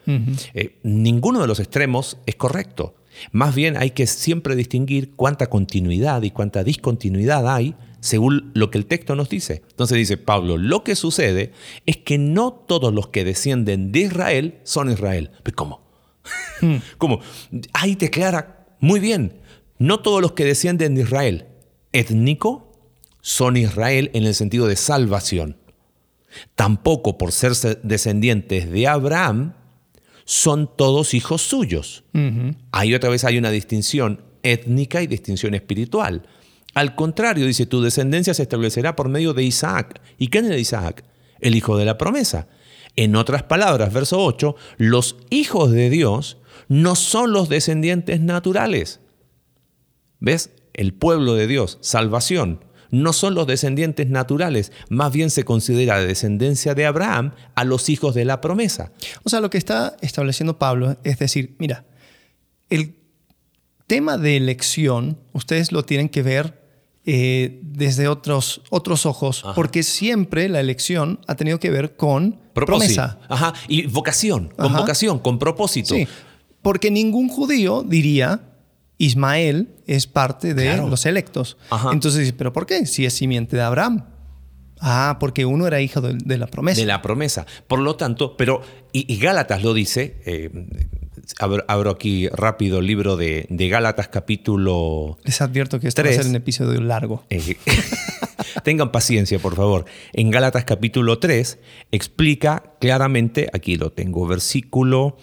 ninguno 0.84 1.42
de 1.42 1.48
los 1.48 1.60
extremos 1.60 2.18
es 2.26 2.36
correcto. 2.36 2.96
Más 3.32 3.54
bien 3.54 3.78
hay 3.78 3.92
que 3.92 4.08
siempre 4.08 4.56
distinguir 4.56 5.12
cuánta 5.16 5.48
continuidad 5.48 6.24
y 6.24 6.32
cuánta 6.32 6.64
discontinuidad 6.64 7.48
hay 7.48 7.76
según 8.04 8.52
lo 8.54 8.70
que 8.70 8.78
el 8.78 8.86
texto 8.86 9.16
nos 9.16 9.30
dice. 9.30 9.64
Entonces 9.70 9.98
dice 9.98 10.18
Pablo, 10.18 10.58
lo 10.58 10.84
que 10.84 10.96
sucede 10.96 11.54
es 11.86 11.98
que 11.98 12.18
no 12.18 12.52
todos 12.52 12.94
los 12.94 13.08
que 13.08 13.24
descienden 13.24 13.92
de 13.92 14.02
Israel 14.02 14.60
son 14.64 14.92
Israel. 14.92 15.32
¿Pero 15.42 15.56
cómo? 15.56 15.82
Hmm. 16.62 16.76
¿Cómo? 16.98 17.22
Ahí 17.74 17.96
te 17.96 18.08
aclara 18.08 18.68
muy 18.80 19.00
bien, 19.00 19.40
no 19.78 20.02
todos 20.02 20.22
los 20.22 20.34
que 20.34 20.44
descienden 20.44 20.96
de 20.96 21.02
Israel 21.02 21.48
étnico 21.94 22.72
son 23.22 23.56
Israel 23.56 24.12
en 24.14 24.26
el 24.26 24.36
sentido 24.36 24.68
de 24.68 24.76
salvación. 24.76 25.56
Tampoco 26.56 27.18
por 27.18 27.32
ser 27.32 27.54
descendientes 27.84 28.70
de 28.70 28.88
Abraham 28.88 29.54
son 30.26 30.70
todos 30.76 31.14
hijos 31.14 31.42
suyos. 31.42 32.04
Ahí 32.72 32.94
otra 32.94 33.10
vez 33.10 33.24
hay 33.24 33.38
una 33.38 33.52
distinción 33.52 34.22
étnica 34.42 35.02
y 35.02 35.08
distinción 35.08 35.54
espiritual. 35.54 36.28
Al 36.74 36.96
contrario, 36.96 37.46
dice, 37.46 37.66
tu 37.66 37.82
descendencia 37.82 38.34
se 38.34 38.44
establecerá 38.44 38.96
por 38.96 39.10
medio 39.10 39.34
de 39.34 39.44
Isaac. 39.44 40.02
¿Y 40.18 40.30
quién 40.30 40.46
era 40.46 40.58
Isaac? 40.58 41.04
El 41.40 41.56
hijo 41.56 41.78
de 41.78 41.86
la 41.86 41.98
promesa. 41.98 42.48
En 42.96 43.16
otras 43.16 43.44
palabras, 43.44 43.94
verso 43.94 44.24
8, 44.24 44.56
los 44.78 45.18
hijos 45.30 45.72
de 45.72 45.90
Dios 45.90 46.38
no 46.68 46.96
son 46.96 47.32
los 47.32 47.50
descendientes 47.50 48.22
naturales. 48.22 49.00
¿Ves? 50.20 50.52
El 50.74 50.94
pueblo 50.94 51.36
de 51.36 51.48
Dios, 51.48 51.78
salvación, 51.82 52.64
no 52.90 53.12
son 53.12 53.34
los 53.34 53.48
descendientes 53.48 54.08
naturales, 54.08 54.72
más 54.90 55.12
bien 55.12 55.32
se 55.32 55.44
considera 55.44 56.00
descendencia 56.00 56.76
de 56.76 56.86
Abraham 56.86 57.34
a 57.56 57.64
los 57.64 57.90
hijos 57.90 58.14
de 58.14 58.24
la 58.24 58.40
promesa. 58.40 58.92
O 59.24 59.30
sea, 59.30 59.42
lo 59.42 59.50
que 59.50 59.58
está 59.58 59.98
estableciendo 60.02 60.60
Pablo 60.60 60.98
es 61.04 61.18
decir, 61.18 61.56
mira, 61.58 61.86
el 62.70 62.96
tema 63.88 64.18
de 64.18 64.38
elección, 64.38 65.20
ustedes 65.34 65.72
lo 65.72 65.84
tienen 65.84 66.08
que 66.08 66.22
ver 66.22 66.63
eh, 67.06 67.60
desde 67.64 68.08
otros, 68.08 68.62
otros 68.70 69.06
ojos, 69.06 69.44
porque 69.56 69.84
siempre 69.84 70.48
la 70.48 70.60
elección 70.60 71.20
ha 71.28 71.36
tenido 71.36 71.60
que 71.60 71.70
ver 71.70 71.98
con 71.98 72.40
promesa. 72.54 73.20
Ajá. 73.28 73.54
Y 73.68 73.88
vocación, 73.88 74.54
con 74.56 74.74
vocación, 74.74 75.20
con 75.20 75.38
propósito. 75.38 75.96
Sí. 75.96 76.08
Porque 76.62 76.92
ningún 76.92 77.28
judío 77.28 77.84
diría, 77.84 78.54
Ismael 78.98 79.76
es 79.86 80.08
parte 80.08 80.54
de 80.54 80.78
los 80.78 81.06
electos. 81.06 81.58
Entonces, 81.92 82.32
¿pero 82.32 82.54
por 82.54 82.66
qué? 82.66 82.86
Si 82.86 83.06
es 83.06 83.14
simiente 83.14 83.58
de 83.58 83.64
Abraham. 83.64 84.06
Ah, 84.80 85.18
porque 85.20 85.46
uno 85.46 85.66
era 85.68 85.80
hijo 85.82 86.02
de, 86.02 86.38
la 86.38 86.48
promesa. 86.48 86.82
De 86.82 86.86
la 86.86 87.02
promesa. 87.02 87.46
Por 87.68 87.80
lo 87.80 87.96
tanto, 87.96 88.36
pero, 88.36 88.62
y, 88.92 89.18
Gálatas 89.18 89.64
lo 89.64 89.74
dice, 89.74 90.22
eh, 90.26 90.50
abro, 91.40 91.90
aquí 91.90 92.28
rápido 92.30 92.80
el 92.80 92.88
libro 92.88 93.18
de, 93.18 93.46
Gálatas 93.50 94.08
capítulo... 94.08 95.18
Les 95.24 95.42
advierto 95.42 95.80
que 95.80 95.88
este 95.88 96.04
va 96.04 96.10
a 96.10 96.14
ser 96.14 96.28
un 96.28 96.36
episodio 96.36 96.82
largo. 96.82 97.24
Eh, 97.30 97.58
tengan 98.64 98.92
paciencia, 98.92 99.40
por 99.40 99.56
favor. 99.56 99.86
En 100.14 100.32
Gálatas 100.32 100.66
capítulo 100.66 101.20
3 101.20 101.60
explica 101.92 102.64
claramente, 102.80 103.50
aquí 103.54 103.76
lo 103.76 103.92
tengo, 103.92 104.28
versículo 104.28 105.18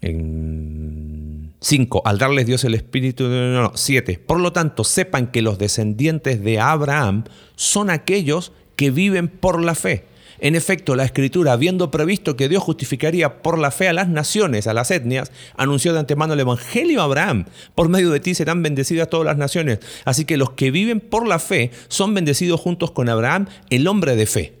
5, 0.00 2.02
al 2.04 2.18
darles 2.18 2.46
Dios 2.46 2.64
el 2.64 2.74
Espíritu, 2.74 3.24
no, 3.24 3.62
no, 3.62 3.72
7. 3.74 4.18
Por 4.18 4.40
lo 4.40 4.52
tanto, 4.52 4.84
sepan 4.84 5.30
que 5.30 5.42
los 5.42 5.58
descendientes 5.58 6.42
de 6.42 6.60
Abraham 6.60 7.24
son 7.56 7.90
aquellos 7.90 8.52
que 8.76 8.90
viven 8.90 9.28
por 9.28 9.62
la 9.62 9.74
fe. 9.74 10.04
En 10.44 10.56
efecto, 10.56 10.94
la 10.94 11.06
Escritura, 11.06 11.54
habiendo 11.54 11.90
previsto 11.90 12.36
que 12.36 12.50
Dios 12.50 12.62
justificaría 12.62 13.40
por 13.40 13.58
la 13.58 13.70
fe 13.70 13.88
a 13.88 13.94
las 13.94 14.10
naciones, 14.10 14.66
a 14.66 14.74
las 14.74 14.90
etnias, 14.90 15.32
anunció 15.56 15.94
de 15.94 16.00
antemano 16.00 16.34
el 16.34 16.40
Evangelio 16.40 17.00
a 17.00 17.04
Abraham. 17.04 17.46
Por 17.74 17.88
medio 17.88 18.10
de 18.10 18.20
ti 18.20 18.34
serán 18.34 18.62
bendecidas 18.62 19.08
todas 19.08 19.24
las 19.24 19.38
naciones. 19.38 19.78
Así 20.04 20.26
que 20.26 20.36
los 20.36 20.50
que 20.50 20.70
viven 20.70 21.00
por 21.00 21.26
la 21.26 21.38
fe 21.38 21.70
son 21.88 22.12
bendecidos 22.12 22.60
juntos 22.60 22.90
con 22.90 23.08
Abraham, 23.08 23.46
el 23.70 23.86
hombre 23.86 24.16
de 24.16 24.26
fe. 24.26 24.58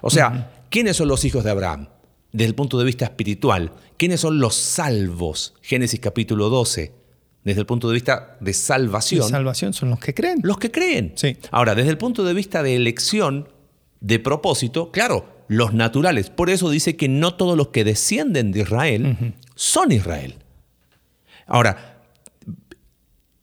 O 0.00 0.10
sea, 0.10 0.52
¿quiénes 0.70 0.96
son 0.96 1.08
los 1.08 1.24
hijos 1.24 1.42
de 1.42 1.50
Abraham? 1.50 1.88
Desde 2.30 2.50
el 2.50 2.54
punto 2.54 2.78
de 2.78 2.84
vista 2.84 3.06
espiritual, 3.06 3.72
¿quiénes 3.96 4.20
son 4.20 4.38
los 4.38 4.54
salvos? 4.54 5.54
Génesis 5.60 5.98
capítulo 5.98 6.50
12 6.50 6.92
desde 7.42 7.60
el 7.60 7.66
punto 7.66 7.88
de 7.88 7.94
vista 7.94 8.36
de 8.40 8.52
salvación. 8.52 9.28
salvación 9.28 9.72
son 9.72 9.90
los 9.90 9.98
que 9.98 10.14
creen. 10.14 10.38
Los 10.42 10.58
que 10.58 10.70
creen. 10.70 11.14
Sí. 11.16 11.36
Ahora, 11.50 11.74
desde 11.74 11.90
el 11.90 11.98
punto 11.98 12.24
de 12.24 12.34
vista 12.34 12.62
de 12.62 12.74
elección, 12.74 13.48
de 14.06 14.20
propósito, 14.20 14.92
claro, 14.92 15.26
los 15.48 15.74
naturales. 15.74 16.30
Por 16.30 16.48
eso 16.48 16.70
dice 16.70 16.96
que 16.96 17.08
no 17.08 17.34
todos 17.34 17.56
los 17.56 17.68
que 17.68 17.82
descienden 17.82 18.52
de 18.52 18.60
Israel 18.60 19.34
son 19.56 19.90
Israel. 19.90 20.36
Ahora, 21.46 22.04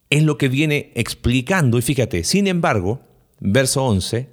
es 0.09 0.24
lo 0.24 0.38
que 0.38 0.47
viene 0.47 0.91
explicando, 0.95 1.78
y 1.78 1.82
fíjate, 1.82 2.24
sin 2.24 2.47
embargo, 2.47 3.01
verso 3.41 3.84
11, 3.84 4.30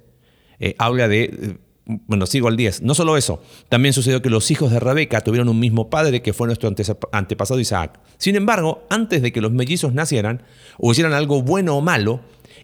eh, 0.59 0.75
habla 0.77 1.09
de, 1.09 1.23
eh, 1.23 1.57
bueno, 1.85 2.25
sigo 2.25 2.47
al 2.47 2.55
10, 2.55 2.81
no 2.81 2.95
solo 2.95 3.17
eso, 3.17 3.41
también 3.67 3.91
sucedió 3.91 4.21
que 4.21 4.29
los 4.29 4.51
hijos 4.51 4.71
de 4.71 4.79
Rebeca 4.79 5.21
tuvieron 5.21 5.49
un 5.49 5.59
mismo 5.59 5.89
padre 5.89 6.21
que 6.21 6.31
fue 6.31 6.47
nuestro 6.47 6.73
antepasado 7.11 7.59
Isaac. 7.59 7.99
Sin 8.17 8.37
embargo, 8.37 8.85
antes 8.89 9.21
de 9.21 9.33
que 9.33 9.41
los 9.41 9.51
mellizos 9.51 9.93
nacieran 9.93 10.43
o 10.77 10.91
hicieran 10.91 11.13
algo 11.13 11.41
bueno 11.41 11.75
o 11.75 11.81
malo, 11.81 12.21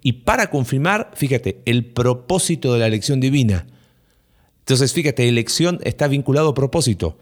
y 0.08 0.14
para 0.14 0.50
confirmar, 0.50 1.12
fíjate, 1.16 1.62
el 1.66 1.84
propósito 1.84 2.72
de 2.72 2.80
la 2.80 2.88
elección 2.88 3.20
divina. 3.20 3.68
Entonces, 4.60 4.94
fíjate, 4.94 5.28
elección 5.28 5.82
está 5.84 6.08
vinculado 6.08 6.48
a 6.48 6.54
propósito. 6.54 7.18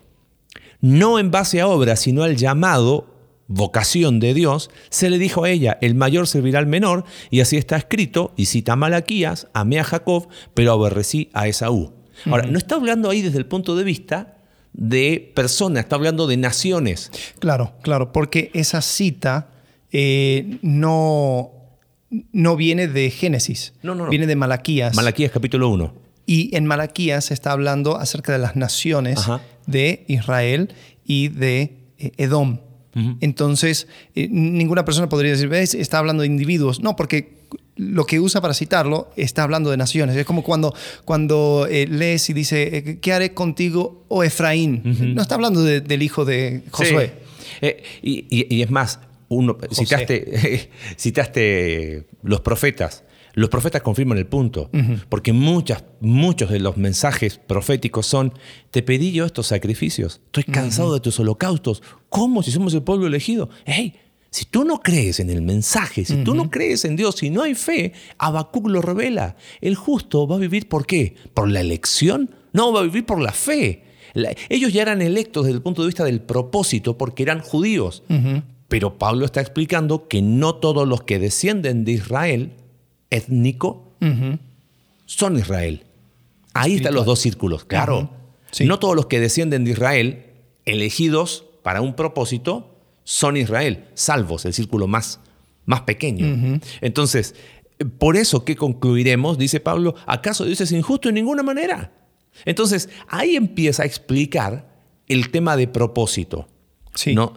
No 0.81 1.17
en 1.17 1.31
base 1.31 1.61
a 1.61 1.67
obra, 1.67 1.95
sino 1.95 2.21
al 2.21 2.35
llamado 2.35 3.07
vocación 3.47 4.19
de 4.19 4.35
Dios, 4.35 4.69
se 4.89 5.09
le 5.09 5.17
dijo 5.17 5.45
a 5.45 5.49
ella, 5.49 5.79
el 5.81 5.95
mayor 5.95 6.27
servirá 6.27 6.59
al 6.59 6.67
menor, 6.67 7.05
y 7.31 7.39
así 7.39 7.57
está 7.57 7.75
escrito, 7.75 8.33
y 8.35 8.45
cita 8.45 8.75
Malaquías, 8.75 9.47
amé 9.55 9.79
a 9.79 9.83
Jacob, 9.83 10.27
pero 10.53 10.71
aborrecí 10.71 11.31
a 11.33 11.47
Esaú. 11.47 11.91
Ahora, 12.27 12.45
no 12.45 12.59
está 12.59 12.75
hablando 12.75 13.09
ahí 13.09 13.23
desde 13.23 13.39
el 13.39 13.47
punto 13.47 13.75
de 13.75 13.83
vista 13.83 14.37
de 14.73 15.31
personas, 15.33 15.85
está 15.85 15.95
hablando 15.95 16.27
de 16.27 16.37
naciones. 16.37 17.09
Claro, 17.39 17.73
claro, 17.81 18.11
porque 18.11 18.51
esa 18.53 18.83
cita 18.83 19.49
eh, 19.91 20.59
no, 20.61 21.54
no 22.31 22.55
viene 22.55 22.87
de 22.87 23.09
Génesis, 23.09 23.73
no, 23.83 23.95
no, 23.95 24.09
viene 24.09 24.27
de 24.27 24.35
Malaquías. 24.35 24.95
Malaquías 24.95 25.31
capítulo 25.31 25.69
1. 25.69 26.05
Y 26.25 26.55
en 26.55 26.65
Malaquías 26.65 27.25
se 27.25 27.33
está 27.33 27.51
hablando 27.51 27.97
acerca 27.97 28.33
de 28.33 28.39
las 28.39 28.55
naciones 28.55 29.19
de 29.67 30.05
Israel 30.07 30.73
y 31.05 31.27
de 31.29 31.77
eh, 31.97 32.11
Edom. 32.17 32.59
Entonces, 33.19 33.89
eh, 34.15 34.29
ninguna 34.31 34.85
persona 34.85 35.09
podría 35.09 35.31
decir, 35.31 35.49
¿ves? 35.49 35.73
Está 35.73 35.97
hablando 35.97 36.21
de 36.21 36.27
individuos. 36.27 36.79
No, 36.79 36.95
porque 36.95 37.43
lo 37.75 38.05
que 38.05 38.21
usa 38.21 38.39
para 38.39 38.53
citarlo 38.53 39.11
está 39.17 39.43
hablando 39.43 39.69
de 39.69 39.75
naciones. 39.75 40.15
Es 40.15 40.25
como 40.25 40.43
cuando, 40.43 40.73
cuando 41.03 41.67
eh, 41.69 41.87
lees 41.87 42.29
y 42.29 42.33
dice, 42.33 42.99
¿qué 43.01 43.11
haré 43.11 43.33
contigo, 43.33 44.05
oh 44.07 44.23
Efraín? 44.23 44.81
No 45.13 45.21
está 45.21 45.35
hablando 45.35 45.61
del 45.61 46.03
hijo 46.03 46.23
de 46.23 46.63
Josué. 46.71 47.15
y, 48.01 48.61
es 48.61 48.71
más, 48.71 49.01
uno, 49.29 49.57
citaste, 49.71 50.69
citaste 50.97 52.07
los 52.23 52.41
profetas. 52.41 53.03
Los 53.33 53.49
profetas 53.49 53.81
confirman 53.81 54.17
el 54.17 54.27
punto, 54.27 54.69
porque 55.09 55.33
muchas, 55.33 55.83
muchos 55.99 56.49
de 56.49 56.59
los 56.59 56.77
mensajes 56.77 57.37
proféticos 57.37 58.05
son, 58.05 58.33
te 58.71 58.81
pedí 58.81 59.11
yo 59.11 59.25
estos 59.25 59.47
sacrificios, 59.47 60.21
estoy 60.27 60.45
cansado 60.45 60.93
de 60.93 61.01
tus 61.01 61.19
holocaustos, 61.19 61.83
¿cómo 62.07 62.43
si 62.43 62.51
somos 62.51 62.73
el 62.73 62.83
pueblo 62.83 63.07
elegido? 63.07 63.49
Hey, 63.65 63.93
si 64.35 64.43
tú 64.43 64.63
no 64.65 64.81
crees 64.81 65.21
en 65.21 65.29
el 65.29 65.41
mensaje, 65.41 66.03
si 66.03 66.23
tú 66.23 66.35
no 66.35 66.49
crees 66.49 66.83
en 66.83 66.97
Dios, 66.97 67.15
si 67.15 67.29
no 67.29 67.43
hay 67.43 67.55
fe, 67.55 67.93
Habacuc 68.17 68.67
lo 68.67 68.81
revela. 68.81 69.37
El 69.61 69.75
justo 69.75 70.27
va 70.27 70.35
a 70.35 70.39
vivir 70.39 70.67
por 70.67 70.85
qué? 70.85 71.15
¿Por 71.33 71.49
la 71.49 71.61
elección? 71.61 72.35
No, 72.51 72.73
va 72.73 72.81
a 72.81 72.83
vivir 72.83 73.05
por 73.05 73.21
la 73.21 73.31
fe. 73.31 73.83
ellos 74.49 74.73
ya 74.73 74.81
eran 74.81 75.01
electos 75.01 75.45
desde 75.45 75.55
el 75.55 75.61
punto 75.61 75.83
de 75.83 75.87
vista 75.87 76.03
del 76.03 76.21
propósito 76.21 76.97
porque 76.97 77.23
eran 77.23 77.39
judíos. 77.39 78.03
Pero 78.67 78.97
Pablo 78.97 79.25
está 79.25 79.41
explicando 79.41 80.07
que 80.07 80.21
no 80.21 80.55
todos 80.55 80.87
los 80.87 81.03
que 81.03 81.19
descienden 81.19 81.85
de 81.85 81.93
Israel 81.93 82.51
étnico 83.09 83.93
son 85.05 85.37
Israel. 85.37 85.83
Ahí 86.53 86.75
están 86.75 86.93
los 86.93 87.05
dos 87.05 87.19
círculos, 87.19 87.65
claro. 87.65 88.09
No 88.61 88.79
todos 88.79 88.95
los 88.95 89.07
que 89.07 89.19
descienden 89.19 89.65
de 89.65 89.71
Israel, 89.71 90.25
elegidos 90.65 91.45
para 91.63 91.81
un 91.81 91.95
propósito, 91.95 92.75
son 93.03 93.37
Israel, 93.37 93.85
salvos, 93.93 94.45
el 94.45 94.53
círculo 94.53 94.87
más, 94.87 95.19
más 95.65 95.81
pequeño. 95.81 96.59
Entonces, 96.81 97.35
por 97.97 98.15
eso 98.15 98.45
que 98.45 98.55
concluiremos, 98.55 99.37
dice 99.37 99.59
Pablo, 99.59 99.95
¿acaso 100.05 100.45
Dios 100.45 100.61
es 100.61 100.71
injusto 100.71 101.09
en 101.09 101.15
ninguna 101.15 101.43
manera? 101.43 101.91
Entonces, 102.45 102.89
ahí 103.07 103.35
empieza 103.35 103.83
a 103.83 103.85
explicar 103.85 104.67
el 105.07 105.29
tema 105.29 105.55
de 105.55 105.67
propósito. 105.67 106.47
Sí. 106.95 107.13
¿no? 107.13 107.33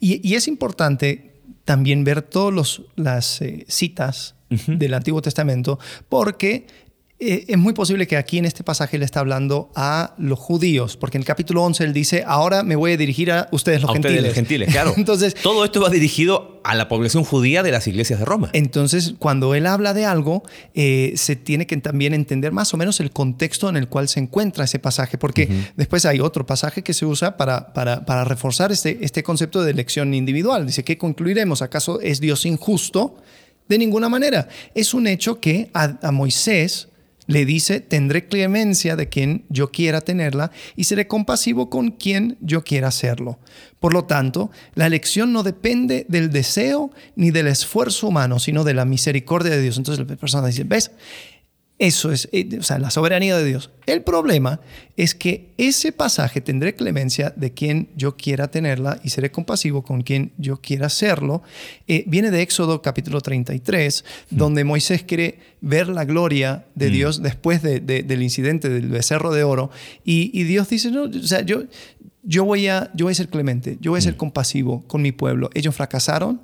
Y, 0.00 0.34
es 0.34 0.48
importante 0.48 1.32
también 1.64 2.04
ver 2.04 2.22
todas 2.22 2.82
las 2.96 3.40
eh, 3.40 3.64
citas 3.68 4.34
del 4.48 4.94
Antiguo 4.94 5.22
Testamento, 5.22 5.78
porque 6.08 6.66
eh, 7.18 7.44
es 7.48 7.56
muy 7.56 7.72
posible 7.72 8.06
que 8.06 8.16
aquí 8.16 8.38
en 8.38 8.44
este 8.44 8.62
pasaje 8.62 8.98
le 8.98 9.04
está 9.04 9.20
hablando 9.20 9.70
a 9.74 10.14
los 10.18 10.38
judíos, 10.38 10.96
porque 10.96 11.16
en 11.16 11.22
el 11.22 11.26
capítulo 11.26 11.62
11 11.64 11.84
él 11.84 11.92
dice, 11.92 12.24
ahora 12.26 12.62
me 12.62 12.76
voy 12.76 12.92
a 12.92 12.96
dirigir 12.96 13.32
a 13.32 13.48
ustedes 13.52 13.80
los 13.82 13.92
gentiles. 13.92 14.18
Ustedes 14.18 14.26
los 14.26 14.34
gentiles, 14.34 14.68
claro. 14.70 14.94
entonces, 14.96 15.34
Todo 15.34 15.64
esto 15.64 15.80
va 15.80 15.88
dirigido 15.88 16.60
a 16.62 16.74
la 16.74 16.88
población 16.88 17.24
judía 17.24 17.62
de 17.62 17.70
las 17.70 17.86
iglesias 17.86 18.18
de 18.18 18.24
Roma. 18.24 18.50
Entonces, 18.52 19.14
cuando 19.18 19.54
él 19.54 19.66
habla 19.66 19.94
de 19.94 20.04
algo, 20.04 20.42
eh, 20.74 21.12
se 21.16 21.36
tiene 21.36 21.66
que 21.66 21.76
también 21.76 22.12
entender 22.12 22.52
más 22.52 22.74
o 22.74 22.76
menos 22.76 23.00
el 23.00 23.10
contexto 23.10 23.68
en 23.68 23.76
el 23.76 23.88
cual 23.88 24.08
se 24.08 24.20
encuentra 24.20 24.64
ese 24.64 24.78
pasaje, 24.78 25.16
porque 25.16 25.48
después 25.76 26.04
hay 26.04 26.20
otro 26.20 26.44
pasaje 26.44 26.82
que 26.82 26.92
se 26.92 27.06
usa 27.06 27.36
para, 27.36 27.72
para, 27.72 28.04
para 28.04 28.24
reforzar 28.24 28.72
este, 28.72 28.98
este 29.00 29.22
concepto 29.22 29.62
de 29.62 29.70
elección 29.70 30.12
individual. 30.12 30.66
Dice, 30.66 30.84
¿qué 30.84 30.98
concluiremos? 30.98 31.62
¿Acaso 31.62 32.00
es 32.00 32.20
Dios 32.20 32.44
injusto? 32.44 33.16
De 33.68 33.78
ninguna 33.78 34.08
manera. 34.08 34.48
Es 34.74 34.94
un 34.94 35.06
hecho 35.06 35.40
que 35.40 35.70
a, 35.72 36.12
Moisés 36.12 36.88
le 37.26 37.44
dice, 37.44 37.80
tendré 37.80 38.26
clemencia 38.26 38.96
de 38.96 39.08
quien 39.08 39.44
yo 39.48 39.70
quiera 39.70 40.00
tenerla 40.00 40.50
y 40.76 40.84
seré 40.84 41.06
compasivo 41.06 41.68
con 41.70 41.90
quien 41.90 42.36
yo 42.40 42.62
quiera 42.62 42.88
hacerlo. 42.88 43.38
Por 43.80 43.92
lo 43.92 44.04
tanto, 44.04 44.50
la 44.74 44.86
elección 44.86 45.32
no 45.32 45.42
depende 45.42 46.06
del 46.08 46.30
deseo 46.30 46.90
ni 47.14 47.30
del 47.30 47.48
esfuerzo 47.48 48.08
humano, 48.08 48.38
sino 48.38 48.64
de 48.64 48.74
la 48.74 48.84
misericordia 48.84 49.50
de 49.50 49.62
Dios. 49.62 49.76
Entonces 49.76 50.06
la 50.06 50.16
persona 50.16 50.46
dice, 50.46 50.64
¿ves? 50.64 50.92
Eso 51.78 52.10
es, 52.10 52.26
eh, 52.32 52.48
o 52.58 52.62
sea, 52.62 52.78
la 52.78 52.90
soberanía 52.90 53.36
de 53.36 53.44
Dios. 53.44 53.70
El 53.84 54.02
problema 54.02 54.60
es 54.96 55.14
que 55.14 55.52
ese 55.58 55.92
pasaje 55.92 56.40
tendré 56.40 56.74
clemencia 56.74 57.34
de 57.36 57.52
quien 57.52 57.90
yo 57.94 58.16
quiera 58.16 58.50
tenerla 58.50 58.98
y 59.04 59.10
seré 59.10 59.30
compasivo 59.30 59.82
con 59.82 60.00
quien 60.00 60.32
yo 60.38 60.56
quiera 60.62 60.86
hacerlo. 60.86 61.42
Eh, 61.86 62.04
viene 62.06 62.30
de 62.30 62.40
Éxodo 62.40 62.80
capítulo 62.80 63.20
33, 63.20 64.04
mm. 64.30 64.36
donde 64.36 64.64
Moisés 64.64 65.02
quiere 65.02 65.38
ver 65.60 65.88
la 65.88 66.06
gloria 66.06 66.64
de 66.74 66.88
mm. 66.88 66.92
Dios 66.92 67.22
después 67.22 67.60
del 67.60 68.22
incidente 68.22 68.70
del 68.70 68.88
becerro 68.88 69.30
de 69.34 69.44
oro. 69.44 69.70
Y, 70.02 70.44
Dios 70.44 70.70
dice, 70.70 70.90
no, 70.90 71.02
o 71.02 71.22
sea, 71.26 71.42
yo, 71.42 71.64
yo, 72.22 72.46
voy 72.46 72.68
a, 72.68 72.90
yo 72.94 73.04
voy 73.04 73.12
a 73.12 73.16
ser 73.16 73.28
clemente, 73.28 73.76
yo 73.82 73.90
voy 73.90 73.98
a 73.98 74.02
ser 74.02 74.14
mm. 74.14 74.18
compasivo 74.18 74.82
con 74.86 75.02
mi 75.02 75.12
pueblo. 75.12 75.50
Ellos 75.52 75.74
fracasaron, 75.74 76.40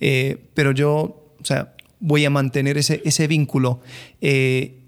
eh, 0.00 0.38
pero 0.54 0.72
yo, 0.72 1.36
o 1.40 1.44
sea, 1.44 1.76
voy 2.02 2.24
a 2.24 2.30
mantener 2.30 2.76
ese, 2.76 3.00
ese 3.04 3.26
vínculo. 3.26 3.80
Eh, 4.20 4.80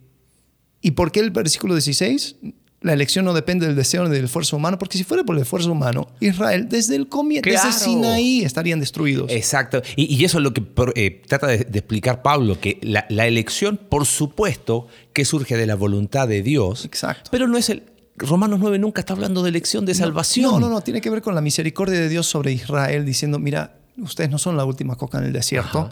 ¿Y 0.83 0.91
por 0.91 1.13
qué 1.13 1.21
el 1.21 1.31
versículo 1.31 1.75
16? 1.75 2.37
La 2.83 2.93
elección 2.93 3.25
no 3.25 3.33
depende 3.33 3.67
del 3.67 3.77
deseo 3.77 4.05
ni 4.05 4.11
del 4.11 4.27
esfuerzo 4.27 4.57
humano, 4.57 4.79
porque 4.79 4.99
si 4.99 5.05
fuera 5.05 5.25
por 5.25 5.37
el 5.37 5.43
esfuerzo 5.43 5.73
humano, 5.73 6.09
Israel 6.21 6.69
desde 6.69 6.97
el 6.97 7.09
comienzo, 7.09 7.49
desde 7.49 7.73
Sinaí, 7.73 8.45
estarían 8.45 8.81
destruidos. 8.81 9.31
Exacto. 9.31 9.81
Y, 9.97 10.23
eso 10.23 10.37
es 10.37 10.45
lo 10.45 10.53
que 10.53 10.63
eh, 10.97 11.23
trata 11.27 11.47
de, 11.47 11.57
explicar 11.57 12.21
Pablo, 12.21 12.61
que 12.61 12.79
la, 12.83 13.07
elección, 13.27 13.79
por 13.79 14.05
supuesto, 14.05 14.89
que 15.15 15.25
surge 15.25 15.57
de 15.57 15.67
la 15.67 15.77
voluntad 15.77 16.29
de 16.29 16.43
Dios. 16.43 16.85
Exacto. 16.85 17.31
Pero 17.31 17.49
no 17.49 17.57
es 17.57 17.71
el, 17.71 17.85
Romanos 18.17 18.59
9 18.61 18.79
nunca 18.79 19.01
está 19.01 19.15
hablando 19.15 19.43
de 19.43 19.49
elección, 19.49 19.87
de 19.87 19.95
salvación. 19.95 20.51
No, 20.51 20.61
no, 20.61 20.69
no, 20.69 20.81
tiene 20.83 21.01
que 21.01 21.09
ver 21.09 21.23
con 21.23 21.35
la 21.35 21.41
misericordia 21.41 21.99
de 21.99 22.11
Dios 22.11 22.27
sobre 22.27 22.53
Israel, 22.53 23.07
diciendo, 23.07 23.39
mira, 23.39 23.79
ustedes 23.97 24.29
no 24.29 24.37
son 24.37 24.57
la 24.57 24.65
última 24.67 24.97
coca 24.97 25.19
en 25.19 25.25
el 25.25 25.33
desierto. 25.33 25.91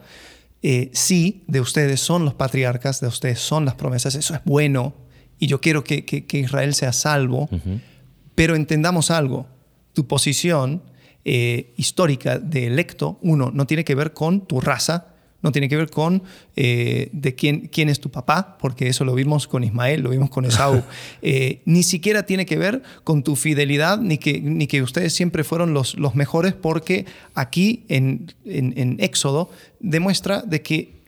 Eh, 0.63 0.91
sí, 0.93 1.43
de 1.49 1.61
ustedes 1.61 2.01
son 2.01 2.25
los 2.25 2.35
patriarcas, 2.35 3.01
de 3.01 3.09
ustedes 3.09 3.41
son 3.41 3.65
las 3.65 3.75
promesas, 3.75 4.15
eso 4.15 4.35
es 4.35 4.41
bueno, 4.45 4.95
y 5.39 5.49
yo 5.49 5.61
quiero 5.61 5.83
que, 5.83 6.25
Israel 6.33 6.75
sea 6.75 6.93
salvo, 6.93 7.49
pero 8.37 8.55
entendamos 8.55 9.11
algo, 9.11 9.49
tu 9.93 10.07
posición 10.07 10.83
eh, 11.25 11.75
histórica 11.77 12.39
de 12.39 12.69
electo, 12.69 13.19
uno, 13.23 13.51
no 13.53 13.67
tiene 13.67 13.85
que 13.85 13.97
ver 13.97 14.13
con 14.13 14.47
tu 14.47 14.61
raza, 14.61 15.12
no 15.43 15.53
tiene 15.53 15.69
que 15.69 15.77
ver 15.77 15.91
con 15.91 16.23
eh, 16.57 17.11
de 17.13 17.35
quién, 17.35 17.69
quién 17.69 17.89
es 17.89 18.01
tu 18.01 18.11
papá, 18.11 18.57
porque 18.59 18.89
eso 18.89 19.05
lo 19.05 19.15
vimos 19.15 19.49
con 19.49 19.65
Ismael, 19.65 20.01
lo 20.01 20.11
vimos 20.11 20.31
con 20.31 20.45
Esaú. 20.45 20.83
Eh, 21.25 21.63
ni 21.65 21.83
siquiera 21.83 22.25
tiene 22.25 22.47
que 22.47 22.57
ver 22.59 22.83
con 23.05 23.23
tu 23.23 23.37
fidelidad, 23.37 23.99
ni 23.99 24.19
que, 24.19 24.41
ni 24.41 24.67
que 24.67 24.83
ustedes 24.83 25.15
siempre 25.15 25.45
fueron 25.45 25.73
los, 25.73 25.97
los 25.97 26.15
mejores, 26.15 26.53
porque 26.53 27.07
aquí 27.35 27.85
en, 27.89 28.33
en, 28.45 28.97
Éxodo 29.01 29.51
demuestra 29.81 30.43
de 30.43 30.63
que 30.63 31.03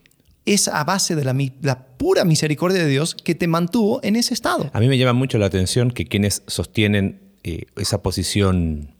es 0.45 0.67
a 0.67 0.83
base 0.83 1.15
de 1.15 1.23
la, 1.23 1.35
la, 1.61 1.87
pura 1.97 2.23
misericordia 2.23 2.83
de 2.83 2.89
Dios 2.89 3.15
que 3.15 3.35
te 3.35 3.47
mantuvo 3.47 3.99
en 4.03 4.15
ese 4.15 4.33
estado. 4.33 4.69
A 4.73 4.79
mí 4.79 4.87
me 4.87 4.97
llama 4.97 5.13
mucho 5.13 5.37
la 5.37 5.47
atención 5.47 5.91
que 5.91 6.05
quienes 6.05 6.43
sostienen 6.47 7.19
eh, 7.43 7.65
esa 7.77 8.01
posición 8.01 8.91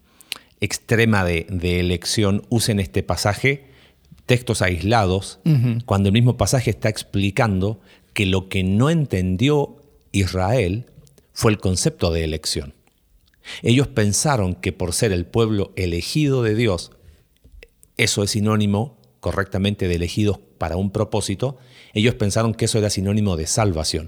extrema 0.59 1.23
de, 1.23 1.47
de 1.49 1.79
elección 1.79 2.45
usen 2.49 2.79
este 2.79 3.03
pasaje 3.03 3.74
textos 4.25 4.61
aislados, 4.61 5.39
cuando 5.85 6.09
el 6.09 6.13
mismo 6.13 6.37
pasaje 6.37 6.71
está 6.71 6.89
explicando 6.89 7.79
que 8.13 8.25
lo 8.25 8.49
que 8.49 8.63
no 8.63 8.89
entendió 8.89 9.77
Israel 10.11 10.85
fue 11.33 11.51
el 11.51 11.57
concepto 11.57 12.11
de 12.11 12.23
elección. 12.23 12.73
Ellos 13.61 13.87
pensaron 13.87 14.55
que 14.55 14.71
por 14.71 14.93
ser 14.93 15.11
el 15.11 15.25
pueblo 15.25 15.71
elegido 15.75 16.41
de 16.41 16.55
Dios, 16.55 16.91
eso 17.97 18.23
es 18.23 18.31
sinónimo 18.31 18.97
correctamente 19.19 19.87
de 19.87 19.95
elegidos 19.95 20.39
para 20.57 20.77
un 20.77 20.91
propósito, 20.91 21.57
ellos 21.93 22.15
pensaron 22.15 22.53
que 22.53 22.65
eso 22.65 22.77
era 22.77 22.89
sinónimo 22.89 23.37
de 23.37 23.47
salvación. 23.47 24.07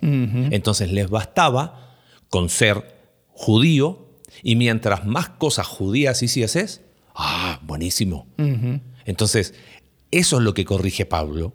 Entonces 0.51 0.91
les 0.91 1.09
bastaba 1.09 1.97
con 2.29 2.49
ser 2.49 2.97
judío 3.29 4.07
y 4.43 4.55
mientras 4.55 5.05
más 5.05 5.29
cosas 5.29 5.67
judías 5.67 6.21
hicieses, 6.23 6.81
ah, 7.15 7.59
buenísimo. 7.63 8.27
Entonces, 9.05 9.53
eso 10.11 10.37
es 10.37 10.43
lo 10.43 10.53
que 10.53 10.65
corrige 10.65 11.05
Pablo. 11.05 11.53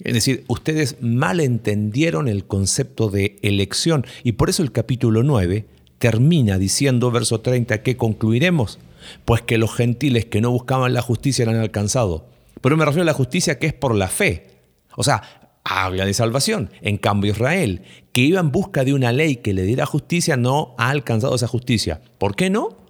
Es 0.00 0.14
decir, 0.14 0.44
ustedes 0.48 0.96
mal 1.00 1.40
entendieron 1.40 2.28
el 2.28 2.44
concepto 2.44 3.08
de 3.08 3.38
elección 3.42 4.04
y 4.24 4.32
por 4.32 4.50
eso 4.50 4.62
el 4.62 4.72
capítulo 4.72 5.22
9 5.22 5.66
termina 5.98 6.58
diciendo, 6.58 7.12
verso 7.12 7.40
30, 7.40 7.82
que 7.82 7.96
concluiremos, 7.96 8.80
pues 9.24 9.42
que 9.42 9.58
los 9.58 9.72
gentiles 9.72 10.24
que 10.24 10.40
no 10.40 10.50
buscaban 10.50 10.94
la 10.94 11.02
justicia 11.02 11.44
eran 11.44 11.56
alcanzados. 11.56 12.22
Pero 12.60 12.76
me 12.76 12.84
refiero 12.84 13.02
a 13.02 13.06
la 13.06 13.14
justicia 13.14 13.58
que 13.58 13.68
es 13.68 13.72
por 13.72 13.94
la 13.94 14.08
fe. 14.08 14.48
O 14.96 15.04
sea, 15.04 15.22
habla 15.64 16.04
de 16.04 16.14
salvación. 16.14 16.70
En 16.80 16.96
cambio, 16.96 17.32
Israel, 17.32 17.82
que 18.12 18.22
iba 18.22 18.40
en 18.40 18.50
busca 18.50 18.84
de 18.84 18.94
una 18.94 19.12
ley 19.12 19.36
que 19.36 19.54
le 19.54 19.62
diera 19.62 19.86
justicia, 19.86 20.36
no 20.36 20.74
ha 20.78 20.90
alcanzado 20.90 21.34
esa 21.34 21.46
justicia. 21.46 22.00
¿Por 22.18 22.34
qué 22.34 22.50
no? 22.50 22.81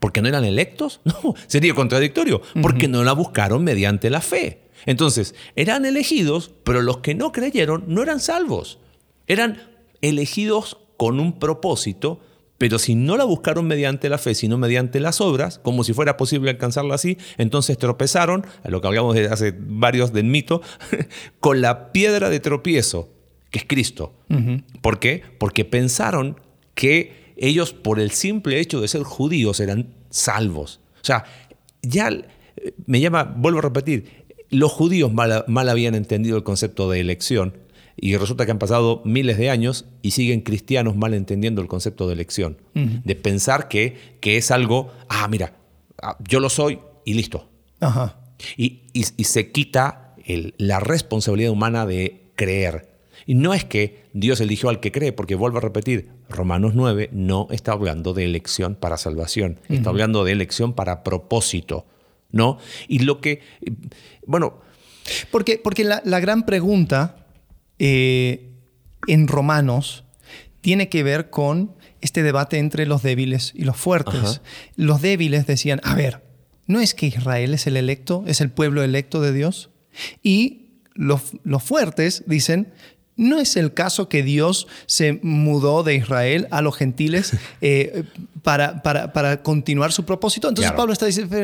¿Porque 0.00 0.22
no 0.22 0.28
eran 0.28 0.44
electos? 0.44 1.00
No, 1.10 1.34
sería 1.46 1.74
contradictorio. 1.74 2.42
Porque 2.60 2.88
no 2.88 3.04
la 3.04 3.12
buscaron 3.12 3.62
mediante 3.62 4.10
la 4.10 4.20
fe. 4.20 4.62
Entonces, 4.86 5.34
eran 5.56 5.84
elegidos, 5.84 6.50
pero 6.64 6.82
los 6.82 6.98
que 6.98 7.14
no 7.14 7.32
creyeron 7.32 7.84
no 7.86 8.02
eran 8.02 8.18
salvos. 8.18 8.78
Eran 9.26 9.62
elegidos 10.00 10.78
con 10.96 11.20
un 11.20 11.38
propósito, 11.38 12.20
pero 12.56 12.78
si 12.78 12.94
no 12.94 13.16
la 13.16 13.24
buscaron 13.24 13.66
mediante 13.66 14.08
la 14.08 14.18
fe, 14.18 14.34
sino 14.34 14.58
mediante 14.58 15.00
las 15.00 15.20
obras, 15.20 15.58
como 15.58 15.84
si 15.84 15.92
fuera 15.92 16.16
posible 16.16 16.50
alcanzarla 16.50 16.94
así, 16.94 17.18
entonces 17.38 17.78
tropezaron, 17.78 18.46
a 18.62 18.70
lo 18.70 18.80
que 18.80 18.86
hablamos 18.86 19.14
de 19.14 19.26
hace 19.26 19.54
varios 19.56 20.12
del 20.12 20.24
mito, 20.24 20.62
con 21.40 21.60
la 21.60 21.92
piedra 21.92 22.30
de 22.30 22.40
tropiezo, 22.40 23.10
que 23.50 23.58
es 23.58 23.64
Cristo. 23.66 24.14
¿Por 24.80 24.98
qué? 24.98 25.22
Porque 25.38 25.64
pensaron 25.64 26.40
que 26.74 27.19
ellos, 27.40 27.72
por 27.72 27.98
el 27.98 28.10
simple 28.10 28.60
hecho 28.60 28.80
de 28.80 28.88
ser 28.88 29.02
judíos, 29.02 29.60
eran 29.60 29.94
salvos. 30.10 30.80
O 30.96 31.04
sea, 31.04 31.24
ya 31.82 32.08
eh, 32.08 32.74
me 32.86 33.00
llama, 33.00 33.24
vuelvo 33.24 33.58
a 33.60 33.62
repetir, 33.62 34.20
los 34.50 34.72
judíos 34.72 35.12
mal, 35.12 35.68
habían 35.68 35.94
entendido 35.94 36.36
el 36.36 36.42
concepto 36.42 36.90
de 36.90 37.00
elección 37.00 37.56
y 37.96 38.16
resulta 38.16 38.44
que 38.44 38.50
han 38.50 38.58
pasado 38.58 39.00
miles 39.04 39.38
de 39.38 39.48
años 39.48 39.86
y 40.02 40.10
siguen 40.10 40.40
cristianos 40.40 40.96
mal 40.96 41.14
entendiendo 41.14 41.62
el 41.62 41.68
concepto 41.68 42.06
de 42.06 42.14
elección. 42.14 42.58
De 42.74 43.14
pensar 43.14 43.68
que, 43.68 44.16
que, 44.20 44.36
es 44.36 44.50
algo, 44.50 44.92
ah, 45.08 45.28
mira, 45.28 45.54
ah, 46.02 46.16
yo 46.26 46.40
lo 46.40 46.48
soy 46.48 46.80
y 47.04 47.14
listo. 47.14 47.48
Y, 48.56 48.82
se 49.24 49.52
quita 49.52 50.14
la 50.58 50.80
responsabilidad 50.80 51.52
humana 51.52 51.86
de 51.86 52.32
creer. 52.36 52.90
Y 53.26 53.34
no 53.34 53.54
es 53.54 53.64
que 53.64 54.04
Dios 54.12 54.40
eligió 54.40 54.68
al 54.68 54.80
que 54.80 54.92
cree, 54.92 55.12
porque 55.12 55.34
vuelvo 55.34 55.58
a 55.58 55.60
repetir, 55.60 56.08
Romanos 56.30 56.72
9 56.74 57.10
no 57.12 57.48
está 57.50 57.72
hablando 57.72 58.14
de 58.14 58.24
elección 58.24 58.74
para 58.74 58.96
salvación, 58.96 59.60
está 59.68 59.90
hablando 59.90 60.24
de 60.24 60.32
elección 60.32 60.72
para 60.72 61.02
propósito. 61.02 61.86
¿no? 62.32 62.58
Y 62.88 63.00
lo 63.00 63.20
que, 63.20 63.40
bueno... 64.26 64.60
Porque, 65.30 65.58
porque 65.58 65.82
la, 65.82 66.20
gran 66.20 66.46
pregunta 66.46 67.26
eh, 67.78 68.50
en 69.06 69.26
Romanos 69.26 70.04
tiene 70.60 70.88
que 70.88 71.02
ver 71.02 71.30
con 71.30 71.74
este 72.00 72.22
debate 72.22 72.58
entre 72.58 72.86
los 72.86 73.02
débiles 73.02 73.52
y 73.54 73.64
los 73.64 73.76
fuertes. 73.76 74.40
Los 74.76 75.02
débiles 75.02 75.46
decían, 75.46 75.80
a 75.82 75.94
ver, 75.94 76.22
¿no 76.66 76.80
es 76.80 76.94
que 76.94 77.06
Israel 77.06 77.54
es 77.54 77.66
el 77.66 77.76
electo, 77.76 78.24
es 78.26 78.40
el 78.40 78.50
pueblo 78.50 78.82
electo 78.84 79.20
de 79.20 79.32
Dios? 79.32 79.70
Y 80.22 80.68
los, 80.94 81.32
los 81.42 81.62
fuertes 81.62 82.22
dicen, 82.26 82.72
¿No 83.20 83.38
es 83.38 83.56
el 83.56 83.74
caso 83.74 84.08
que 84.08 84.22
Dios 84.22 84.66
se 84.86 85.20
mudó 85.22 85.82
de 85.82 85.94
Israel 85.94 86.48
a 86.50 86.62
los 86.62 86.74
gentiles 86.74 87.36
eh, 87.60 88.04
para, 88.42 88.82
para, 88.82 89.42
continuar 89.42 89.92
su 89.92 90.06
propósito? 90.06 90.48
Entonces 90.48 90.72
Pablo 90.72 90.94
está 90.94 91.04
diciendo, 91.04 91.36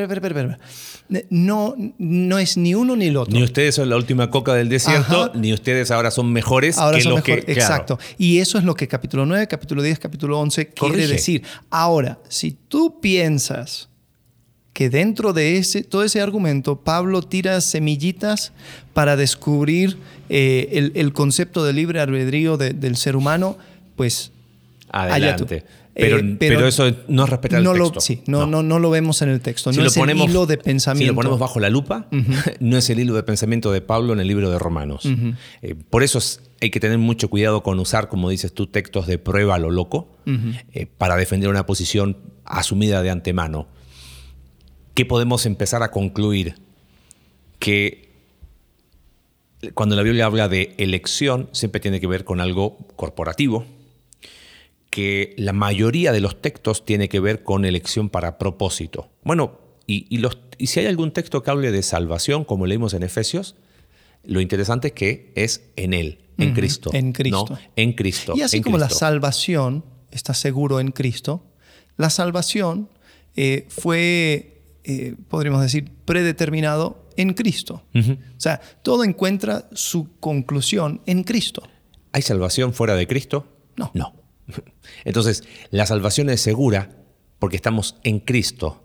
no, 1.29 1.75
no 1.99 2.39
es 2.39 2.57
ni 2.57 2.75
uno 2.75 2.97
ni 2.97 3.09
el 3.09 3.19
otro. 3.19 3.35
Ni 3.35 3.45
ustedes 3.45 3.75
son 3.75 3.91
la 3.91 3.97
última 3.97 4.31
coca 4.31 4.55
del 4.55 4.71
desierto, 4.71 5.33
ni 5.35 5.53
ustedes 5.53 5.91
ahora 5.91 6.11
son 6.11 6.33
mejores 6.33 6.79
ahora 6.79 6.97
que 6.97 7.03
son 7.03 7.13
los 7.13 7.23
que... 7.23 7.45
Exacto. 7.47 7.99
Y 8.17 8.39
eso 8.39 8.57
es 8.57 8.65
lo 8.65 8.75
que 8.75 8.89
capítulo 8.89 9.27
9, 9.27 9.47
capítulo 9.47 9.83
10, 9.83 9.99
capítulo 9.99 10.41
11 10.41 10.69
quiere 10.69 11.07
decir. 11.07 11.43
Ahora, 11.69 12.19
si 12.31 12.53
tú 12.53 13.01
piensas 13.03 13.91
que 14.77 14.91
dentro 14.91 15.33
de 15.33 15.57
ese, 15.57 15.85
todo 15.85 16.05
ese 16.05 16.21
argumento 16.21 16.83
Pablo 16.83 17.23
tira 17.23 17.63
semillitas 17.63 18.53
para 18.93 19.17
descubrir 19.17 19.97
eh, 20.29 20.91
el, 20.95 21.13
concepto 21.13 21.65
de 21.65 21.73
libre 21.73 22.01
albedrío 22.01 22.57
del 22.57 22.97
ser 22.97 23.17
humano, 23.17 23.57
pues... 23.97 24.33
Adelante. 24.91 25.65
Eh, 25.99 26.37
pero, 26.39 26.69
eso 26.69 26.95
no 27.09 27.25
respeta 27.25 27.57
el 27.57 27.65
texto. 27.65 28.01
sí, 28.01 28.23
no, 28.27 28.47
no. 28.47 28.63
No, 28.63 28.79
lo 28.79 28.91
vemos 28.91 29.23
en 29.23 29.31
el 29.31 29.41
texto. 29.41 29.73
no 29.73 29.87
es 29.87 29.97
el 29.97 30.11
hilo 30.11 30.45
de 30.45 30.59
pensamiento. 30.59 31.05
Si 31.05 31.07
lo 31.09 31.15
ponemos 31.15 31.39
bajo 31.39 31.59
la 31.59 31.71
lupa, 31.71 32.07
no 32.61 32.77
es 32.77 32.91
el 32.91 33.01
hilo 33.01 33.15
de 33.15 33.23
pensamiento 33.23 33.73
de 33.73 33.81
Pablo 33.81 34.13
en 34.13 34.21
el 34.21 34.29
libro 34.29 34.51
de 34.51 34.59
Romanos. 34.59 35.09
Eh, 35.63 35.75
por 35.89 36.03
eso 36.03 36.19
hay 36.61 36.71
que 36.71 36.81
tener 36.81 36.99
mucho 36.99 37.29
cuidado 37.31 37.63
con 37.63 37.79
usar, 37.81 38.09
como 38.09 38.29
dices 38.29 38.53
tú, 38.53 38.67
textos 38.67 39.07
de 39.07 39.19
prueba 39.19 39.55
a 39.55 39.59
lo 39.59 39.71
loco 39.71 40.09
para 40.99 41.17
defender 41.17 41.49
una 41.49 41.65
posición 41.65 42.19
asumida 42.45 43.03
de 43.03 43.11
antemano. 43.11 43.67
¿qué 44.97 45.05
podemos 45.05 45.47
empezar 45.47 45.85
a 45.85 45.93
concluir? 45.93 46.57
Que 47.61 48.06
cuando 49.75 49.97
la 49.97 50.03
Biblia 50.03 50.27
habla 50.27 50.49
de 50.49 50.75
elección, 50.79 51.49
siempre 51.53 51.81
tiene 51.81 52.01
que 52.01 52.07
ver 52.07 52.25
con 52.25 52.41
algo 52.41 52.77
corporativo, 52.97 53.65
que 54.91 55.35
la 55.39 55.53
mayoría 55.53 56.13
de 56.13 56.21
los 56.21 56.41
textos 56.41 56.85
tiene 56.85 57.09
que 57.09 57.21
ver 57.21 57.43
con 57.43 57.65
elección 57.65 58.09
para 58.09 58.39
propósito. 58.39 59.09
Bueno, 59.25 59.59
y, 59.87 60.21
si 60.67 60.81
hay 60.81 60.87
algún 60.87 61.13
texto 61.13 61.43
que 61.43 61.51
hable 61.51 61.71
de 61.71 61.83
salvación, 61.83 62.45
como 62.45 62.67
leímos 62.67 62.95
en 62.95 63.03
Efesios, 63.03 63.57
lo 64.25 64.41
interesante 64.41 64.89
es 64.89 64.95
que 64.95 65.33
es 65.37 65.63
en 65.77 65.95
Él, 65.95 66.19
en 66.39 66.55
Cristo. 66.55 66.91
En 66.93 67.13
Cristo. 67.13 67.59
En 67.77 67.93
Cristo. 67.93 68.35
Y 68.37 68.43
así 68.43 68.61
como 68.61 68.79
la 68.79 68.91
salvación 68.91 69.85
está 70.11 70.35
seguro 70.35 70.81
en 70.81 70.91
Cristo, 70.91 71.45
la 71.97 72.11
salvación 72.11 72.89
eh, 73.37 73.67
fue 73.69 74.57
eh, 74.89 75.17
podríamos 75.29 75.63
decir, 75.63 75.91
predeterminado 76.05 77.03
en 77.17 77.35
Cristo. 77.35 77.83
O 77.95 78.41
sea, 78.41 78.61
todo 78.83 79.05
encuentra 79.05 79.69
su 79.73 80.19
conclusión 80.21 81.01
en 81.07 81.25
Cristo. 81.25 81.63
¿Hay 82.13 82.23
salvación 82.23 82.73
fuera 82.73 82.95
de 82.95 83.07
Cristo? 83.07 83.47
No. 83.77 83.91
No. 83.95 84.15
Entonces, 85.05 85.45
la 85.71 85.87
salvación 85.87 86.31
es 86.31 86.41
segura 86.41 86.91
porque 87.39 87.57
estamos 87.57 87.97
en 88.05 88.21
Cristo. 88.21 88.85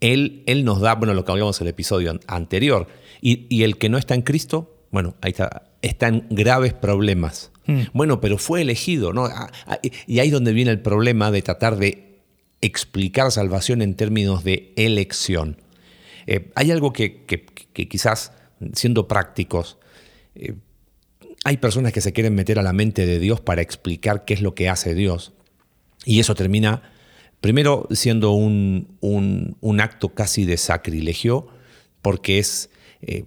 Él, 0.00 0.42
él 0.46 0.64
nos 0.64 0.80
da, 0.80 0.94
bueno, 0.94 1.14
lo 1.14 1.24
que 1.24 1.32
hablamos 1.32 1.60
en 1.60 1.66
el 1.66 1.70
episodio 1.70 2.18
anterior. 2.26 2.88
Y, 3.20 3.62
el 3.62 3.78
que 3.78 3.88
no 3.88 3.98
está 3.98 4.14
en 4.14 4.22
Cristo, 4.22 4.86
bueno, 4.90 5.14
ahí 5.20 5.30
está, 5.30 5.70
está 5.80 6.08
en 6.08 6.26
graves 6.30 6.72
problemas. 6.72 7.52
Mm. 7.66 7.82
Bueno, 7.92 8.20
pero 8.20 8.36
fue 8.36 8.62
elegido, 8.62 9.12
¿no? 9.12 9.26
Ah, 9.26 9.50
ah, 9.66 9.78
y 9.82 10.18
ahí 10.18 10.26
es 10.26 10.32
donde 10.32 10.52
viene 10.52 10.72
el 10.72 10.80
problema 10.80 11.30
de 11.30 11.42
tratar 11.42 11.76
de 11.76 12.18
explicar 12.60 13.30
salvación 13.30 13.82
en 13.82 13.94
términos 13.94 14.42
de 14.42 14.72
elección. 14.76 15.56
Eh, 16.26 16.50
hay 16.54 16.70
algo 16.70 16.92
que, 16.92 17.24
quizás, 17.72 18.32
siendo 18.74 19.08
prácticos, 19.08 19.78
eh, 20.34 20.54
hay 21.44 21.56
personas 21.56 21.92
que 21.92 22.00
se 22.00 22.12
quieren 22.12 22.34
meter 22.34 22.58
a 22.58 22.62
la 22.62 22.72
mente 22.72 23.06
de 23.06 23.18
Dios 23.18 23.40
para 23.40 23.62
explicar 23.62 24.24
qué 24.24 24.34
es 24.34 24.42
lo 24.42 24.54
que 24.54 24.68
hace 24.68 24.94
Dios. 24.94 25.32
Y 26.04 26.20
eso 26.20 26.34
termina, 26.34 26.82
primero, 27.40 27.88
siendo 27.90 28.32
un, 28.32 29.80
acto 29.80 30.10
casi 30.10 30.44
de 30.44 30.56
sacrilegio, 30.56 31.48
porque 32.00 32.38
es 32.38 32.70
eh, 33.00 33.24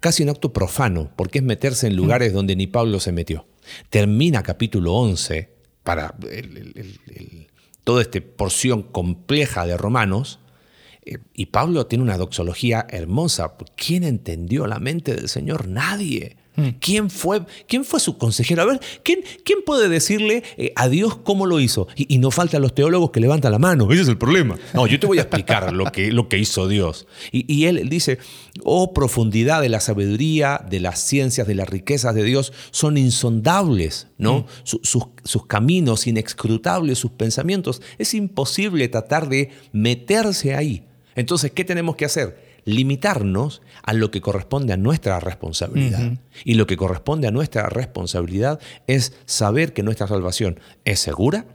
casi 0.00 0.22
un 0.22 0.30
acto 0.30 0.52
profano, 0.52 1.12
porque 1.16 1.38
es 1.38 1.44
meterse 1.44 1.86
en 1.86 1.96
lugares 1.96 2.32
donde 2.32 2.56
ni 2.56 2.66
Pablo 2.66 2.98
se 3.00 3.12
metió. 3.12 3.46
Termina 3.90 4.42
capítulo 4.42 4.94
11 4.94 5.48
para 5.84 6.14
el 6.30 7.48
toda 7.84 8.02
esta 8.02 8.20
porción 8.20 8.82
compleja 8.82 9.66
de 9.66 9.76
Romanos, 9.76 10.38
y 11.34 11.46
Pablo 11.46 11.86
tiene 11.86 12.04
una 12.04 12.16
doxología 12.16 12.86
hermosa. 12.88 13.54
¿Quién 13.76 14.04
entendió 14.04 14.66
la 14.66 14.78
mente 14.78 15.14
del 15.14 15.28
Señor? 15.28 15.66
Nadie. 15.66 16.36
Mm. 16.54 16.68
¿Quién, 16.80 17.10
fue, 17.10 17.42
¿Quién 17.66 17.84
fue 17.84 17.98
su 17.98 18.18
consejero? 18.18 18.62
A 18.62 18.66
ver, 18.66 18.80
¿quién, 19.02 19.20
quién 19.44 19.60
puede 19.64 19.88
decirle 19.88 20.42
eh, 20.58 20.72
a 20.76 20.88
Dios 20.88 21.16
cómo 21.16 21.46
lo 21.46 21.60
hizo? 21.60 21.88
Y, 21.96 22.18
no 22.18 22.30
faltan 22.30 22.62
los 22.62 22.74
teólogos 22.74 23.10
que 23.10 23.20
levantan 23.20 23.52
la 23.52 23.58
mano. 23.58 23.90
Ese 23.90 24.02
es 24.02 24.08
el 24.08 24.18
problema. 24.18 24.56
No, 24.74 24.86
yo 24.86 25.00
te 25.00 25.06
voy 25.06 25.18
a 25.18 25.22
explicar 25.22 25.72
lo 25.72 25.86
que, 25.86 26.12
lo 26.12 26.28
que 26.28 26.38
hizo 26.38 26.68
Dios. 26.68 27.06
Y, 27.32 27.64
él 27.64 27.88
dice, 27.88 28.18
oh 28.62 28.92
profundidad 28.92 29.62
de 29.62 29.70
la 29.70 29.80
sabiduría, 29.80 30.64
de 30.68 30.80
las 30.80 31.00
ciencias, 31.00 31.46
de 31.46 31.54
las 31.54 31.68
riquezas 31.68 32.14
de 32.14 32.22
Dios, 32.22 32.52
son 32.70 32.96
insondables, 32.98 34.08
¿no? 34.18 34.40
Mm. 34.40 34.44
sus, 34.62 35.08
sus 35.24 35.46
caminos 35.46 36.06
inescrutables, 36.06 36.98
sus 36.98 37.12
pensamientos. 37.12 37.80
Es 37.98 38.14
imposible 38.14 38.86
tratar 38.88 39.28
de 39.28 39.50
meterse 39.72 40.54
ahí. 40.54 40.84
Entonces, 41.14 41.52
¿qué 41.52 41.64
tenemos 41.64 41.96
que 41.96 42.04
hacer? 42.04 42.52
limitarnos 42.64 43.62
a 43.82 43.92
lo 43.92 44.10
que 44.10 44.20
corresponde 44.20 44.72
a 44.72 44.76
nuestra 44.76 45.20
responsabilidad. 45.20 46.12
Y 46.44 46.54
lo 46.54 46.66
que 46.66 46.76
corresponde 46.76 47.28
a 47.28 47.30
nuestra 47.30 47.68
responsabilidad 47.68 48.60
es 48.86 49.14
saber 49.24 49.72
que 49.72 49.82
nuestra 49.82 50.06
salvación 50.06 50.60
es 50.84 51.00
segura 51.00 51.46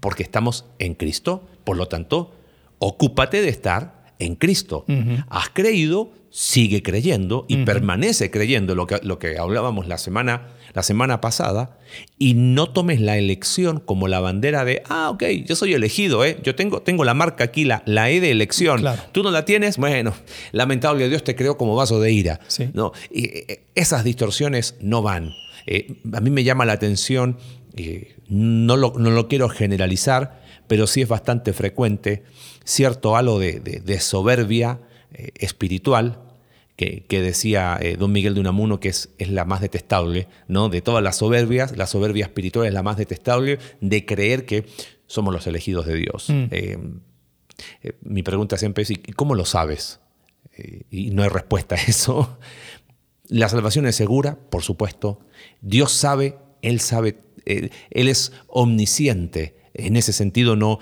porque 0.00 0.22
estamos 0.22 0.64
en 0.78 0.94
Cristo. 0.94 1.46
Por 1.64 1.76
lo 1.76 1.88
tanto, 1.88 2.32
ocúpate 2.78 3.42
de 3.42 3.48
estar 3.48 3.99
en 4.20 4.36
Cristo. 4.36 4.84
Has 5.28 5.50
creído, 5.50 6.12
sigue 6.30 6.82
creyendo 6.82 7.44
y 7.48 7.64
permanece 7.64 8.30
creyendo 8.30 8.76
lo 8.76 8.86
que, 8.86 9.00
lo 9.02 9.18
que 9.18 9.36
hablábamos 9.38 9.88
la 9.88 9.98
semana, 9.98 10.46
la 10.74 10.84
semana 10.84 11.20
pasada 11.20 11.78
y 12.18 12.34
no 12.34 12.70
tomes 12.70 13.00
la 13.00 13.18
elección 13.18 13.80
como 13.80 14.06
la 14.06 14.20
bandera 14.20 14.64
de, 14.64 14.82
ah, 14.88 15.10
ok, 15.10 15.24
yo 15.44 15.56
soy 15.56 15.74
elegido, 15.74 16.24
¿eh? 16.24 16.38
yo 16.42 16.54
tengo, 16.54 16.82
tengo 16.82 17.04
la 17.04 17.14
marca 17.14 17.44
aquí, 17.44 17.64
la, 17.64 17.82
la 17.86 18.10
E 18.10 18.20
de 18.20 18.30
elección. 18.30 18.84
Tú 19.10 19.24
no 19.24 19.32
la 19.32 19.44
tienes, 19.44 19.76
bueno, 19.76 20.14
lamentable 20.52 21.08
Dios 21.08 21.24
te 21.24 21.34
creó 21.34 21.56
como 21.56 21.74
vaso 21.74 22.00
de 22.00 22.12
ira. 22.12 22.38
No, 22.74 22.92
y, 23.10 23.26
eh, 23.26 23.64
esas 23.74 24.04
distorsiones 24.04 24.76
no 24.80 25.02
van. 25.02 25.32
Eh, 25.66 25.96
a 26.12 26.20
mí 26.20 26.30
me 26.30 26.44
llama 26.44 26.64
la 26.64 26.74
atención, 26.74 27.38
eh, 27.76 28.14
no, 28.28 28.76
lo, 28.76 28.94
no 28.96 29.10
lo 29.10 29.26
quiero 29.26 29.48
generalizar, 29.48 30.40
pero 30.68 30.86
sí 30.86 31.02
es 31.02 31.08
bastante 31.08 31.52
frecuente 31.52 32.22
cierto 32.64 33.16
halo 33.16 33.38
de 33.38 34.00
soberbia 34.00 34.80
eh, 35.12 35.32
espiritual, 35.38 36.20
que, 36.76 37.04
decía 37.10 37.76
eh, 37.78 37.96
don 37.98 38.10
Miguel 38.10 38.32
de 38.32 38.40
Unamuno 38.40 38.80
que 38.80 38.88
es, 38.88 39.10
es, 39.18 39.28
la 39.28 39.44
más 39.44 39.60
detestable, 39.60 40.28
¿no? 40.48 40.70
De 40.70 40.80
todas 40.80 41.02
las 41.02 41.16
soberbias, 41.16 41.76
la 41.76 41.86
soberbia 41.86 42.24
espiritual 42.24 42.66
es 42.66 42.72
la 42.72 42.82
más 42.82 42.96
detestable 42.96 43.58
de 43.82 44.06
creer 44.06 44.46
que 44.46 44.64
somos 45.06 45.34
los 45.34 45.46
elegidos 45.46 45.84
de 45.84 45.96
Dios. 45.96 46.30
Mm. 46.30 46.44
Eh, 46.52 46.78
mi 48.00 48.22
pregunta 48.22 48.56
siempre 48.56 48.84
es, 48.84 48.90
¿y 48.90 48.96
cómo 48.96 49.34
lo 49.34 49.44
sabes? 49.44 50.00
y 50.90 51.10
no 51.10 51.22
hay 51.22 51.30
respuesta 51.30 51.74
a 51.74 51.78
eso. 51.78 52.38
La 53.28 53.48
salvación 53.48 53.86
es 53.86 53.96
segura, 53.96 54.38
por 54.50 54.62
supuesto. 54.62 55.20
Dios 55.60 55.92
sabe, 55.92 56.38
Él 56.62 56.80
sabe, 56.80 57.18
Él 57.46 58.08
es 58.08 58.32
omnisciente. 58.46 59.56
En 59.74 59.96
ese 59.96 60.12
sentido, 60.12 60.56
no, 60.56 60.78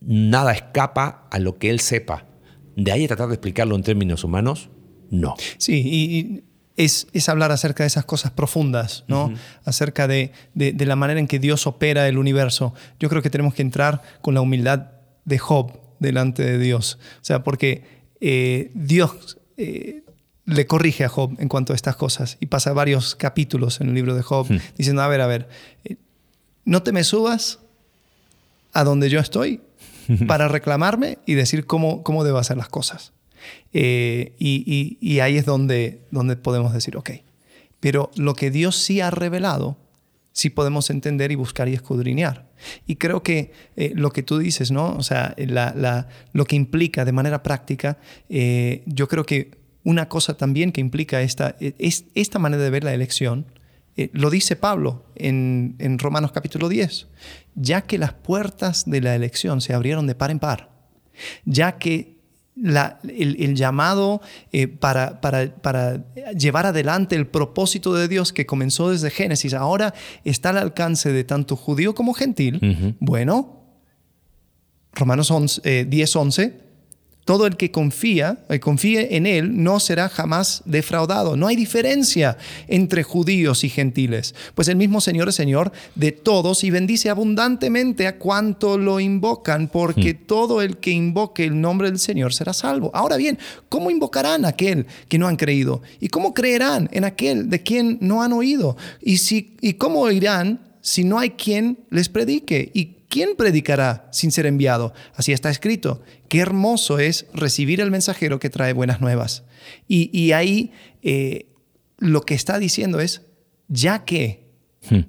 nada 0.00 0.52
escapa 0.52 1.26
a 1.30 1.38
lo 1.38 1.58
que 1.58 1.70
Él 1.70 1.80
sepa. 1.80 2.26
De 2.76 2.92
ahí 2.92 3.04
a 3.04 3.08
tratar 3.08 3.28
de 3.28 3.34
explicarlo 3.34 3.74
en 3.76 3.82
términos 3.82 4.24
humanos, 4.24 4.68
no. 5.10 5.34
Sí, 5.58 5.82
y, 5.84 6.44
es, 6.76 7.28
hablar 7.28 7.52
acerca 7.52 7.84
de 7.84 7.88
esas 7.88 8.04
cosas 8.04 8.32
profundas, 8.32 9.04
¿no? 9.08 9.32
Acerca 9.64 10.06
de, 10.06 10.32
la 10.54 10.96
manera 10.96 11.18
en 11.20 11.26
que 11.26 11.38
Dios 11.38 11.66
opera 11.66 12.06
el 12.08 12.18
universo. 12.18 12.74
Yo 13.00 13.08
creo 13.08 13.22
que 13.22 13.30
tenemos 13.30 13.54
que 13.54 13.62
entrar 13.62 14.02
con 14.20 14.34
la 14.34 14.42
humildad 14.42 14.90
de 15.24 15.38
Job 15.38 15.72
delante 15.98 16.44
de 16.44 16.58
Dios. 16.58 16.98
O 17.22 17.24
sea, 17.24 17.42
porque 17.42 17.84
eh, 18.20 18.70
Dios 18.74 19.38
eh, 19.56 20.02
le 20.44 20.66
corrige 20.66 21.04
a 21.04 21.08
Job 21.08 21.34
en 21.38 21.48
cuanto 21.48 21.72
a 21.72 21.76
estas 21.76 21.96
cosas 21.96 22.36
y 22.40 22.46
pasa 22.46 22.72
varios 22.72 23.14
capítulos 23.14 23.80
en 23.80 23.88
el 23.88 23.94
libro 23.94 24.14
de 24.14 24.22
Job 24.22 24.46
diciendo, 24.76 25.02
a 25.02 25.08
ver, 25.08 25.22
a 25.22 25.26
ver, 25.26 25.48
eh, 25.84 25.96
no 26.64 26.82
te 26.82 26.92
me 26.92 27.04
subas 27.04 27.60
a 28.72 28.84
donde 28.84 29.08
yo 29.08 29.18
estoy 29.18 29.62
para 30.26 30.48
reclamarme 30.48 31.18
y 31.26 31.34
decir 31.34 31.66
cómo, 31.66 32.02
cómo 32.02 32.24
debo 32.24 32.38
hacer 32.38 32.56
las 32.56 32.68
cosas. 32.68 33.12
Eh, 33.72 34.34
y, 34.38 35.20
ahí 35.20 35.36
es 35.36 35.44
donde, 35.44 36.00
donde 36.10 36.36
podemos 36.36 36.72
decir, 36.72 36.96
ok, 36.96 37.10
pero 37.80 38.10
lo 38.16 38.34
que 38.34 38.50
Dios 38.50 38.76
sí 38.76 39.00
ha 39.00 39.10
revelado, 39.10 39.76
sí 40.32 40.50
podemos 40.50 40.90
entender 40.90 41.32
y 41.32 41.34
buscar 41.34 41.68
y 41.68 41.74
escudriñar. 41.74 42.46
Y 42.86 42.96
creo 42.96 43.22
que 43.22 43.52
eh, 43.76 43.92
lo 43.94 44.10
que 44.10 44.22
tú 44.22 44.38
dices, 44.38 44.70
¿no? 44.70 44.96
O 44.96 45.02
sea, 45.02 45.34
la, 45.36 46.08
lo 46.32 46.44
que 46.46 46.56
implica 46.56 47.04
de 47.04 47.12
manera 47.12 47.42
práctica, 47.42 47.98
eh, 48.28 48.82
yo 48.86 49.08
creo 49.08 49.24
que 49.24 49.52
una 49.84 50.08
cosa 50.08 50.36
también 50.36 50.72
que 50.72 50.80
implica 50.80 51.22
esta, 51.22 51.54
es, 51.60 52.04
esta 52.14 52.38
manera 52.38 52.62
de 52.62 52.70
ver 52.70 52.84
la 52.84 52.92
elección 52.92 53.46
eh, 53.96 54.10
lo 54.12 54.28
dice 54.28 54.56
Pablo 54.56 55.06
en, 55.14 55.98
Romanos 55.98 56.32
capítulo 56.32 56.68
10, 56.68 57.06
ya 57.54 57.82
que 57.82 57.98
las 57.98 58.12
puertas 58.12 58.84
de 58.86 59.00
la 59.00 59.14
elección 59.14 59.60
se 59.60 59.72
abrieron 59.72 60.06
de 60.06 60.14
par 60.14 60.30
en 60.30 60.38
par, 60.38 60.70
ya 61.46 61.78
que 61.78 62.16
el, 62.62 63.54
llamado 63.54 64.20
eh, 64.52 64.68
para, 64.68 65.20
para, 65.20 66.04
llevar 66.34 66.66
adelante 66.66 67.16
el 67.16 67.26
propósito 67.26 67.94
de 67.94 68.08
Dios 68.08 68.32
que 68.32 68.44
comenzó 68.44 68.90
desde 68.90 69.10
Génesis, 69.10 69.54
ahora 69.54 69.94
está 70.24 70.50
al 70.50 70.58
alcance 70.58 71.12
de 71.12 71.24
tanto 71.24 71.56
judío 71.56 71.94
como 71.94 72.12
gentil, 72.12 72.96
bueno, 73.00 73.62
Romanos 74.92 75.60
10, 75.62 76.16
11, 76.16 76.42
eh, 76.42 76.65
todo 77.26 77.46
el 77.46 77.56
que 77.56 77.72
confía, 77.72 78.38
el 78.48 78.60
confíe 78.60 79.16
en 79.16 79.26
Él, 79.26 79.64
no 79.64 79.80
será 79.80 80.08
jamás 80.08 80.62
defraudado. 80.64 81.36
No 81.36 81.48
hay 81.48 81.56
diferencia 81.56 82.38
entre 82.68 83.02
judíos 83.02 83.64
y 83.64 83.68
gentiles, 83.68 84.36
pues 84.54 84.68
el 84.68 84.76
mismo 84.76 85.00
Señor 85.00 85.28
es 85.28 85.34
Señor 85.34 85.72
de 85.96 86.12
todos 86.12 86.62
y 86.62 86.70
bendice 86.70 87.10
abundantemente 87.10 88.06
a 88.06 88.16
cuanto 88.16 88.78
lo 88.78 89.00
invocan, 89.00 89.66
porque 89.66 90.14
hmm. 90.14 90.26
todo 90.26 90.62
el 90.62 90.76
que 90.76 90.92
invoque 90.92 91.44
el 91.44 91.60
nombre 91.60 91.90
del 91.90 91.98
Señor 91.98 92.32
será 92.32 92.52
salvo. 92.52 92.92
Ahora 92.94 93.16
bien, 93.16 93.40
¿cómo 93.68 93.90
invocarán 93.90 94.44
a 94.44 94.50
aquel 94.50 94.86
que 95.08 95.18
no 95.18 95.26
han 95.26 95.34
creído? 95.36 95.82
¿Y 95.98 96.10
cómo 96.10 96.32
creerán 96.32 96.88
en 96.92 97.02
aquel 97.02 97.50
de 97.50 97.60
quien 97.60 97.98
no 98.00 98.22
han 98.22 98.32
oído? 98.32 98.76
¿Y, 99.02 99.18
si, 99.18 99.56
y 99.60 99.74
cómo 99.74 100.02
oirán 100.02 100.60
si 100.80 101.02
no 101.02 101.18
hay 101.18 101.30
quien 101.30 101.80
les 101.90 102.08
predique? 102.08 102.70
¿Y 102.72 102.95
¿quién 103.08 103.36
predicará 103.36 104.08
sin 104.12 104.32
ser 104.32 104.46
enviado? 104.46 104.92
Así 105.14 105.32
está 105.32 105.50
escrito. 105.50 106.02
Qué 106.28 106.40
hermoso 106.40 106.98
es 106.98 107.26
recibir 107.32 107.80
el 107.80 107.90
mensajero 107.90 108.38
que 108.38 108.50
trae 108.50 108.72
buenas 108.72 109.00
nuevas. 109.00 109.44
Y, 109.88 110.32
ahí 110.32 110.72
eh, 111.02 111.46
lo 111.98 112.22
que 112.22 112.34
está 112.34 112.58
diciendo 112.58 113.00
es, 113.00 113.22
ya 113.68 114.04
que 114.04 114.48
hmm. 114.90 115.00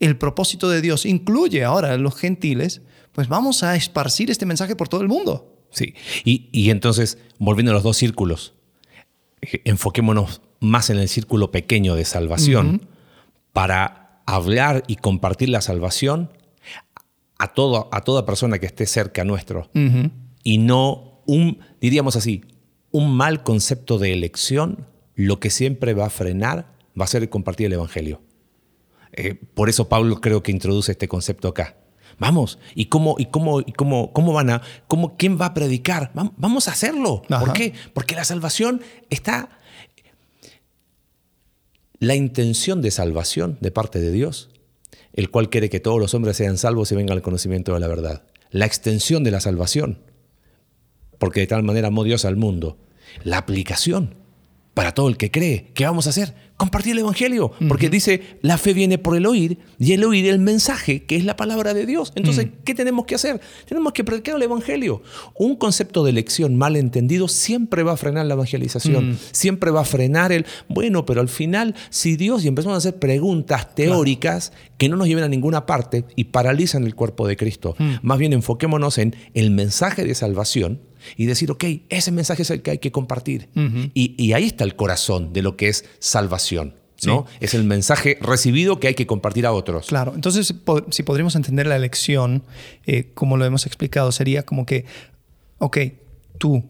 el 0.00 0.16
propósito 0.16 0.68
de 0.68 0.80
Dios 0.80 1.06
incluye 1.06 1.64
ahora 1.64 1.92
a 1.92 1.96
los 1.96 2.16
gentiles, 2.16 2.82
pues 3.12 3.28
vamos 3.28 3.62
a 3.62 3.76
esparcir 3.76 4.30
este 4.30 4.46
mensaje 4.46 4.76
por 4.76 4.88
todo 4.88 5.00
el 5.00 5.08
mundo. 5.08 5.54
Sí, 5.70 5.94
y, 6.24 6.70
entonces, 6.70 7.18
volviendo 7.38 7.72
a 7.72 7.74
los 7.74 7.82
dos 7.82 7.96
círculos, 7.96 8.54
enfoquémonos 9.64 10.40
más 10.60 10.88
en 10.90 10.98
el 10.98 11.08
círculo 11.08 11.50
pequeño 11.50 11.94
de 11.94 12.04
salvación 12.04 12.88
para 13.52 14.22
hablar 14.26 14.82
y 14.86 14.96
compartir 14.96 15.50
la 15.50 15.60
salvación 15.60 16.30
a, 17.38 17.48
todo, 17.48 17.88
a 17.92 18.02
toda 18.02 18.26
persona 18.26 18.58
que 18.58 18.66
esté 18.66 18.86
cerca 18.86 19.24
nuestro. 19.24 19.70
Y 20.42 20.58
no 20.58 21.22
un, 21.26 21.60
diríamos 21.80 22.16
así, 22.16 22.44
un 22.90 23.14
mal 23.14 23.42
concepto 23.42 23.98
de 23.98 24.12
elección, 24.12 24.86
lo 25.14 25.40
que 25.40 25.50
siempre 25.50 25.94
va 25.94 26.06
a 26.06 26.10
frenar 26.10 26.72
va 26.98 27.04
a 27.04 27.08
ser 27.08 27.28
compartir 27.28 27.66
el 27.66 27.74
Evangelio. 27.74 28.20
Eh, 29.12 29.34
por 29.34 29.68
eso 29.68 29.88
Pablo 29.88 30.20
creo 30.20 30.42
que 30.42 30.52
introduce 30.52 30.92
este 30.92 31.08
concepto 31.08 31.48
acá. 31.48 31.76
Vamos, 32.18 32.58
¿y 32.74 32.86
cómo, 32.86 33.14
y 33.18 33.26
cómo, 33.26 33.60
y 33.60 33.72
cómo, 33.72 34.12
cómo 34.12 34.32
van 34.32 34.50
a, 34.50 34.62
cómo, 34.88 35.16
quién 35.16 35.40
va 35.40 35.46
a 35.46 35.54
predicar? 35.54 36.10
Vamos 36.14 36.66
a 36.66 36.72
hacerlo. 36.72 37.22
¿Por 37.28 37.52
qué? 37.52 37.74
Porque 37.94 38.14
la 38.14 38.24
salvación 38.24 38.80
está... 39.10 39.50
La 42.00 42.14
intención 42.14 42.80
de 42.80 42.92
salvación 42.92 43.58
de 43.60 43.72
parte 43.72 44.00
de 44.00 44.12
Dios 44.12 44.50
el 45.18 45.30
cual 45.30 45.50
quiere 45.50 45.68
que 45.68 45.80
todos 45.80 45.98
los 45.98 46.14
hombres 46.14 46.36
sean 46.36 46.58
salvos 46.58 46.92
y 46.92 46.94
vengan 46.94 47.16
al 47.16 47.22
conocimiento 47.22 47.74
de 47.74 47.80
la 47.80 47.88
verdad. 47.88 48.22
La 48.52 48.66
extensión 48.66 49.24
de 49.24 49.32
la 49.32 49.40
salvación, 49.40 49.98
porque 51.18 51.40
de 51.40 51.48
tal 51.48 51.64
manera 51.64 51.88
amó 51.88 52.04
Dios 52.04 52.24
al 52.24 52.36
mundo. 52.36 52.78
La 53.24 53.38
aplicación 53.38 54.14
para 54.74 54.94
todo 54.94 55.08
el 55.08 55.16
que 55.16 55.32
cree. 55.32 55.72
¿Qué 55.74 55.84
vamos 55.84 56.06
a 56.06 56.10
hacer? 56.10 56.47
Compartir 56.58 56.92
el 56.92 56.98
Evangelio. 56.98 57.52
Porque 57.68 57.88
dice, 57.88 58.38
la 58.42 58.58
fe 58.58 58.74
viene 58.74 58.98
por 58.98 59.16
el 59.16 59.24
oír 59.26 59.58
y 59.78 59.92
el 59.92 60.04
oír 60.04 60.26
el 60.26 60.38
mensaje, 60.38 61.04
que 61.04 61.16
es 61.16 61.24
la 61.24 61.36
palabra 61.36 61.72
de 61.72 61.86
Dios. 61.86 62.12
Entonces, 62.16 62.48
¿qué 62.64 62.74
tenemos 62.74 63.06
que 63.06 63.14
hacer? 63.14 63.40
Tenemos 63.66 63.92
que 63.92 64.04
predicar 64.04 64.36
el 64.36 64.42
Evangelio. 64.42 65.02
Un 65.34 65.56
concepto 65.56 66.04
de 66.04 66.10
elección 66.10 66.56
mal 66.56 66.76
entendido 66.76 67.28
siempre 67.28 67.84
va 67.84 67.92
a 67.92 67.96
frenar 67.96 68.26
la 68.26 68.34
evangelización. 68.34 69.18
Siempre 69.30 69.70
va 69.70 69.82
a 69.82 69.84
frenar 69.84 70.32
el, 70.32 70.44
bueno, 70.68 71.06
pero 71.06 71.20
al 71.20 71.28
final, 71.28 71.74
si 71.90 72.16
Dios, 72.16 72.44
y 72.44 72.48
empezamos 72.48 72.74
a 72.74 72.78
hacer 72.78 72.98
preguntas 72.98 73.74
teóricas 73.74 74.52
que 74.76 74.88
no 74.88 74.96
nos 74.96 75.06
lleven 75.06 75.24
a 75.24 75.28
ninguna 75.28 75.64
parte 75.64 76.04
y 76.16 76.24
paralizan 76.24 76.84
el 76.84 76.94
cuerpo 76.94 77.26
de 77.26 77.36
Cristo. 77.36 77.76
Más 78.02 78.18
bien 78.18 78.32
enfoquémonos 78.32 78.98
en 78.98 79.14
el 79.34 79.50
mensaje 79.50 80.04
de 80.04 80.14
salvación 80.14 80.80
y 81.16 81.26
decir, 81.26 81.50
ok, 81.50 81.64
ese 81.88 82.12
mensaje 82.12 82.42
es 82.42 82.50
el 82.50 82.62
que 82.62 82.72
hay 82.72 82.78
que 82.78 82.92
compartir. 82.92 83.48
y, 83.94 84.32
ahí 84.32 84.44
está 84.44 84.64
el 84.64 84.76
corazón 84.76 85.32
de 85.32 85.42
lo 85.42 85.56
que 85.56 85.68
es 85.68 85.84
salvación. 85.98 86.74
¿no? 87.06 87.26
Es 87.40 87.54
el 87.54 87.64
mensaje 87.64 88.18
recibido 88.20 88.80
que 88.80 88.88
hay 88.88 88.94
que 88.94 89.06
compartir 89.06 89.46
a 89.46 89.52
otros. 89.52 89.86
Claro, 89.86 90.12
entonces 90.14 90.54
si 90.90 91.02
podríamos 91.02 91.36
entender 91.36 91.66
la 91.66 91.76
elección, 91.76 92.42
eh, 92.86 93.10
como 93.14 93.36
lo 93.36 93.44
hemos 93.44 93.66
explicado, 93.66 94.10
sería 94.10 94.42
como 94.42 94.66
que, 94.66 94.84
ok, 95.58 95.78
tú, 96.38 96.64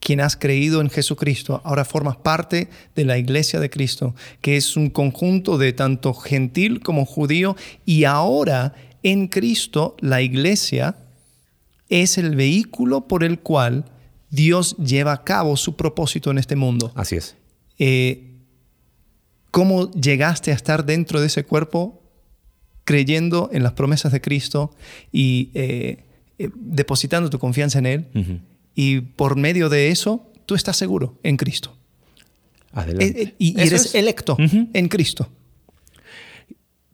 quien 0.00 0.20
has 0.20 0.36
creído 0.36 0.80
en 0.80 0.90
Jesucristo, 0.90 1.60
ahora 1.64 1.84
formas 1.84 2.16
parte 2.16 2.68
de 2.94 3.04
la 3.04 3.18
iglesia 3.18 3.60
de 3.60 3.68
Cristo, 3.70 4.14
que 4.40 4.56
es 4.56 4.76
un 4.76 4.90
conjunto 4.90 5.58
de 5.58 5.72
tanto 5.72 6.14
gentil 6.14 6.80
como 6.80 7.04
judío, 7.04 7.56
y 7.84 8.04
ahora 8.04 8.74
en 9.02 9.28
Cristo 9.28 9.96
la 10.00 10.22
iglesia 10.22 10.96
es 11.88 12.18
el 12.18 12.36
vehículo 12.36 13.08
por 13.08 13.24
el 13.24 13.40
cual 13.40 13.84
Dios 14.30 14.76
lleva 14.76 15.12
a 15.12 15.24
cabo 15.24 15.56
su 15.56 15.76
propósito 15.76 16.30
en 16.30 16.38
este 16.38 16.56
mundo. 16.56 16.92
Así 16.94 17.16
es. 17.16 17.36
Eh, 17.78 18.34
¿Cómo 19.50 19.90
llegaste 19.92 20.52
a 20.52 20.54
estar 20.54 20.84
dentro 20.84 21.20
de 21.20 21.28
ese 21.28 21.44
cuerpo 21.44 22.02
creyendo 22.84 23.50
en 23.52 23.62
las 23.62 23.72
promesas 23.72 24.12
de 24.12 24.20
Cristo 24.20 24.74
y 25.12 25.50
eh, 25.54 26.04
eh, 26.38 26.50
depositando 26.54 27.30
tu 27.30 27.38
confianza 27.38 27.78
en 27.78 27.86
Él? 27.86 28.06
Y 28.74 29.00
por 29.00 29.36
medio 29.36 29.68
de 29.68 29.90
eso, 29.90 30.30
tú 30.46 30.54
estás 30.54 30.76
seguro 30.76 31.18
en 31.22 31.36
Cristo. 31.36 31.74
Adelante. 32.72 33.34
y, 33.38 33.58
eres 33.58 33.94
electo 33.94 34.36
en 34.38 34.88
Cristo. 34.88 35.28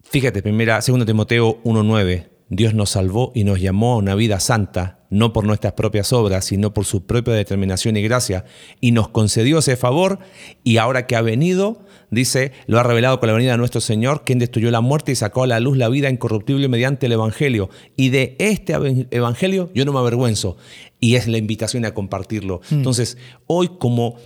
Fíjate, 0.05 0.43
primera, 0.43 0.81
2 0.81 1.05
Timoteo 1.05 1.61
1.9. 1.65 2.29
Dios 2.49 2.75
nos 2.75 2.91
salvó 2.91 3.33
y 3.35 3.45
nos 3.45 3.61
llamó 3.61 3.95
a 3.95 3.97
una 3.97 4.15
vida 4.15 4.39
santa, 4.39 4.99
no 5.11 5.33
por 5.33 5.45
nuestras 5.45 5.73
propias 5.73 6.13
obras, 6.13 6.45
sino 6.45 6.75
por 6.75 6.85
su 6.85 7.07
propia 7.07 7.35
determinación 7.35 7.97
y 7.97 8.03
gracia, 8.03 8.45
y 8.81 8.93
nos 8.93 9.09
concedió 9.09 9.59
ese 9.59 9.77
favor, 9.77 10.19
y 10.63 10.77
ahora 10.77 11.07
que 11.07 11.17
ha 11.17 11.23
venido, 11.23 11.81
dice, 12.11 12.53
lo 12.67 12.79
ha 12.79 12.83
revelado 12.83 13.19
con 13.19 13.29
la 13.29 13.33
venida 13.33 13.53
de 13.53 13.59
nuestro 13.59 13.81
Señor, 13.81 14.25
quien 14.25 14.39
destruyó 14.39 14.71
la 14.71 14.81
muerte 14.81 15.13
y 15.13 15.15
sacó 15.15 15.45
a 15.45 15.47
la 15.47 15.61
luz 15.61 15.77
la 15.77 15.89
vida 15.89 16.11
incorruptible 16.11 16.69
mediante 16.69 17.07
el 17.07 17.13
Evangelio. 17.13 17.71
Y 17.97 18.11
de 18.11 18.37
este 18.39 18.75
Evangelio 19.11 19.71
yo 19.75 19.85
no 19.85 19.93
me 19.93 20.01
avergüenzo, 20.01 20.57
y 21.01 21.17
es 21.17 21.27
la 21.27 21.39
invitación 21.39 21.85
a 21.85 21.95
compartirlo. 21.95 22.61
Mm. 22.71 22.75
Entonces, 22.75 23.17
hoy 23.47 23.71
como 23.79 24.17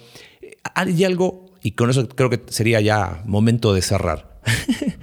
hay 0.75 1.05
algo, 1.05 1.47
y 1.63 1.73
con 1.73 1.91
eso 1.91 2.09
creo 2.09 2.31
que 2.31 2.41
sería 2.49 2.81
ya 2.81 3.23
momento 3.27 3.75
de 3.75 3.83
cerrar. 3.83 4.41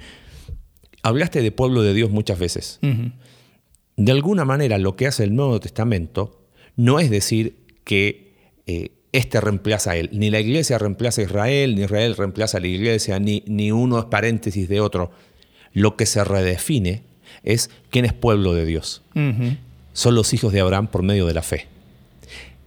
hablaste 1.06 1.40
de 1.42 1.52
pueblo 1.52 1.82
de 1.82 1.94
Dios 1.94 2.10
muchas 2.10 2.38
veces. 2.38 2.80
De 3.96 4.12
alguna 4.12 4.44
manera 4.44 4.78
lo 4.78 4.96
que 4.96 5.06
hace 5.06 5.24
el 5.24 5.34
Nuevo 5.34 5.60
Testamento 5.60 6.46
no 6.76 6.98
es 6.98 7.10
decir 7.10 7.56
que 7.84 8.34
eh, 8.66 8.90
este 9.12 9.40
reemplaza 9.40 9.92
a 9.92 9.96
él. 9.96 10.10
Ni 10.12 10.30
la 10.30 10.40
iglesia 10.40 10.78
reemplaza 10.78 11.22
a 11.22 11.24
Israel, 11.24 11.74
ni 11.74 11.82
Israel 11.82 12.16
reemplaza 12.16 12.58
a 12.58 12.60
la 12.60 12.66
iglesia, 12.66 13.18
ni, 13.18 13.42
ni 13.46 13.72
uno 13.72 13.98
es 13.98 14.04
paréntesis 14.06 14.68
de 14.68 14.80
otro. 14.80 15.10
Lo 15.72 15.96
que 15.96 16.06
se 16.06 16.22
redefine 16.24 17.02
es 17.42 17.70
quién 17.90 18.04
es 18.04 18.12
pueblo 18.12 18.52
de 18.52 18.66
Dios. 18.66 19.02
Son 19.92 20.14
los 20.14 20.34
hijos 20.34 20.52
de 20.52 20.60
Abraham 20.60 20.88
por 20.88 21.02
medio 21.02 21.26
de 21.26 21.34
la 21.34 21.42
fe. 21.42 21.68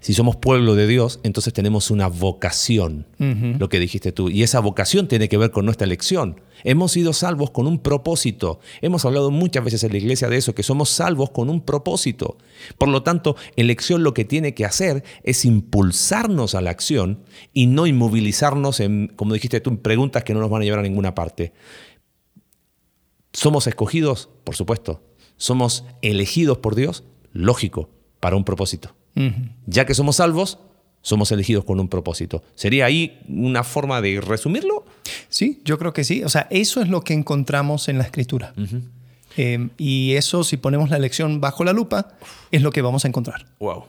Si 0.02 0.14
somos 0.14 0.38
pueblo 0.38 0.76
de 0.76 0.88
Dios, 0.88 1.20
entonces 1.24 1.52
tenemos 1.52 1.92
una 1.92 2.08
vocación, 2.08 3.06
lo 3.18 3.68
que 3.68 3.80
dijiste 3.80 4.14
tú. 4.14 4.30
Y 4.30 4.44
esa 4.44 4.62
vocación 4.62 5.10
tiene 5.10 5.28
que 5.28 5.38
ver 5.38 5.52
con 5.52 5.66
nuestra 5.66 5.86
elección. 5.86 6.40
Hemos 6.64 6.94
sido 6.94 7.12
salvos 7.12 7.52
con 7.52 7.68
un 7.68 7.80
propósito. 7.80 8.62
Hemos 8.82 9.04
hablado 9.04 9.30
muchas 9.30 9.64
veces 9.64 9.84
en 9.84 9.92
la 9.92 9.98
iglesia 9.98 10.30
de 10.30 10.38
eso, 10.38 10.56
que 10.56 10.64
somos 10.64 10.90
salvos 10.90 11.32
con 11.32 11.50
un 11.50 11.60
propósito. 11.60 12.38
Por 12.78 12.88
lo 12.88 13.04
tanto, 13.04 13.36
elección 13.58 14.04
lo 14.04 14.14
que 14.14 14.24
tiene 14.24 14.54
que 14.54 14.64
hacer 14.64 15.04
es 15.24 15.44
impulsarnos 15.44 16.56
a 16.56 16.62
la 16.62 16.70
acción 16.70 17.24
y 17.54 17.68
no 17.68 17.86
inmovilizarnos 17.86 18.80
en, 18.80 19.12
como 19.18 19.34
dijiste 19.34 19.60
tú, 19.60 19.70
en 19.70 19.78
preguntas 19.78 20.24
que 20.24 20.34
no 20.34 20.40
nos 20.40 20.50
van 20.50 20.62
a 20.62 20.66
llevar 20.66 20.80
a 20.80 20.84
ninguna 20.84 21.14
parte. 21.14 21.52
¿Somos 23.34 23.68
escogidos? 23.68 24.30
Por 24.46 24.56
supuesto. 24.56 25.04
¿Somos 25.36 25.84
elegidos 26.02 26.60
por 26.60 26.76
Dios? 26.76 27.04
Lógico, 27.34 27.90
para 28.22 28.38
un 28.38 28.46
propósito. 28.46 28.96
Ya 29.66 29.86
que 29.86 29.94
somos 29.94 30.18
salvos, 30.18 30.60
somos 31.02 31.32
elegidos 31.32 31.66
con 31.66 31.80
un 31.80 31.88
propósito. 31.88 32.44
¿Sería 32.56 32.86
ahí 32.86 33.20
una 33.28 33.64
forma 33.64 34.02
de 34.02 34.22
resumirlo? 34.22 34.86
Sí, 35.30 35.62
yo 35.66 35.78
creo 35.78 35.94
que 35.94 36.04
sí. 36.04 36.24
O 36.24 36.30
sea, 36.30 36.48
eso 36.50 36.82
es 36.82 36.90
lo 36.90 37.02
que 37.02 37.14
encontramos 37.14 37.88
en 37.90 37.98
la 37.98 38.04
escritura. 38.04 38.54
Em, 39.38 39.70
y 39.78 40.14
eso, 40.14 40.44
si 40.44 40.58
ponemos 40.58 40.90
la 40.90 40.98
elección 40.98 41.40
bajo 41.40 41.64
la 41.64 41.74
lupa, 41.74 42.14
es 42.52 42.62
lo 42.62 42.72
que 42.72 42.82
vamos 42.82 43.06
a 43.06 43.08
encontrar. 43.08 43.46
Wow. 43.60 43.86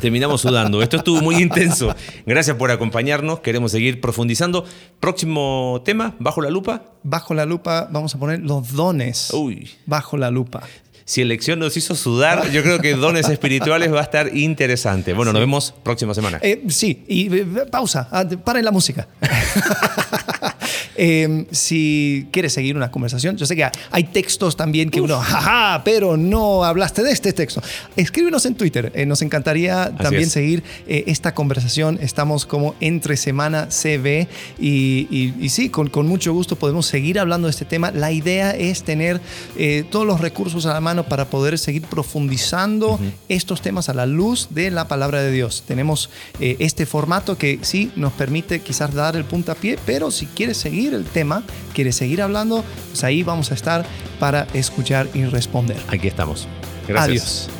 Terminamos 0.00 0.40
sudando. 0.40 0.82
Esto 0.82 0.96
estuvo 0.96 1.20
muy 1.22 1.36
intenso. 1.36 1.94
Gracias 2.26 2.56
por 2.56 2.72
acompañarnos. 2.72 3.38
Queremos 3.40 3.70
seguir 3.70 4.00
profundizando. 4.00 4.64
Próximo 4.98 5.80
tema, 5.84 6.16
bajo 6.18 6.42
la 6.42 6.50
lupa. 6.50 6.82
Bajo 7.04 7.34
la 7.34 7.46
lupa 7.46 7.88
vamos 7.92 8.14
a 8.14 8.18
poner 8.18 8.40
los 8.40 8.72
dones. 8.72 9.30
Uy. 9.32 9.70
Bajo 9.86 10.16
la 10.16 10.30
lupa 10.30 10.64
si 11.04 11.20
elección 11.20 11.58
nos 11.58 11.76
hizo 11.76 11.94
sudar, 11.94 12.50
yo 12.50 12.62
creo 12.62 12.80
que 12.80 12.94
dones 12.94 13.28
espirituales 13.28 13.92
va 13.92 14.00
a 14.00 14.04
estar 14.04 14.34
interesante. 14.36 15.12
Bueno, 15.12 15.32
nos 15.32 15.40
vemos 15.40 15.74
próxima 15.82 16.14
semana. 16.14 16.38
Eh, 16.42 16.62
sí, 16.68 17.04
y 17.06 17.34
eh, 17.34 17.46
pausa, 17.70 18.08
ah, 18.10 18.24
paren 18.42 18.64
la 18.64 18.70
música. 18.70 19.06
Em, 20.96 21.46
si 21.50 22.28
quieres 22.30 22.52
seguir 22.52 22.76
una 22.76 22.90
conversación, 22.90 23.36
yo 23.36 23.46
sé 23.46 23.56
que 23.56 23.68
hay 23.90 24.04
textos 24.04 24.56
también 24.56 24.90
que 24.90 25.00
uno, 25.00 25.18
jaja, 25.18 25.82
pero 25.84 26.16
no 26.16 26.64
hablaste 26.64 27.02
de 27.02 27.10
este 27.10 27.32
texto. 27.32 27.62
Escríbenos 27.96 28.46
en 28.46 28.54
Twitter, 28.54 28.92
eh, 28.94 29.06
nos 29.06 29.22
encantaría 29.22 29.92
también 29.96 30.30
seguir 30.30 30.62
eh, 30.86 31.04
esta 31.06 31.34
conversación. 31.34 31.98
Estamos 32.00 32.46
como 32.46 32.74
entre 32.80 33.16
semana 33.16 33.68
CB 33.70 34.28
y, 34.60 35.34
y, 35.40 35.48
sí, 35.48 35.68
con, 35.68 35.88
con, 35.88 36.06
mucho 36.06 36.32
gusto 36.32 36.56
podemos 36.56 36.86
seguir 36.86 37.18
hablando 37.18 37.48
de 37.48 37.50
este 37.50 37.64
tema. 37.64 37.90
La 37.90 38.12
idea 38.12 38.52
es 38.52 38.84
tener 38.84 39.20
eh, 39.56 39.84
todos 39.90 40.06
los 40.06 40.20
recursos 40.20 40.66
a 40.66 40.74
la 40.74 40.80
mano 40.80 41.04
para 41.04 41.24
poder 41.26 41.58
seguir 41.58 41.82
profundizando 41.82 43.00
estos 43.28 43.62
temas 43.62 43.88
a 43.88 43.94
la 43.94 44.06
luz 44.06 44.48
de 44.50 44.70
la 44.70 44.86
palabra 44.86 45.22
de 45.22 45.32
Dios. 45.32 45.64
Tenemos 45.66 46.10
este 46.40 46.86
formato 46.86 47.36
que 47.36 47.58
sí 47.62 47.90
nos 47.96 48.12
permite 48.12 48.60
quizás 48.60 48.92
dar 48.94 49.16
el 49.16 49.24
puntapié, 49.24 49.78
pero 49.84 50.10
si 50.10 50.26
quieres 50.26 50.58
seguir 50.58 50.83
el 50.92 51.04
tema, 51.04 51.42
quiere 51.72 51.92
seguir 51.92 52.20
hablando, 52.20 52.62
pues 52.90 53.04
ahí 53.04 53.22
vamos 53.22 53.50
a 53.50 53.54
estar 53.54 53.86
para 54.18 54.46
escuchar 54.52 55.08
y 55.14 55.24
responder. 55.24 55.78
Aquí 55.88 56.08
estamos. 56.08 56.48
Gracias. 56.86 57.48
Adiós. 57.48 57.50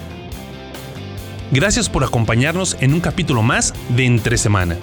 Gracias 1.52 1.88
por 1.88 2.04
acompañarnos 2.04 2.76
en 2.80 2.92
un 2.92 3.00
capítulo 3.00 3.42
más 3.42 3.72
de 3.90 4.04
Entre 4.04 4.36
Semana. 4.36 4.76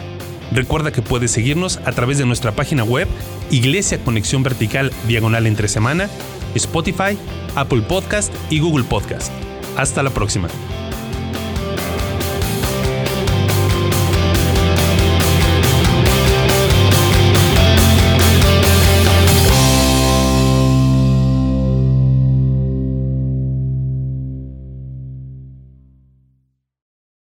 Recuerda 0.52 0.92
que 0.92 1.02
puedes 1.02 1.32
seguirnos 1.32 1.78
a 1.86 1.92
través 1.92 2.18
de 2.18 2.26
nuestra 2.26 2.54
página 2.54 2.84
web 2.84 3.08
Iglesia 3.52 4.04
Conexión 4.04 4.44
Vertical 4.44 4.92
Diagonal 5.08 5.48
Entre 5.48 5.68
Semana, 5.68 6.10
Spotify, 6.56 7.18
Apple 7.56 7.82
Podcast 7.82 8.34
y 8.50 8.60
Google 8.60 8.84
Podcast. 8.84 9.32
Hasta 9.78 10.04
la 10.04 10.10
próxima. 10.10 10.50